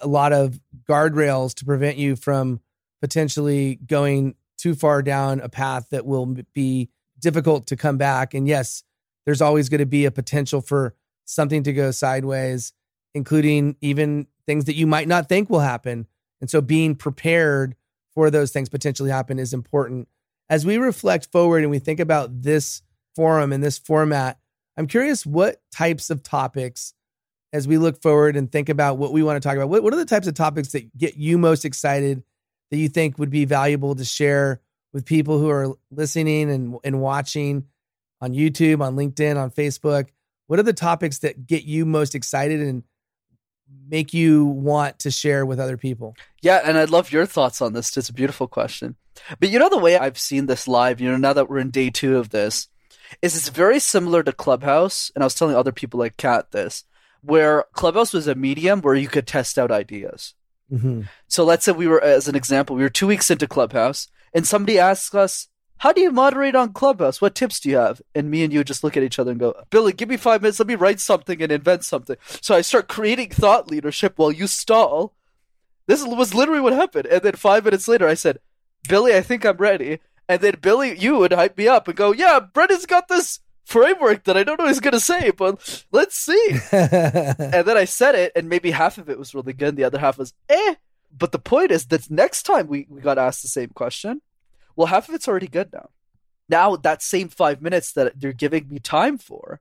a 0.00 0.06
lot 0.06 0.32
of 0.32 0.60
guardrails 0.88 1.54
to 1.54 1.64
prevent 1.64 1.96
you 1.96 2.16
from 2.16 2.60
potentially 3.00 3.76
going 3.76 4.34
too 4.66 4.74
far 4.74 5.00
down 5.00 5.38
a 5.38 5.48
path 5.48 5.90
that 5.90 6.04
will 6.04 6.26
be 6.52 6.88
difficult 7.20 7.68
to 7.68 7.76
come 7.76 7.96
back. 7.96 8.34
And 8.34 8.48
yes, 8.48 8.82
there's 9.24 9.40
always 9.40 9.68
going 9.68 9.78
to 9.78 9.86
be 9.86 10.06
a 10.06 10.10
potential 10.10 10.60
for 10.60 10.96
something 11.24 11.62
to 11.62 11.72
go 11.72 11.92
sideways, 11.92 12.72
including 13.14 13.76
even 13.80 14.26
things 14.44 14.64
that 14.64 14.74
you 14.74 14.84
might 14.84 15.06
not 15.06 15.28
think 15.28 15.48
will 15.48 15.60
happen. 15.60 16.08
And 16.40 16.50
so 16.50 16.60
being 16.60 16.96
prepared 16.96 17.76
for 18.12 18.28
those 18.28 18.50
things 18.50 18.68
potentially 18.68 19.10
happen 19.10 19.38
is 19.38 19.54
important. 19.54 20.08
As 20.50 20.66
we 20.66 20.78
reflect 20.78 21.30
forward 21.30 21.62
and 21.62 21.70
we 21.70 21.78
think 21.78 22.00
about 22.00 22.42
this 22.42 22.82
forum 23.14 23.52
and 23.52 23.62
this 23.62 23.78
format, 23.78 24.36
I'm 24.76 24.88
curious 24.88 25.24
what 25.24 25.60
types 25.70 26.10
of 26.10 26.24
topics 26.24 26.92
as 27.52 27.68
we 27.68 27.78
look 27.78 28.02
forward 28.02 28.34
and 28.34 28.50
think 28.50 28.68
about 28.68 28.98
what 28.98 29.12
we 29.12 29.22
want 29.22 29.40
to 29.40 29.48
talk 29.48 29.56
about, 29.56 29.68
what, 29.68 29.84
what 29.84 29.92
are 29.92 29.96
the 29.96 30.04
types 30.04 30.26
of 30.26 30.34
topics 30.34 30.72
that 30.72 30.98
get 30.98 31.16
you 31.16 31.38
most 31.38 31.64
excited 31.64 32.24
that 32.70 32.76
you 32.76 32.88
think 32.88 33.18
would 33.18 33.30
be 33.30 33.44
valuable 33.44 33.94
to 33.94 34.04
share 34.04 34.60
with 34.92 35.04
people 35.04 35.38
who 35.38 35.50
are 35.50 35.76
listening 35.90 36.50
and, 36.50 36.76
and 36.84 37.00
watching 37.00 37.64
on 38.20 38.32
YouTube, 38.32 38.80
on 38.80 38.96
LinkedIn, 38.96 39.36
on 39.36 39.50
Facebook? 39.50 40.08
What 40.46 40.58
are 40.58 40.64
the 40.64 40.72
topics 40.72 41.18
that 41.18 41.46
get 41.46 41.64
you 41.64 41.84
most 41.84 42.14
excited 42.14 42.60
and 42.60 42.82
make 43.88 44.14
you 44.14 44.44
want 44.44 45.00
to 45.00 45.10
share 45.10 45.44
with 45.44 45.60
other 45.60 45.76
people? 45.76 46.16
Yeah, 46.42 46.60
and 46.64 46.78
I'd 46.78 46.90
love 46.90 47.12
your 47.12 47.26
thoughts 47.26 47.60
on 47.60 47.72
this. 47.72 47.96
It's 47.96 48.08
a 48.08 48.14
beautiful 48.14 48.46
question. 48.46 48.96
But 49.40 49.50
you 49.50 49.58
know, 49.58 49.68
the 49.68 49.78
way 49.78 49.96
I've 49.96 50.18
seen 50.18 50.46
this 50.46 50.68
live, 50.68 51.00
you 51.00 51.10
know, 51.10 51.16
now 51.16 51.32
that 51.32 51.48
we're 51.48 51.58
in 51.58 51.70
day 51.70 51.90
two 51.90 52.16
of 52.16 52.30
this, 52.30 52.68
is 53.22 53.36
it's 53.36 53.48
very 53.48 53.78
similar 53.78 54.22
to 54.22 54.32
Clubhouse. 54.32 55.10
And 55.14 55.22
I 55.22 55.26
was 55.26 55.34
telling 55.34 55.56
other 55.56 55.72
people 55.72 55.98
like 55.98 56.16
Kat 56.16 56.50
this 56.52 56.84
where 57.22 57.64
Clubhouse 57.72 58.12
was 58.12 58.26
a 58.28 58.34
medium 58.34 58.80
where 58.80 58.94
you 58.94 59.08
could 59.08 59.26
test 59.26 59.58
out 59.58 59.70
ideas. 59.70 60.34
Mm-hmm. 60.72 61.02
So 61.28 61.44
let's 61.44 61.64
say 61.64 61.72
we 61.72 61.86
were, 61.86 62.02
as 62.02 62.28
an 62.28 62.34
example, 62.34 62.76
we 62.76 62.82
were 62.82 62.88
two 62.88 63.06
weeks 63.06 63.30
into 63.30 63.46
Clubhouse, 63.46 64.08
and 64.34 64.46
somebody 64.46 64.78
asks 64.78 65.14
us, 65.14 65.48
"How 65.78 65.92
do 65.92 66.00
you 66.00 66.10
moderate 66.10 66.56
on 66.56 66.72
Clubhouse? 66.72 67.20
What 67.20 67.34
tips 67.34 67.60
do 67.60 67.68
you 67.68 67.76
have?" 67.76 68.02
And 68.14 68.30
me 68.30 68.42
and 68.42 68.52
you 68.52 68.64
just 68.64 68.82
look 68.82 68.96
at 68.96 69.02
each 69.02 69.18
other 69.18 69.30
and 69.30 69.40
go, 69.40 69.54
"Billy, 69.70 69.92
give 69.92 70.08
me 70.08 70.16
five 70.16 70.42
minutes. 70.42 70.58
Let 70.58 70.68
me 70.68 70.74
write 70.74 71.00
something 71.00 71.40
and 71.40 71.52
invent 71.52 71.84
something." 71.84 72.16
So 72.40 72.54
I 72.54 72.62
start 72.62 72.88
creating 72.88 73.30
thought 73.30 73.70
leadership 73.70 74.14
while 74.16 74.32
you 74.32 74.46
stall. 74.46 75.14
This 75.86 76.04
was 76.04 76.34
literally 76.34 76.60
what 76.60 76.72
happened. 76.72 77.06
And 77.06 77.22
then 77.22 77.34
five 77.34 77.64
minutes 77.64 77.86
later, 77.86 78.08
I 78.08 78.14
said, 78.14 78.38
"Billy, 78.88 79.14
I 79.14 79.20
think 79.20 79.44
I'm 79.44 79.56
ready." 79.58 80.00
And 80.28 80.40
then 80.40 80.56
Billy, 80.60 80.98
you 80.98 81.18
would 81.18 81.32
hype 81.32 81.56
me 81.56 81.68
up 81.68 81.86
and 81.86 81.96
go, 81.96 82.10
"Yeah, 82.10 82.40
Brendan's 82.40 82.86
got 82.86 83.06
this." 83.06 83.38
Framework 83.66 84.24
that 84.24 84.36
I 84.36 84.44
don't 84.44 84.58
know 84.58 84.64
what 84.64 84.70
he's 84.70 84.80
gonna 84.80 85.00
say, 85.00 85.32
but 85.32 85.84
let's 85.92 86.16
see. 86.16 86.50
and 86.72 87.66
then 87.66 87.76
I 87.76 87.84
said 87.84 88.14
it, 88.14 88.32
and 88.34 88.48
maybe 88.48 88.70
half 88.70 88.96
of 88.96 89.10
it 89.10 89.18
was 89.18 89.34
really 89.34 89.52
good, 89.52 89.70
and 89.70 89.78
the 89.78 89.84
other 89.84 89.98
half 89.98 90.16
was 90.16 90.32
eh. 90.48 90.76
But 91.16 91.32
the 91.32 91.38
point 91.38 91.70
is 91.70 91.86
that 91.86 92.10
next 92.10 92.44
time 92.44 92.68
we, 92.68 92.86
we 92.88 93.00
got 93.00 93.18
asked 93.18 93.42
the 93.42 93.48
same 93.48 93.70
question, 93.70 94.22
well, 94.74 94.86
half 94.86 95.08
of 95.08 95.14
it's 95.14 95.28
already 95.28 95.48
good 95.48 95.72
now. 95.72 95.90
Now, 96.48 96.76
that 96.76 97.02
same 97.02 97.28
five 97.28 97.60
minutes 97.60 97.92
that 97.92 98.20
they're 98.20 98.32
giving 98.32 98.68
me 98.68 98.78
time 98.78 99.18
for, 99.18 99.60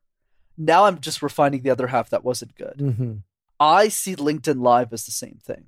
now 0.57 0.85
I'm 0.85 0.99
just 0.99 1.23
refining 1.23 1.63
the 1.63 1.71
other 1.71 1.87
half 1.87 2.09
that 2.11 2.23
wasn't 2.23 2.55
good. 2.55 2.75
Mm-hmm. 2.77 3.13
I 3.59 3.87
see 3.87 4.15
LinkedIn 4.15 4.61
Live 4.61 4.93
as 4.93 5.05
the 5.05 5.11
same 5.11 5.39
thing, 5.43 5.65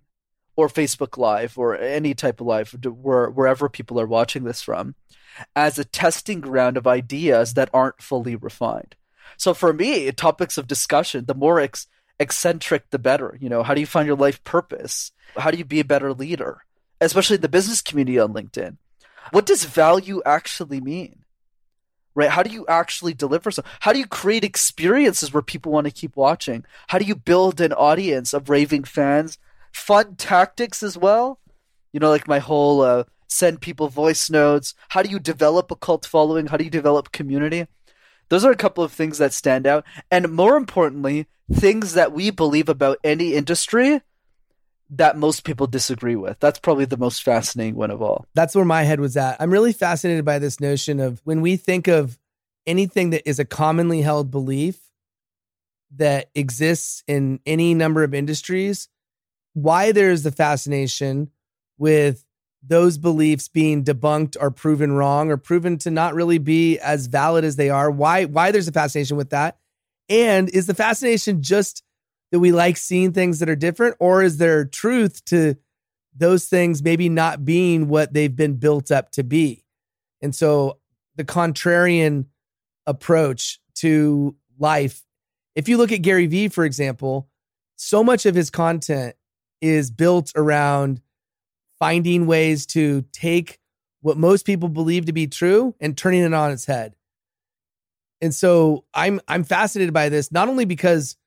or 0.58 0.68
Facebook 0.68 1.18
Live, 1.18 1.58
or 1.58 1.78
any 1.78 2.14
type 2.14 2.42
of 2.42 2.48
live, 2.48 2.76
where, 2.84 3.30
wherever 3.30 3.70
people 3.70 4.00
are 4.02 4.08
watching 4.08 4.44
this 4.44 4.62
from, 4.62 4.96
as 5.56 5.78
a 5.78 5.86
testing 5.86 6.42
ground 6.42 6.76
of 6.76 6.88
ideas 6.88 7.54
that 7.54 7.70
aren't 7.74 8.02
fully 8.02 8.36
refined. 8.36 8.96
So 9.38 9.54
for 9.54 9.72
me, 9.72 10.12
topics 10.12 10.58
of 10.58 10.68
discussion, 10.68 11.26
the 11.26 11.36
more 11.36 11.60
ex- 11.60 11.88
eccentric, 12.20 12.90
the 12.90 13.00
better. 13.00 13.38
You 13.40 13.50
know, 13.50 13.62
how 13.62 13.76
do 13.76 13.82
you 13.82 13.88
find 13.88 14.08
your 14.08 14.18
life 14.18 14.44
purpose? 14.44 15.12
How 15.38 15.52
do 15.52 15.58
you 15.58 15.66
be 15.66 15.80
a 15.80 15.86
better 15.86 16.12
leader? 16.12 16.64
Especially 17.00 17.38
the 17.38 17.48
business 17.48 17.82
community 17.82 18.18
on 18.18 18.34
LinkedIn. 18.34 18.78
What 19.32 19.46
does 19.46 19.64
value 19.64 20.22
actually 20.26 20.82
mean? 20.82 21.24
Right? 22.16 22.32
How 22.32 22.42
do 22.42 22.50
you 22.50 22.66
actually 22.68 23.14
deliver 23.14 23.52
some? 23.52 23.66
How 23.82 23.94
do 23.94 24.00
you 24.00 24.08
create 24.08 24.44
experiences 24.44 25.32
where 25.32 25.44
people 25.44 25.72
want 25.72 25.86
to 25.86 25.92
keep 25.92 26.16
watching? 26.16 26.66
How 26.88 26.98
do 26.98 27.06
you 27.06 27.14
build 27.14 27.62
an 27.62 27.74
audience 27.74 28.34
of 28.34 28.50
raving 28.50 28.86
fans? 28.86 29.38
Fun 29.78 30.16
tactics 30.16 30.84
as 30.84 30.98
well. 30.98 31.40
You 31.94 32.00
know, 32.00 32.10
like 32.10 32.28
my 32.28 32.40
whole 32.40 32.82
uh, 32.82 33.04
send 33.28 33.62
people 33.62 33.88
voice 33.88 34.30
notes. 34.30 34.74
How 34.90 35.02
do 35.02 35.10
you 35.10 35.20
develop 35.20 35.72
a 35.72 35.76
cult 35.76 36.06
following? 36.06 36.48
How 36.48 36.58
do 36.58 36.66
you 36.66 36.70
develop 36.70 37.12
community? 37.12 37.68
Those 38.30 38.44
are 38.44 38.52
a 38.52 38.58
couple 38.58 38.84
of 38.84 38.92
things 38.92 39.20
that 39.20 39.34
stand 39.34 39.66
out. 39.66 39.86
And 40.12 40.34
more 40.34 40.58
importantly, 40.58 41.28
things 41.54 41.94
that 41.94 42.12
we 42.12 42.32
believe 42.32 42.68
about 42.68 42.98
any 43.04 43.34
industry 43.34 44.02
that 44.90 45.16
most 45.16 45.44
people 45.44 45.68
disagree 45.68 46.16
with. 46.16 46.38
That's 46.40 46.60
probably 46.60 46.86
the 46.86 46.98
most 46.98 47.24
fascinating 47.24 47.76
one 47.76 47.92
of 47.92 48.02
all. 48.02 48.26
That's 48.34 48.56
where 48.56 48.66
my 48.66 48.84
head 48.84 49.00
was 49.00 49.16
at. 49.16 49.38
I'm 49.40 49.52
really 49.52 49.74
fascinated 49.74 50.26
by 50.26 50.40
this 50.40 50.60
notion 50.60 51.00
of 51.00 51.22
when 51.24 51.42
we 51.42 51.56
think 51.56 51.88
of 51.88 52.18
anything 52.66 53.12
that 53.12 53.30
is 53.30 53.40
a 53.40 53.46
commonly 53.46 54.02
held 54.02 54.32
belief 54.32 54.80
that 55.96 56.30
exists 56.36 57.04
in 57.08 57.40
any 57.46 57.74
number 57.74 58.04
of 58.04 58.14
industries, 58.14 58.90
why 59.58 59.92
there's 59.92 60.22
the 60.22 60.32
fascination 60.32 61.32
with 61.80 62.24
those 62.62 63.00
beliefs 63.00 63.48
being 63.48 63.84
debunked 63.84 64.38
or 64.40 64.52
proven 64.52 64.92
wrong 64.92 65.32
or 65.32 65.38
proven 65.38 65.80
to 65.80 65.90
not 65.90 66.14
really 66.14 66.38
be 66.38 66.78
as 66.78 67.08
valid 67.08 67.44
as 67.44 67.56
they 67.56 67.72
are. 67.72 67.90
Why 67.90 68.26
why 68.26 68.52
there's 68.52 68.68
a 68.68 68.72
fascination 68.72 69.18
with 69.18 69.32
that? 69.32 69.58
And 70.10 70.48
is 70.50 70.68
the 70.68 70.76
fascination 70.76 71.42
just 71.42 71.84
that 72.32 72.40
we 72.40 72.52
like 72.52 72.78
seeing 72.78 73.14
things 73.14 73.40
that 73.40 73.50
are 73.50 73.56
different 73.56 73.96
or 74.00 74.22
is 74.22 74.38
there 74.38 74.64
truth 74.64 75.26
to 75.26 75.56
those 76.16 76.46
things 76.46 76.84
maybe 76.84 77.10
not 77.10 77.44
being 77.44 77.88
what 77.88 78.14
they've 78.14 78.36
been 78.36 78.58
built 78.58 78.92
up 78.92 79.12
to 79.14 79.24
be? 79.24 79.66
And 80.22 80.36
so 80.36 80.78
the 81.16 81.26
contrarian 81.26 82.26
approach 82.86 83.60
to 83.76 84.36
life, 84.60 85.04
if 85.56 85.68
you 85.68 85.78
look 85.78 85.92
at 85.92 86.04
Gary 86.04 86.28
Vee 86.28 86.50
for 86.50 86.64
example, 86.64 87.28
so 87.76 88.04
much 88.04 88.28
of 88.28 88.36
his 88.36 88.52
content 88.52 89.16
is 89.62 89.92
built 89.92 90.32
around 90.36 91.02
finding 91.80 92.28
ways 92.28 92.66
to 92.68 93.04
take 93.12 93.60
what 94.02 94.18
most 94.18 94.46
people 94.46 94.70
believe 94.70 95.06
to 95.06 95.14
be 95.14 95.28
true 95.28 95.76
and 95.80 95.98
turning 95.98 96.24
it 96.24 96.34
on 96.34 96.52
its 96.52 96.66
head. 96.66 96.96
And 98.22 98.34
so 98.34 98.86
I'm 98.94 99.20
I'm 99.28 99.44
fascinated 99.44 99.94
by 99.94 100.10
this 100.10 100.32
not 100.32 100.50
only 100.50 100.66
because 100.66 101.18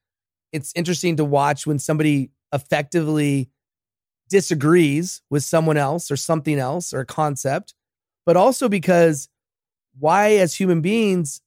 it's 0.51 0.73
interesting 0.75 1.17
to 1.17 1.25
watch 1.25 1.65
when 1.65 1.79
somebody 1.79 2.31
effectively 2.53 3.49
disagrees 4.29 5.21
with 5.29 5.43
someone 5.43 5.77
else 5.77 6.11
or 6.11 6.17
something 6.17 6.57
else 6.59 6.93
or 6.93 7.01
a 7.01 7.05
concept, 7.05 7.73
but 8.25 8.35
also 8.35 8.67
because 8.67 9.29
why 9.97 10.31
as 10.31 10.53
human 10.53 10.81
beings 10.81 11.41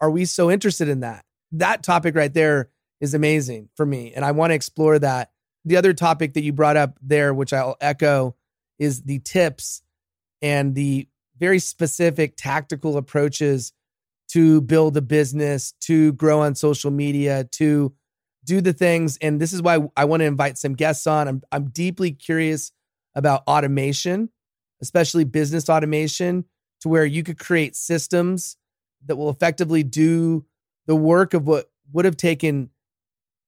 are 0.00 0.10
we 0.10 0.24
so 0.24 0.50
interested 0.50 0.88
in 0.88 1.00
that? 1.00 1.24
That 1.52 1.82
topic 1.82 2.14
right 2.14 2.32
there 2.32 2.70
is 3.00 3.14
amazing 3.14 3.68
for 3.74 3.86
me 3.86 4.12
and 4.14 4.24
I 4.24 4.32
want 4.32 4.50
to 4.50 4.54
explore 4.54 4.98
that 4.98 5.30
the 5.68 5.76
other 5.76 5.92
topic 5.92 6.34
that 6.34 6.42
you 6.42 6.52
brought 6.52 6.76
up 6.76 6.98
there, 7.00 7.32
which 7.32 7.52
I'll 7.52 7.76
echo, 7.80 8.34
is 8.78 9.02
the 9.02 9.18
tips 9.20 9.82
and 10.40 10.74
the 10.74 11.08
very 11.38 11.58
specific 11.58 12.34
tactical 12.36 12.96
approaches 12.96 13.72
to 14.28 14.60
build 14.60 14.96
a 14.96 15.02
business, 15.02 15.72
to 15.80 16.12
grow 16.14 16.40
on 16.40 16.54
social 16.54 16.90
media, 16.90 17.44
to 17.44 17.94
do 18.44 18.60
the 18.60 18.72
things. 18.72 19.16
And 19.18 19.40
this 19.40 19.52
is 19.52 19.62
why 19.62 19.78
I 19.96 20.04
want 20.04 20.20
to 20.20 20.26
invite 20.26 20.58
some 20.58 20.74
guests 20.74 21.06
on. 21.06 21.28
I'm, 21.28 21.42
I'm 21.50 21.66
deeply 21.70 22.12
curious 22.12 22.72
about 23.14 23.42
automation, 23.46 24.30
especially 24.80 25.24
business 25.24 25.68
automation, 25.68 26.44
to 26.80 26.88
where 26.88 27.04
you 27.04 27.22
could 27.22 27.38
create 27.38 27.74
systems 27.74 28.56
that 29.06 29.16
will 29.16 29.30
effectively 29.30 29.82
do 29.82 30.44
the 30.86 30.96
work 30.96 31.34
of 31.34 31.46
what 31.46 31.70
would 31.92 32.04
have 32.04 32.16
taken 32.16 32.70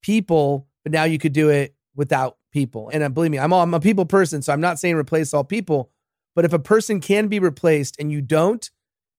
people, 0.02 0.66
but 0.82 0.92
now 0.92 1.04
you 1.04 1.18
could 1.18 1.32
do 1.32 1.48
it 1.50 1.74
without 2.00 2.38
people. 2.50 2.88
And 2.94 3.02
uh, 3.02 3.10
believe 3.10 3.30
me, 3.30 3.38
I'm, 3.38 3.52
all, 3.52 3.62
I'm 3.62 3.74
a 3.74 3.78
people 3.78 4.06
person, 4.06 4.40
so 4.40 4.54
I'm 4.54 4.60
not 4.62 4.78
saying 4.78 4.96
replace 4.96 5.34
all 5.34 5.44
people. 5.44 5.90
But 6.34 6.46
if 6.46 6.54
a 6.54 6.58
person 6.58 6.98
can 6.98 7.28
be 7.28 7.38
replaced 7.40 7.96
and 8.00 8.10
you 8.10 8.22
don't, 8.22 8.70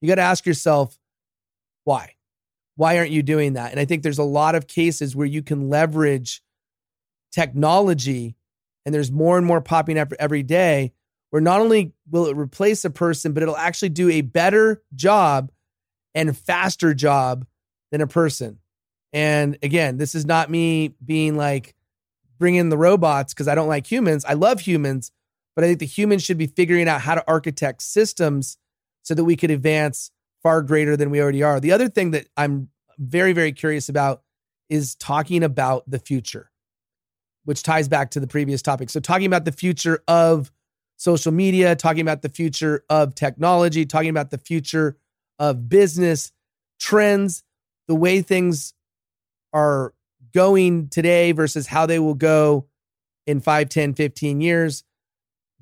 you 0.01 0.07
got 0.07 0.15
to 0.15 0.23
ask 0.23 0.47
yourself, 0.47 0.97
why? 1.83 2.15
Why 2.77 2.97
aren't 2.97 3.11
you 3.11 3.21
doing 3.21 3.53
that? 3.53 3.69
And 3.69 3.79
I 3.79 3.85
think 3.85 4.01
there's 4.01 4.17
a 4.17 4.23
lot 4.23 4.55
of 4.55 4.65
cases 4.65 5.15
where 5.15 5.27
you 5.27 5.43
can 5.43 5.69
leverage 5.69 6.41
technology, 7.31 8.35
and 8.83 8.95
there's 8.95 9.11
more 9.11 9.37
and 9.37 9.45
more 9.45 9.61
popping 9.61 9.99
up 9.99 10.11
every 10.17 10.41
day, 10.41 10.91
where 11.29 11.41
not 11.41 11.61
only 11.61 11.93
will 12.09 12.25
it 12.25 12.35
replace 12.35 12.83
a 12.83 12.89
person, 12.89 13.31
but 13.31 13.43
it'll 13.43 13.55
actually 13.55 13.89
do 13.89 14.09
a 14.09 14.21
better 14.21 14.81
job 14.95 15.51
and 16.15 16.35
faster 16.35 16.95
job 16.95 17.45
than 17.91 18.01
a 18.01 18.07
person. 18.07 18.57
And 19.13 19.59
again, 19.61 19.97
this 19.97 20.15
is 20.15 20.25
not 20.25 20.49
me 20.49 20.95
being 21.05 21.37
like, 21.37 21.75
bring 22.41 22.55
in 22.55 22.69
the 22.69 22.77
robots 22.77 23.33
because 23.33 23.47
I 23.47 23.55
don't 23.55 23.69
like 23.69 23.89
humans. 23.89 24.25
I 24.25 24.33
love 24.33 24.59
humans, 24.59 25.11
but 25.55 25.63
I 25.63 25.67
think 25.67 25.79
the 25.79 25.85
humans 25.85 26.23
should 26.23 26.39
be 26.39 26.47
figuring 26.47 26.89
out 26.89 26.99
how 26.99 27.15
to 27.15 27.23
architect 27.27 27.83
systems 27.83 28.57
so 29.03 29.13
that 29.13 29.23
we 29.23 29.37
could 29.37 29.51
advance 29.51 30.11
far 30.43 30.63
greater 30.63 30.97
than 30.97 31.11
we 31.11 31.21
already 31.21 31.43
are. 31.43 31.59
The 31.59 31.71
other 31.71 31.87
thing 31.87 32.11
that 32.11 32.27
I'm 32.35 32.69
very, 32.97 33.31
very 33.31 33.51
curious 33.51 33.87
about 33.87 34.23
is 34.69 34.95
talking 34.95 35.43
about 35.43 35.89
the 35.89 35.99
future, 35.99 36.51
which 37.45 37.61
ties 37.61 37.87
back 37.87 38.09
to 38.11 38.19
the 38.19 38.27
previous 38.27 38.61
topic. 38.61 38.89
So, 38.89 38.99
talking 38.99 39.27
about 39.27 39.45
the 39.45 39.51
future 39.51 40.03
of 40.07 40.51
social 40.97 41.31
media, 41.31 41.75
talking 41.75 42.01
about 42.01 42.23
the 42.23 42.29
future 42.29 42.83
of 42.89 43.13
technology, 43.13 43.85
talking 43.85 44.09
about 44.09 44.31
the 44.31 44.37
future 44.39 44.97
of 45.37 45.69
business 45.69 46.31
trends, 46.79 47.43
the 47.87 47.95
way 47.95 48.21
things 48.21 48.73
are 49.53 49.93
going 50.33 50.89
today 50.89 51.31
versus 51.31 51.67
how 51.67 51.85
they 51.85 51.99
will 51.99 52.15
go 52.15 52.67
in 53.27 53.39
5, 53.39 53.69
10, 53.69 53.93
15 53.93 54.41
years. 54.41 54.83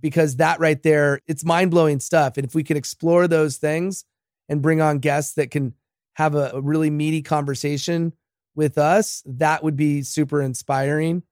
Because 0.02 0.38
that 0.38 0.60
right 0.62 0.82
there, 0.82 1.20
it's 1.28 1.44
mind 1.44 1.72
blowing 1.72 2.00
stuff. 2.00 2.38
And 2.38 2.46
if 2.46 2.56
we 2.56 2.64
can 2.64 2.78
explore 2.78 3.28
those 3.28 3.58
things 3.58 4.06
and 4.48 4.62
bring 4.62 4.82
on 4.82 5.00
guests 5.00 5.34
that 5.34 5.52
can 5.52 5.74
have 6.14 6.36
a, 6.36 6.52
a 6.54 6.62
really 6.62 6.90
meaty 6.90 7.22
conversation 7.22 8.14
with 8.56 8.78
us, 8.78 9.24
that 9.26 9.64
would 9.64 9.76
be 9.76 10.02
super 10.02 10.42
inspiring. 10.42 11.24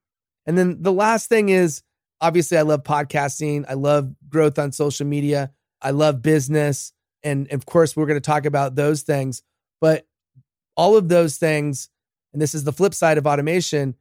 And 0.46 0.58
then 0.58 0.82
the 0.82 0.94
last 0.94 1.30
thing 1.30 1.50
is 1.50 1.82
obviously, 2.22 2.58
I 2.58 2.64
love 2.64 2.84
podcasting, 2.84 3.66
I 3.68 3.74
love 3.74 4.14
growth 4.30 4.60
on 4.60 4.72
social 4.72 5.06
media, 5.06 5.52
I 5.82 5.92
love 5.92 6.22
business. 6.22 6.94
And 7.24 7.52
of 7.52 7.66
course, 7.66 7.96
we're 7.96 8.06
going 8.06 8.20
to 8.20 8.22
talk 8.22 8.46
about 8.46 8.76
those 8.76 9.02
things. 9.02 9.44
But 9.82 10.08
all 10.76 10.96
of 10.96 11.10
those 11.10 11.38
things 11.38 11.90
and 12.38 12.42
this 12.44 12.54
is 12.54 12.66
the 12.66 12.72
flip 12.72 12.94
side 12.94 13.18
of 13.18 13.26
automation, 13.26 13.96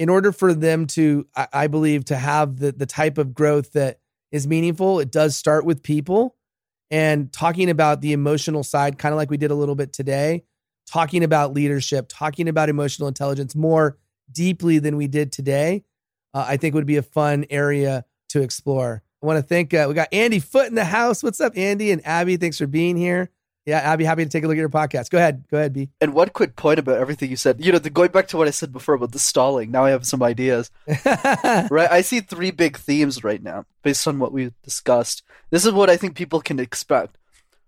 in 0.00 0.08
order 0.08 0.32
for 0.32 0.52
them 0.52 0.88
to, 0.88 1.24
I, 1.36 1.46
I 1.52 1.66
believe, 1.68 2.04
to 2.06 2.16
have 2.16 2.56
the, 2.56 2.72
the 2.72 2.84
type 2.84 3.16
of 3.16 3.32
growth 3.32 3.74
that 3.74 4.00
is 4.32 4.48
meaningful, 4.48 4.98
it 4.98 5.12
does 5.12 5.36
start 5.36 5.64
with 5.64 5.84
people. 5.84 6.34
And 6.90 7.32
talking 7.32 7.70
about 7.70 8.00
the 8.00 8.12
emotional 8.12 8.64
side, 8.64 8.98
kind 8.98 9.12
of 9.12 9.18
like 9.18 9.30
we 9.30 9.36
did 9.36 9.52
a 9.52 9.54
little 9.54 9.76
bit 9.76 9.92
today, 9.92 10.42
talking 10.90 11.22
about 11.22 11.54
leadership, 11.54 12.06
talking 12.08 12.48
about 12.48 12.68
emotional 12.68 13.06
intelligence 13.06 13.54
more 13.54 13.98
deeply 14.32 14.80
than 14.80 14.96
we 14.96 15.06
did 15.06 15.30
today, 15.30 15.84
uh, 16.34 16.44
I 16.44 16.56
think 16.56 16.74
would 16.74 16.86
be 16.86 16.96
a 16.96 17.02
fun 17.02 17.44
area 17.50 18.04
to 18.30 18.42
explore. 18.42 19.04
I 19.22 19.26
want 19.26 19.38
to 19.38 19.46
thank, 19.46 19.72
uh, 19.72 19.86
we 19.86 19.94
got 19.94 20.08
Andy 20.12 20.40
Foote 20.40 20.66
in 20.66 20.74
the 20.74 20.84
house. 20.84 21.22
What's 21.22 21.40
up, 21.40 21.56
Andy 21.56 21.92
and 21.92 22.04
Abby? 22.04 22.36
Thanks 22.36 22.58
for 22.58 22.66
being 22.66 22.96
here. 22.96 23.30
Yeah, 23.66 23.90
I'd 23.90 23.98
be 23.98 24.04
happy 24.04 24.22
to 24.22 24.30
take 24.30 24.44
a 24.44 24.46
look 24.46 24.56
at 24.56 24.60
your 24.60 24.68
podcast. 24.68 25.10
Go 25.10 25.18
ahead. 25.18 25.44
Go 25.50 25.58
ahead, 25.58 25.72
B. 25.72 25.90
And 26.00 26.14
one 26.14 26.28
quick 26.28 26.54
point 26.54 26.78
about 26.78 26.98
everything 26.98 27.30
you 27.30 27.36
said. 27.36 27.64
You 27.64 27.72
know, 27.72 27.80
the, 27.80 27.90
going 27.90 28.12
back 28.12 28.28
to 28.28 28.36
what 28.36 28.46
I 28.46 28.52
said 28.52 28.72
before 28.72 28.94
about 28.94 29.10
the 29.10 29.18
stalling, 29.18 29.72
now 29.72 29.84
I 29.84 29.90
have 29.90 30.06
some 30.06 30.22
ideas. 30.22 30.70
right? 31.04 31.90
I 31.90 32.00
see 32.02 32.20
three 32.20 32.52
big 32.52 32.76
themes 32.76 33.24
right 33.24 33.42
now 33.42 33.64
based 33.82 34.06
on 34.06 34.20
what 34.20 34.30
we 34.30 34.52
discussed. 34.62 35.24
This 35.50 35.66
is 35.66 35.72
what 35.72 35.90
I 35.90 35.96
think 35.96 36.14
people 36.14 36.40
can 36.40 36.60
expect. 36.60 37.18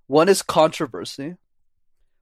One 0.06 0.28
is 0.28 0.40
controversy. 0.40 1.34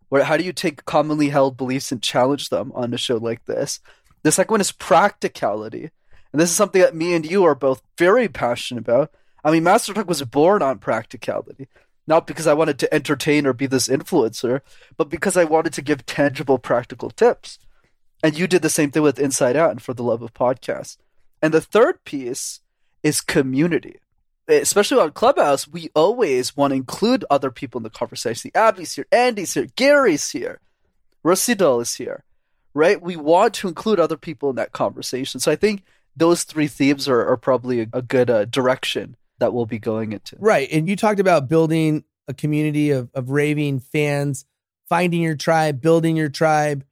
Where 0.08 0.24
how 0.24 0.38
do 0.38 0.44
you 0.44 0.54
take 0.54 0.86
commonly 0.86 1.28
held 1.28 1.58
beliefs 1.58 1.92
and 1.92 2.02
challenge 2.02 2.48
them 2.48 2.72
on 2.74 2.94
a 2.94 2.98
show 2.98 3.18
like 3.18 3.44
this? 3.44 3.80
The 4.22 4.32
second 4.32 4.54
one 4.54 4.60
is 4.62 4.72
practicality. 4.72 5.82
And 5.82 5.90
And 6.32 6.40
this 6.40 6.50
is 6.50 6.56
something 6.56 6.80
that 6.80 6.94
me 6.94 7.14
and 7.14 7.24
you 7.24 7.44
are 7.44 7.54
both 7.54 7.82
very 7.98 8.28
passionate 8.28 8.80
about. 8.80 9.10
I 9.44 9.50
mean, 9.50 9.64
Master 9.64 9.94
Talk 9.94 10.08
was 10.08 10.22
born 10.22 10.62
on 10.62 10.78
practicality, 10.78 11.68
not 12.07 12.26
because 12.26 12.46
I 12.46 12.54
wanted 12.54 12.78
to 12.80 12.94
entertain 12.94 13.46
or 13.46 13.52
be 13.52 13.66
this 13.66 13.88
influencer, 13.88 14.61
but 14.96 15.09
because 15.09 15.36
I 15.36 15.44
wanted 15.44 15.72
to 15.74 15.82
give 15.82 16.07
tangible, 16.07 16.59
practical 16.59 17.11
tips. 17.11 17.59
And 18.22 18.38
you 18.38 18.46
did 18.46 18.62
the 18.62 18.70
same 18.70 18.90
thing 18.90 19.02
with 19.02 19.18
Insight 19.18 19.57
Out 19.57 19.70
and 19.70 19.82
For 19.82 19.94
the 19.94 20.02
Love 20.02 20.22
of 20.22 20.34
Podcasts. 20.34 20.96
And 21.42 21.52
the 21.52 21.61
third 21.61 22.04
piece 22.04 22.61
is 23.02 23.20
community. 23.20 24.00
Especially 24.48 25.00
on 25.00 25.11
Clubhouse, 25.11 25.66
we 25.66 25.90
always 25.94 26.57
want 26.57 26.70
to 26.70 26.76
include 26.76 27.24
other 27.28 27.50
people 27.50 27.80
in 27.80 27.82
the 27.82 27.90
conversation. 27.90 28.50
Abby's 28.54 28.94
here, 28.94 29.07
Andy's 29.11 29.54
here, 29.54 29.66
Gary's 29.74 30.30
here, 30.30 30.61
Rasidal 31.24 31.82
is 31.82 31.96
here, 31.96 32.22
right? 32.72 33.02
We 33.02 33.16
want 33.16 33.54
to 33.54 33.68
include 33.68 33.98
other 33.98 34.16
people 34.16 34.48
in 34.50 34.57
that 34.57 34.70
conversation. 34.70 35.40
So 35.40 35.50
I 35.50 35.57
think 35.57 35.82
those 36.16 36.44
three 36.44 36.68
themes 36.68 37.09
are, 37.09 37.26
are 37.26 37.36
probably 37.36 37.82
a, 37.82 37.86
a 37.92 38.02
good 38.02 38.30
uh, 38.30 38.44
direction 38.44 39.16
that 39.39 39.53
we'll 39.53 39.66
be 39.66 39.78
going 39.78 40.12
into. 40.12 40.37
Right. 40.39 40.68
And 40.70 40.89
you 40.89 40.97
talked 40.97 41.20
about 41.20 41.49
building 41.49 42.05
a 42.28 42.34
community 42.34 42.91
of, 42.91 43.11
of 43.14 43.30
raving 43.30 43.80
fans, 43.80 44.45
finding 44.89 45.22
your 45.22 45.37
tribe, 45.37 45.80
building 45.80 46.16
your 46.16 46.28
tribe, 46.28 46.84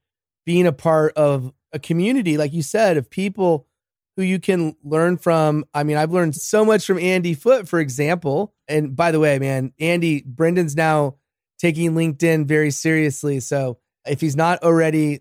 being 0.47 0.67
a 0.67 0.73
part 0.73 1.15
of 1.17 1.53
a 1.73 1.79
community, 1.79 2.37
like 2.37 2.53
you 2.53 2.63
said, 2.63 2.97
of 2.97 3.11
people 3.11 3.67
who 4.17 4.23
you 4.23 4.39
can 4.39 4.77
learn 4.85 5.17
from. 5.17 5.65
I 5.75 5.83
mean, 5.83 5.97
I've 5.97 6.13
learned 6.13 6.37
so 6.37 6.65
much 6.65 6.87
from 6.87 6.99
Andy 6.99 7.35
Foote, 7.35 7.69
for 7.69 7.81
example. 7.81 8.55
And 8.69 8.95
by 8.95 9.11
the 9.11 9.21
way, 9.21 9.39
man, 9.39 9.73
Andy, 9.81 10.23
Brendan's 10.23 10.77
now 10.77 11.17
taking 11.59 11.93
LinkedIn 11.93 12.47
very 12.47 12.71
seriously. 12.71 13.41
So 13.41 13.79
if 14.07 14.21
he's 14.21 14.37
not 14.37 14.63
already 14.63 15.21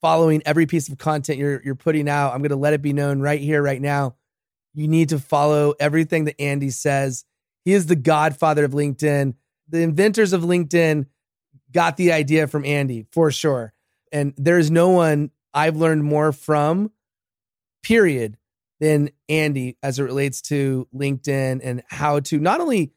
following 0.00 0.42
every 0.46 0.66
piece 0.66 0.88
of 0.88 0.96
content 0.98 1.38
you're 1.38 1.60
you're 1.64 1.74
putting 1.74 2.08
out, 2.08 2.32
I'm 2.32 2.40
going 2.40 2.50
to 2.50 2.56
let 2.56 2.72
it 2.72 2.82
be 2.82 2.92
known 2.92 3.20
right 3.20 3.40
here, 3.40 3.62
right 3.62 3.80
now. 3.80 4.14
You 4.74 4.88
need 4.88 5.08
to 5.10 5.18
follow 5.18 5.74
everything 5.80 6.24
that 6.24 6.40
Andy 6.40 6.70
says. 6.70 7.24
He 7.64 7.72
is 7.72 7.86
the 7.86 7.96
godfather 7.96 8.64
of 8.64 8.72
LinkedIn. 8.72 9.34
The 9.68 9.80
inventors 9.80 10.32
of 10.32 10.42
LinkedIn 10.42 11.06
got 11.72 11.96
the 11.96 12.12
idea 12.12 12.46
from 12.46 12.64
Andy 12.64 13.06
for 13.12 13.30
sure. 13.30 13.72
And 14.12 14.34
there 14.36 14.58
is 14.58 14.70
no 14.70 14.90
one 14.90 15.30
I've 15.54 15.76
learned 15.76 16.04
more 16.04 16.32
from 16.32 16.90
period 17.82 18.36
than 18.80 19.10
Andy 19.28 19.76
as 19.82 19.98
it 19.98 20.04
relates 20.04 20.40
to 20.42 20.88
LinkedIn 20.94 21.60
and 21.62 21.82
how 21.88 22.20
to 22.20 22.38
not 22.38 22.60
only 22.60 22.92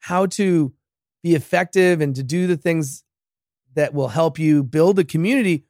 how 0.00 0.26
to 0.26 0.72
be 1.22 1.34
effective 1.34 2.00
and 2.00 2.14
to 2.16 2.22
do 2.22 2.46
the 2.46 2.56
things 2.56 3.04
that 3.74 3.94
will 3.94 4.08
help 4.08 4.38
you 4.38 4.62
build 4.62 4.98
a 4.98 5.04
community 5.04 5.64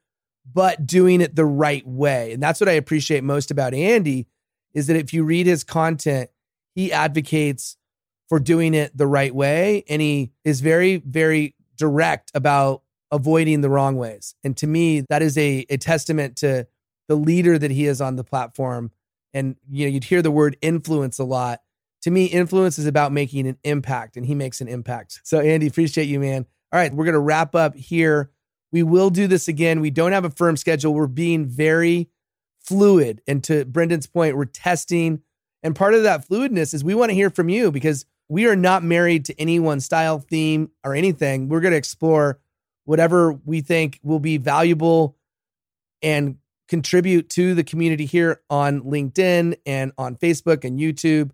but 0.51 0.87
doing 0.87 1.21
it 1.21 1.35
the 1.35 1.45
right 1.45 1.85
way. 1.85 2.33
And 2.33 2.41
that's 2.41 2.59
what 2.59 2.69
I 2.69 2.73
appreciate 2.73 3.23
most 3.23 3.51
about 3.51 3.73
Andy 3.73 4.27
is 4.73 4.87
that 4.87 4.95
if 4.95 5.13
you 5.13 5.23
read 5.23 5.47
his 5.47 5.63
content, 5.63 6.29
he 6.73 6.91
advocates 6.91 7.77
for 8.29 8.39
doing 8.39 8.73
it 8.73 8.95
the 8.95 9.07
right 9.07 9.35
way 9.35 9.83
and 9.89 10.01
he 10.01 10.31
is 10.45 10.61
very 10.61 10.97
very 10.97 11.55
direct 11.77 12.31
about 12.33 12.83
avoiding 13.11 13.61
the 13.61 13.69
wrong 13.69 13.97
ways. 13.97 14.35
And 14.43 14.55
to 14.57 14.67
me, 14.67 15.01
that 15.09 15.21
is 15.21 15.37
a, 15.37 15.65
a 15.69 15.77
testament 15.77 16.37
to 16.37 16.67
the 17.07 17.15
leader 17.15 17.59
that 17.59 17.71
he 17.71 17.87
is 17.87 17.99
on 17.99 18.15
the 18.15 18.23
platform. 18.23 18.91
And 19.33 19.55
you 19.69 19.85
know, 19.85 19.91
you'd 19.91 20.05
hear 20.05 20.21
the 20.21 20.31
word 20.31 20.57
influence 20.61 21.19
a 21.19 21.23
lot. 21.23 21.59
To 22.03 22.11
me, 22.11 22.25
influence 22.25 22.79
is 22.79 22.87
about 22.87 23.11
making 23.11 23.47
an 23.47 23.57
impact, 23.63 24.17
and 24.17 24.25
he 24.25 24.33
makes 24.33 24.59
an 24.59 24.67
impact. 24.67 25.21
So, 25.23 25.39
Andy, 25.39 25.67
appreciate 25.67 26.05
you, 26.05 26.19
man. 26.19 26.47
All 26.71 26.79
right, 26.79 26.91
we're 26.91 27.05
gonna 27.05 27.19
wrap 27.19 27.53
up 27.53 27.75
here. 27.75 28.31
We 28.71 28.81
will 28.81 29.09
do 29.09 29.27
this 29.27 29.47
again. 29.47 29.81
We 29.81 29.91
don't 29.91 30.13
have 30.13 30.25
a 30.25 30.29
firm 30.29 30.57
schedule. 30.57 30.93
We're 30.93 31.07
being 31.07 31.45
very 31.45 32.09
fluid. 32.63 33.21
And 33.27 33.43
to 33.45 33.65
Brendan's 33.65 34.07
point, 34.07 34.37
we're 34.37 34.45
testing. 34.45 35.21
And 35.63 35.75
part 35.75 35.93
of 35.93 36.03
that 36.03 36.27
fluidness 36.27 36.73
is 36.73 36.83
we 36.83 36.95
want 36.95 37.09
to 37.09 37.15
hear 37.15 37.29
from 37.29 37.49
you 37.49 37.71
because 37.71 38.05
we 38.29 38.47
are 38.47 38.55
not 38.55 38.83
married 38.83 39.25
to 39.25 39.39
any 39.39 39.59
one 39.59 39.79
style, 39.79 40.19
theme, 40.19 40.71
or 40.83 40.95
anything. 40.95 41.49
We're 41.49 41.59
going 41.59 41.73
to 41.73 41.77
explore 41.77 42.39
whatever 42.85 43.33
we 43.33 43.61
think 43.61 43.99
will 44.03 44.19
be 44.19 44.37
valuable 44.37 45.17
and 46.01 46.37
contribute 46.67 47.29
to 47.29 47.53
the 47.53 47.63
community 47.63 48.05
here 48.05 48.41
on 48.49 48.81
LinkedIn 48.81 49.55
and 49.65 49.91
on 49.97 50.15
Facebook 50.15 50.63
and 50.63 50.79
YouTube 50.79 51.31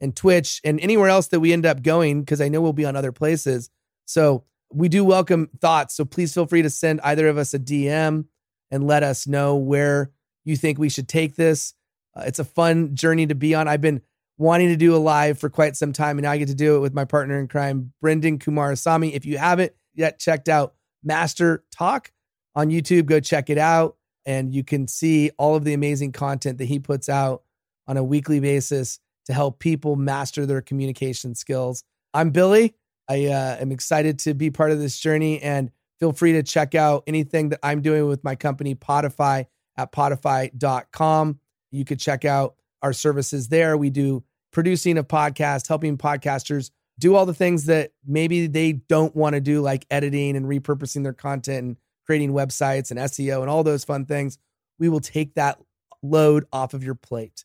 and 0.00 0.16
Twitch 0.16 0.60
and 0.64 0.80
anywhere 0.80 1.08
else 1.08 1.28
that 1.28 1.40
we 1.40 1.52
end 1.52 1.64
up 1.64 1.82
going, 1.82 2.20
because 2.20 2.40
I 2.40 2.48
know 2.48 2.60
we'll 2.60 2.72
be 2.72 2.84
on 2.84 2.96
other 2.96 3.12
places. 3.12 3.70
So 4.06 4.44
we 4.72 4.88
do 4.88 5.04
welcome 5.04 5.48
thoughts. 5.60 5.94
So 5.94 6.04
please 6.04 6.34
feel 6.34 6.46
free 6.46 6.62
to 6.62 6.70
send 6.70 7.00
either 7.02 7.28
of 7.28 7.38
us 7.38 7.54
a 7.54 7.58
DM 7.58 8.24
and 8.70 8.86
let 8.86 9.02
us 9.02 9.26
know 9.26 9.56
where 9.56 10.10
you 10.44 10.56
think 10.56 10.78
we 10.78 10.88
should 10.88 11.08
take 11.08 11.36
this. 11.36 11.74
Uh, 12.14 12.24
it's 12.26 12.38
a 12.38 12.44
fun 12.44 12.94
journey 12.94 13.26
to 13.26 13.34
be 13.34 13.54
on. 13.54 13.68
I've 13.68 13.80
been 13.80 14.02
wanting 14.38 14.68
to 14.68 14.76
do 14.76 14.94
a 14.94 14.98
live 14.98 15.38
for 15.38 15.50
quite 15.50 15.76
some 15.76 15.92
time, 15.92 16.18
and 16.18 16.24
now 16.24 16.32
I 16.32 16.38
get 16.38 16.48
to 16.48 16.54
do 16.54 16.76
it 16.76 16.80
with 16.80 16.94
my 16.94 17.04
partner 17.04 17.38
in 17.38 17.48
crime, 17.48 17.92
Brendan 18.00 18.38
Kumarasamy. 18.38 19.12
If 19.12 19.26
you 19.26 19.38
haven't 19.38 19.72
yet 19.94 20.18
checked 20.18 20.48
out 20.48 20.74
Master 21.02 21.64
Talk 21.70 22.12
on 22.54 22.70
YouTube, 22.70 23.06
go 23.06 23.20
check 23.20 23.50
it 23.50 23.58
out 23.58 23.96
and 24.26 24.54
you 24.54 24.62
can 24.62 24.86
see 24.86 25.30
all 25.38 25.56
of 25.56 25.64
the 25.64 25.74
amazing 25.74 26.12
content 26.12 26.58
that 26.58 26.66
he 26.66 26.78
puts 26.78 27.08
out 27.08 27.42
on 27.86 27.96
a 27.96 28.04
weekly 28.04 28.40
basis 28.40 29.00
to 29.26 29.32
help 29.32 29.58
people 29.58 29.96
master 29.96 30.46
their 30.46 30.60
communication 30.60 31.34
skills. 31.34 31.84
I'm 32.14 32.30
Billy. 32.30 32.74
I 33.08 33.26
uh, 33.26 33.56
am 33.60 33.72
excited 33.72 34.18
to 34.20 34.34
be 34.34 34.50
part 34.50 34.70
of 34.70 34.78
this 34.78 34.98
journey 34.98 35.40
and 35.42 35.70
feel 35.98 36.12
free 36.12 36.32
to 36.32 36.42
check 36.42 36.74
out 36.74 37.04
anything 37.06 37.50
that 37.50 37.60
I'm 37.62 37.82
doing 37.82 38.06
with 38.06 38.22
my 38.22 38.36
company, 38.36 38.74
Podify, 38.74 39.46
at 39.82 39.92
podify.com. 39.92 41.40
You 41.70 41.84
could 41.84 42.00
check 42.00 42.24
out 42.24 42.54
our 42.82 42.92
services 42.92 43.48
there. 43.48 43.76
We 43.76 43.90
do 43.90 44.24
producing 44.52 44.98
of 44.98 45.06
podcasts, 45.08 45.68
helping 45.68 45.96
podcasters 45.96 46.70
do 46.98 47.14
all 47.14 47.26
the 47.26 47.34
things 47.34 47.66
that 47.66 47.92
maybe 48.06 48.46
they 48.46 48.72
don't 48.72 49.14
want 49.16 49.34
to 49.34 49.40
do, 49.40 49.60
like 49.60 49.86
editing 49.90 50.36
and 50.36 50.46
repurposing 50.46 51.02
their 51.02 51.12
content 51.12 51.66
and 51.66 51.76
creating 52.04 52.32
websites 52.32 52.90
and 52.90 53.00
SEO 53.00 53.40
and 53.40 53.48
all 53.48 53.62
those 53.62 53.84
fun 53.84 54.04
things, 54.04 54.38
we 54.78 54.88
will 54.88 55.00
take 55.00 55.34
that 55.34 55.58
load 56.02 56.44
off 56.52 56.74
of 56.74 56.82
your 56.82 56.94
plate. 56.94 57.44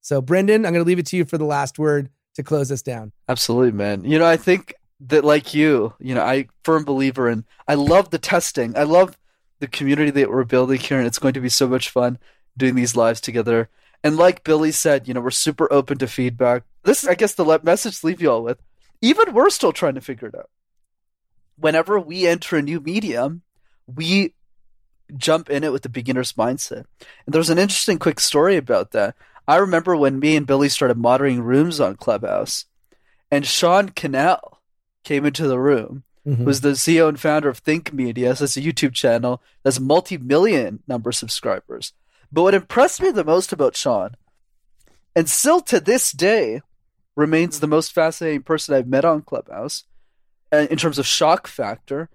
So, 0.00 0.20
Brendan, 0.20 0.64
I'm 0.64 0.72
going 0.72 0.84
to 0.84 0.88
leave 0.88 0.98
it 0.98 1.06
to 1.06 1.16
you 1.16 1.24
for 1.24 1.38
the 1.38 1.44
last 1.44 1.78
word 1.78 2.10
to 2.34 2.42
close 2.42 2.72
us 2.72 2.82
down. 2.82 3.12
Absolutely, 3.28 3.72
man. 3.72 4.04
You 4.04 4.18
know, 4.18 4.26
I 4.26 4.36
think 4.36 4.74
that, 5.00 5.24
like 5.24 5.52
you, 5.52 5.92
you 5.98 6.14
know, 6.14 6.22
I 6.22 6.48
firm 6.64 6.84
believer 6.84 7.28
in. 7.28 7.44
I 7.68 7.74
love 7.74 8.10
the 8.10 8.18
testing. 8.18 8.76
I 8.76 8.84
love 8.84 9.18
the 9.58 9.66
community 9.66 10.10
that 10.10 10.30
we're 10.30 10.44
building 10.44 10.78
here, 10.78 10.98
and 10.98 11.06
it's 11.06 11.18
going 11.18 11.34
to 11.34 11.40
be 11.40 11.48
so 11.48 11.68
much 11.68 11.90
fun 11.90 12.18
doing 12.56 12.74
these 12.74 12.96
lives 12.96 13.20
together. 13.20 13.68
And 14.04 14.16
like 14.16 14.44
Billy 14.44 14.72
said, 14.72 15.08
you 15.08 15.14
know, 15.14 15.20
we're 15.20 15.30
super 15.30 15.72
open 15.72 15.98
to 15.98 16.06
feedback. 16.06 16.64
This, 16.84 17.06
I 17.06 17.14
guess, 17.14 17.34
the 17.34 17.60
message 17.62 18.00
to 18.00 18.06
leave 18.06 18.22
you 18.22 18.30
all 18.30 18.42
with. 18.42 18.58
Even 19.02 19.32
we're 19.32 19.50
still 19.50 19.72
trying 19.72 19.94
to 19.94 20.00
figure 20.00 20.28
it 20.28 20.34
out. 20.34 20.50
Whenever 21.58 21.98
we 21.98 22.26
enter 22.26 22.56
a 22.56 22.62
new 22.62 22.80
medium, 22.80 23.42
we 23.86 24.34
jump 25.16 25.48
in 25.50 25.64
it 25.64 25.72
with 25.72 25.82
the 25.82 25.88
beginner's 25.88 26.32
mindset. 26.32 26.84
And 27.24 27.34
there's 27.34 27.50
an 27.50 27.58
interesting 27.58 27.98
quick 27.98 28.20
story 28.20 28.56
about 28.56 28.92
that. 28.92 29.14
I 29.48 29.56
remember 29.56 29.96
when 29.96 30.18
me 30.18 30.36
and 30.36 30.46
Billy 30.46 30.68
started 30.68 30.96
moderating 30.96 31.42
rooms 31.42 31.80
on 31.80 31.96
Clubhouse, 31.96 32.64
and 33.30 33.46
Sean 33.46 33.90
Cannell 33.90 34.60
came 35.04 35.24
into 35.24 35.46
the 35.46 35.58
room, 35.58 36.02
mm-hmm. 36.26 36.44
who's 36.44 36.60
the 36.60 36.70
CEO 36.70 37.08
and 37.08 37.20
founder 37.20 37.48
of 37.48 37.58
Think 37.58 37.92
Media. 37.92 38.34
So 38.34 38.44
it's 38.44 38.56
a 38.56 38.62
YouTube 38.62 38.94
channel 38.94 39.42
that's 39.62 39.80
multi-million 39.80 40.82
number 40.86 41.10
of 41.10 41.16
subscribers. 41.16 41.92
But 42.32 42.42
what 42.42 42.54
impressed 42.54 43.00
me 43.00 43.10
the 43.10 43.24
most 43.24 43.52
about 43.52 43.76
Sean, 43.76 44.16
and 45.14 45.28
still 45.28 45.60
to 45.62 45.80
this 45.80 46.12
day 46.12 46.60
remains 47.14 47.60
the 47.60 47.66
most 47.66 47.92
fascinating 47.92 48.42
person 48.42 48.74
I've 48.74 48.88
met 48.88 49.04
on 49.04 49.22
Clubhouse, 49.22 49.84
in 50.52 50.76
terms 50.76 50.98
of 50.98 51.06
shock 51.06 51.46
factor, 51.46 52.08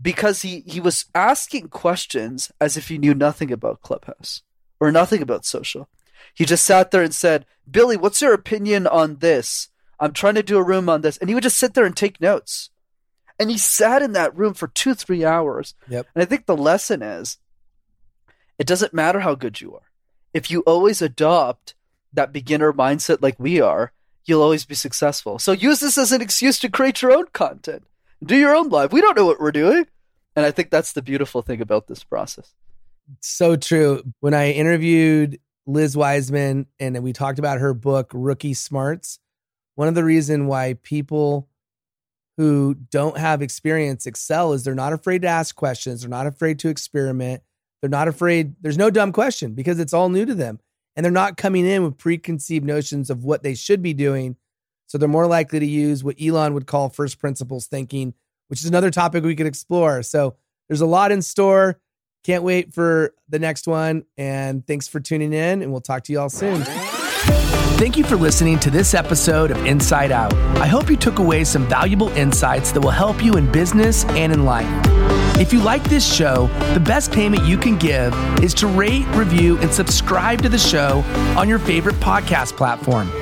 because 0.00 0.42
he, 0.42 0.60
he 0.66 0.80
was 0.80 1.06
asking 1.14 1.68
questions 1.68 2.50
as 2.60 2.76
if 2.76 2.88
he 2.88 2.98
knew 2.98 3.14
nothing 3.14 3.52
about 3.52 3.82
Clubhouse 3.82 4.42
or 4.78 4.90
nothing 4.90 5.20
about 5.20 5.44
social. 5.44 5.88
He 6.34 6.44
just 6.44 6.64
sat 6.64 6.90
there 6.90 7.02
and 7.02 7.14
said, 7.14 7.44
Billy, 7.70 7.96
what's 7.96 8.22
your 8.22 8.32
opinion 8.32 8.86
on 8.86 9.16
this? 9.16 9.68
I'm 9.98 10.12
trying 10.12 10.36
to 10.36 10.42
do 10.42 10.58
a 10.58 10.62
room 10.62 10.88
on 10.88 11.02
this. 11.02 11.16
And 11.18 11.28
he 11.28 11.34
would 11.34 11.42
just 11.42 11.58
sit 11.58 11.74
there 11.74 11.84
and 11.84 11.96
take 11.96 12.20
notes. 12.20 12.70
And 13.40 13.50
he 13.50 13.58
sat 13.58 14.02
in 14.02 14.12
that 14.12 14.36
room 14.36 14.54
for 14.54 14.68
two, 14.68 14.94
three 14.94 15.24
hours. 15.24 15.74
Yep. 15.88 16.06
And 16.14 16.22
I 16.22 16.26
think 16.26 16.46
the 16.46 16.56
lesson 16.56 17.02
is 17.02 17.38
it 18.58 18.66
doesn't 18.66 18.94
matter 18.94 19.20
how 19.20 19.34
good 19.34 19.60
you 19.60 19.74
are. 19.74 19.90
If 20.32 20.50
you 20.50 20.60
always 20.60 21.02
adopt 21.02 21.74
that 22.12 22.32
beginner 22.32 22.72
mindset 22.72 23.22
like 23.22 23.40
we 23.40 23.60
are, 23.60 23.92
you'll 24.24 24.42
always 24.42 24.64
be 24.64 24.76
successful. 24.76 25.40
So 25.40 25.50
use 25.50 25.80
this 25.80 25.98
as 25.98 26.12
an 26.12 26.20
excuse 26.20 26.60
to 26.60 26.68
create 26.68 27.02
your 27.02 27.12
own 27.12 27.26
content 27.32 27.84
do 28.24 28.36
your 28.36 28.54
own 28.54 28.68
live. 28.68 28.92
We 28.92 29.00
don't 29.00 29.16
know 29.16 29.26
what 29.26 29.40
we're 29.40 29.52
doing. 29.52 29.86
And 30.36 30.46
I 30.46 30.50
think 30.50 30.70
that's 30.70 30.92
the 30.92 31.02
beautiful 31.02 31.42
thing 31.42 31.60
about 31.60 31.86
this 31.86 32.04
process. 32.04 32.54
So 33.20 33.56
true. 33.56 34.02
When 34.20 34.34
I 34.34 34.52
interviewed 34.52 35.40
Liz 35.66 35.96
Wiseman 35.96 36.66
and 36.78 37.02
we 37.02 37.12
talked 37.12 37.38
about 37.38 37.58
her 37.58 37.74
book, 37.74 38.10
Rookie 38.14 38.54
Smarts, 38.54 39.18
one 39.74 39.88
of 39.88 39.94
the 39.94 40.04
reason 40.04 40.46
why 40.46 40.74
people 40.82 41.48
who 42.40 42.74
don't 42.90 43.18
have 43.18 43.42
experience 43.42 44.06
excel 44.06 44.54
is 44.54 44.64
they're 44.64 44.74
not 44.74 44.94
afraid 44.94 45.20
to 45.20 45.28
ask 45.28 45.54
questions. 45.54 46.00
They're 46.00 46.08
not 46.08 46.26
afraid 46.26 46.58
to 46.60 46.70
experiment. 46.70 47.42
They're 47.82 47.90
not 47.90 48.08
afraid. 48.08 48.54
There's 48.62 48.78
no 48.78 48.88
dumb 48.88 49.12
question 49.12 49.52
because 49.52 49.78
it's 49.78 49.92
all 49.92 50.08
new 50.08 50.24
to 50.24 50.34
them. 50.34 50.58
and 50.96 51.04
they're 51.04 51.10
not 51.10 51.36
coming 51.36 51.66
in 51.66 51.84
with 51.84 51.96
preconceived 51.96 52.64
notions 52.64 53.10
of 53.10 53.24
what 53.24 53.42
they 53.42 53.54
should 53.54 53.82
be 53.82 53.94
doing. 53.94 54.36
So 54.86 54.98
they're 54.98 55.08
more 55.08 55.26
likely 55.26 55.60
to 55.60 55.66
use 55.66 56.02
what 56.02 56.20
Elon 56.20 56.54
would 56.54 56.66
call 56.66 56.88
first 56.88 57.18
principles 57.18 57.66
thinking, 57.66 58.14
which 58.48 58.60
is 58.60 58.66
another 58.66 58.90
topic 58.90 59.22
we 59.22 59.36
could 59.36 59.46
explore. 59.46 60.02
So 60.02 60.36
there's 60.68 60.80
a 60.80 60.86
lot 60.86 61.12
in 61.12 61.22
store. 61.22 61.78
Can't 62.24 62.42
wait 62.42 62.74
for 62.74 63.14
the 63.28 63.38
next 63.38 63.66
one. 63.66 64.04
And 64.18 64.66
thanks 64.66 64.88
for 64.88 65.00
tuning 65.00 65.32
in, 65.32 65.62
and 65.62 65.70
we'll 65.70 65.80
talk 65.80 66.04
to 66.04 66.12
you 66.12 66.20
all 66.20 66.30
soon. 66.30 66.64
Thank 67.24 67.96
you 67.96 68.04
for 68.04 68.16
listening 68.16 68.58
to 68.60 68.70
this 68.70 68.92
episode 68.94 69.50
of 69.50 69.64
Insight 69.64 70.10
Out. 70.10 70.34
I 70.58 70.66
hope 70.66 70.90
you 70.90 70.96
took 70.96 71.18
away 71.18 71.44
some 71.44 71.66
valuable 71.66 72.08
insights 72.10 72.72
that 72.72 72.80
will 72.80 72.90
help 72.90 73.24
you 73.24 73.36
in 73.36 73.50
business 73.50 74.04
and 74.04 74.32
in 74.32 74.44
life. 74.44 74.68
If 75.40 75.52
you 75.52 75.60
like 75.60 75.82
this 75.84 76.06
show, 76.06 76.48
the 76.74 76.80
best 76.80 77.10
payment 77.10 77.44
you 77.44 77.56
can 77.56 77.78
give 77.78 78.14
is 78.44 78.52
to 78.54 78.66
rate, 78.66 79.06
review, 79.14 79.56
and 79.58 79.72
subscribe 79.72 80.42
to 80.42 80.50
the 80.50 80.58
show 80.58 81.02
on 81.38 81.48
your 81.48 81.58
favorite 81.58 81.96
podcast 81.96 82.56
platform. 82.56 83.10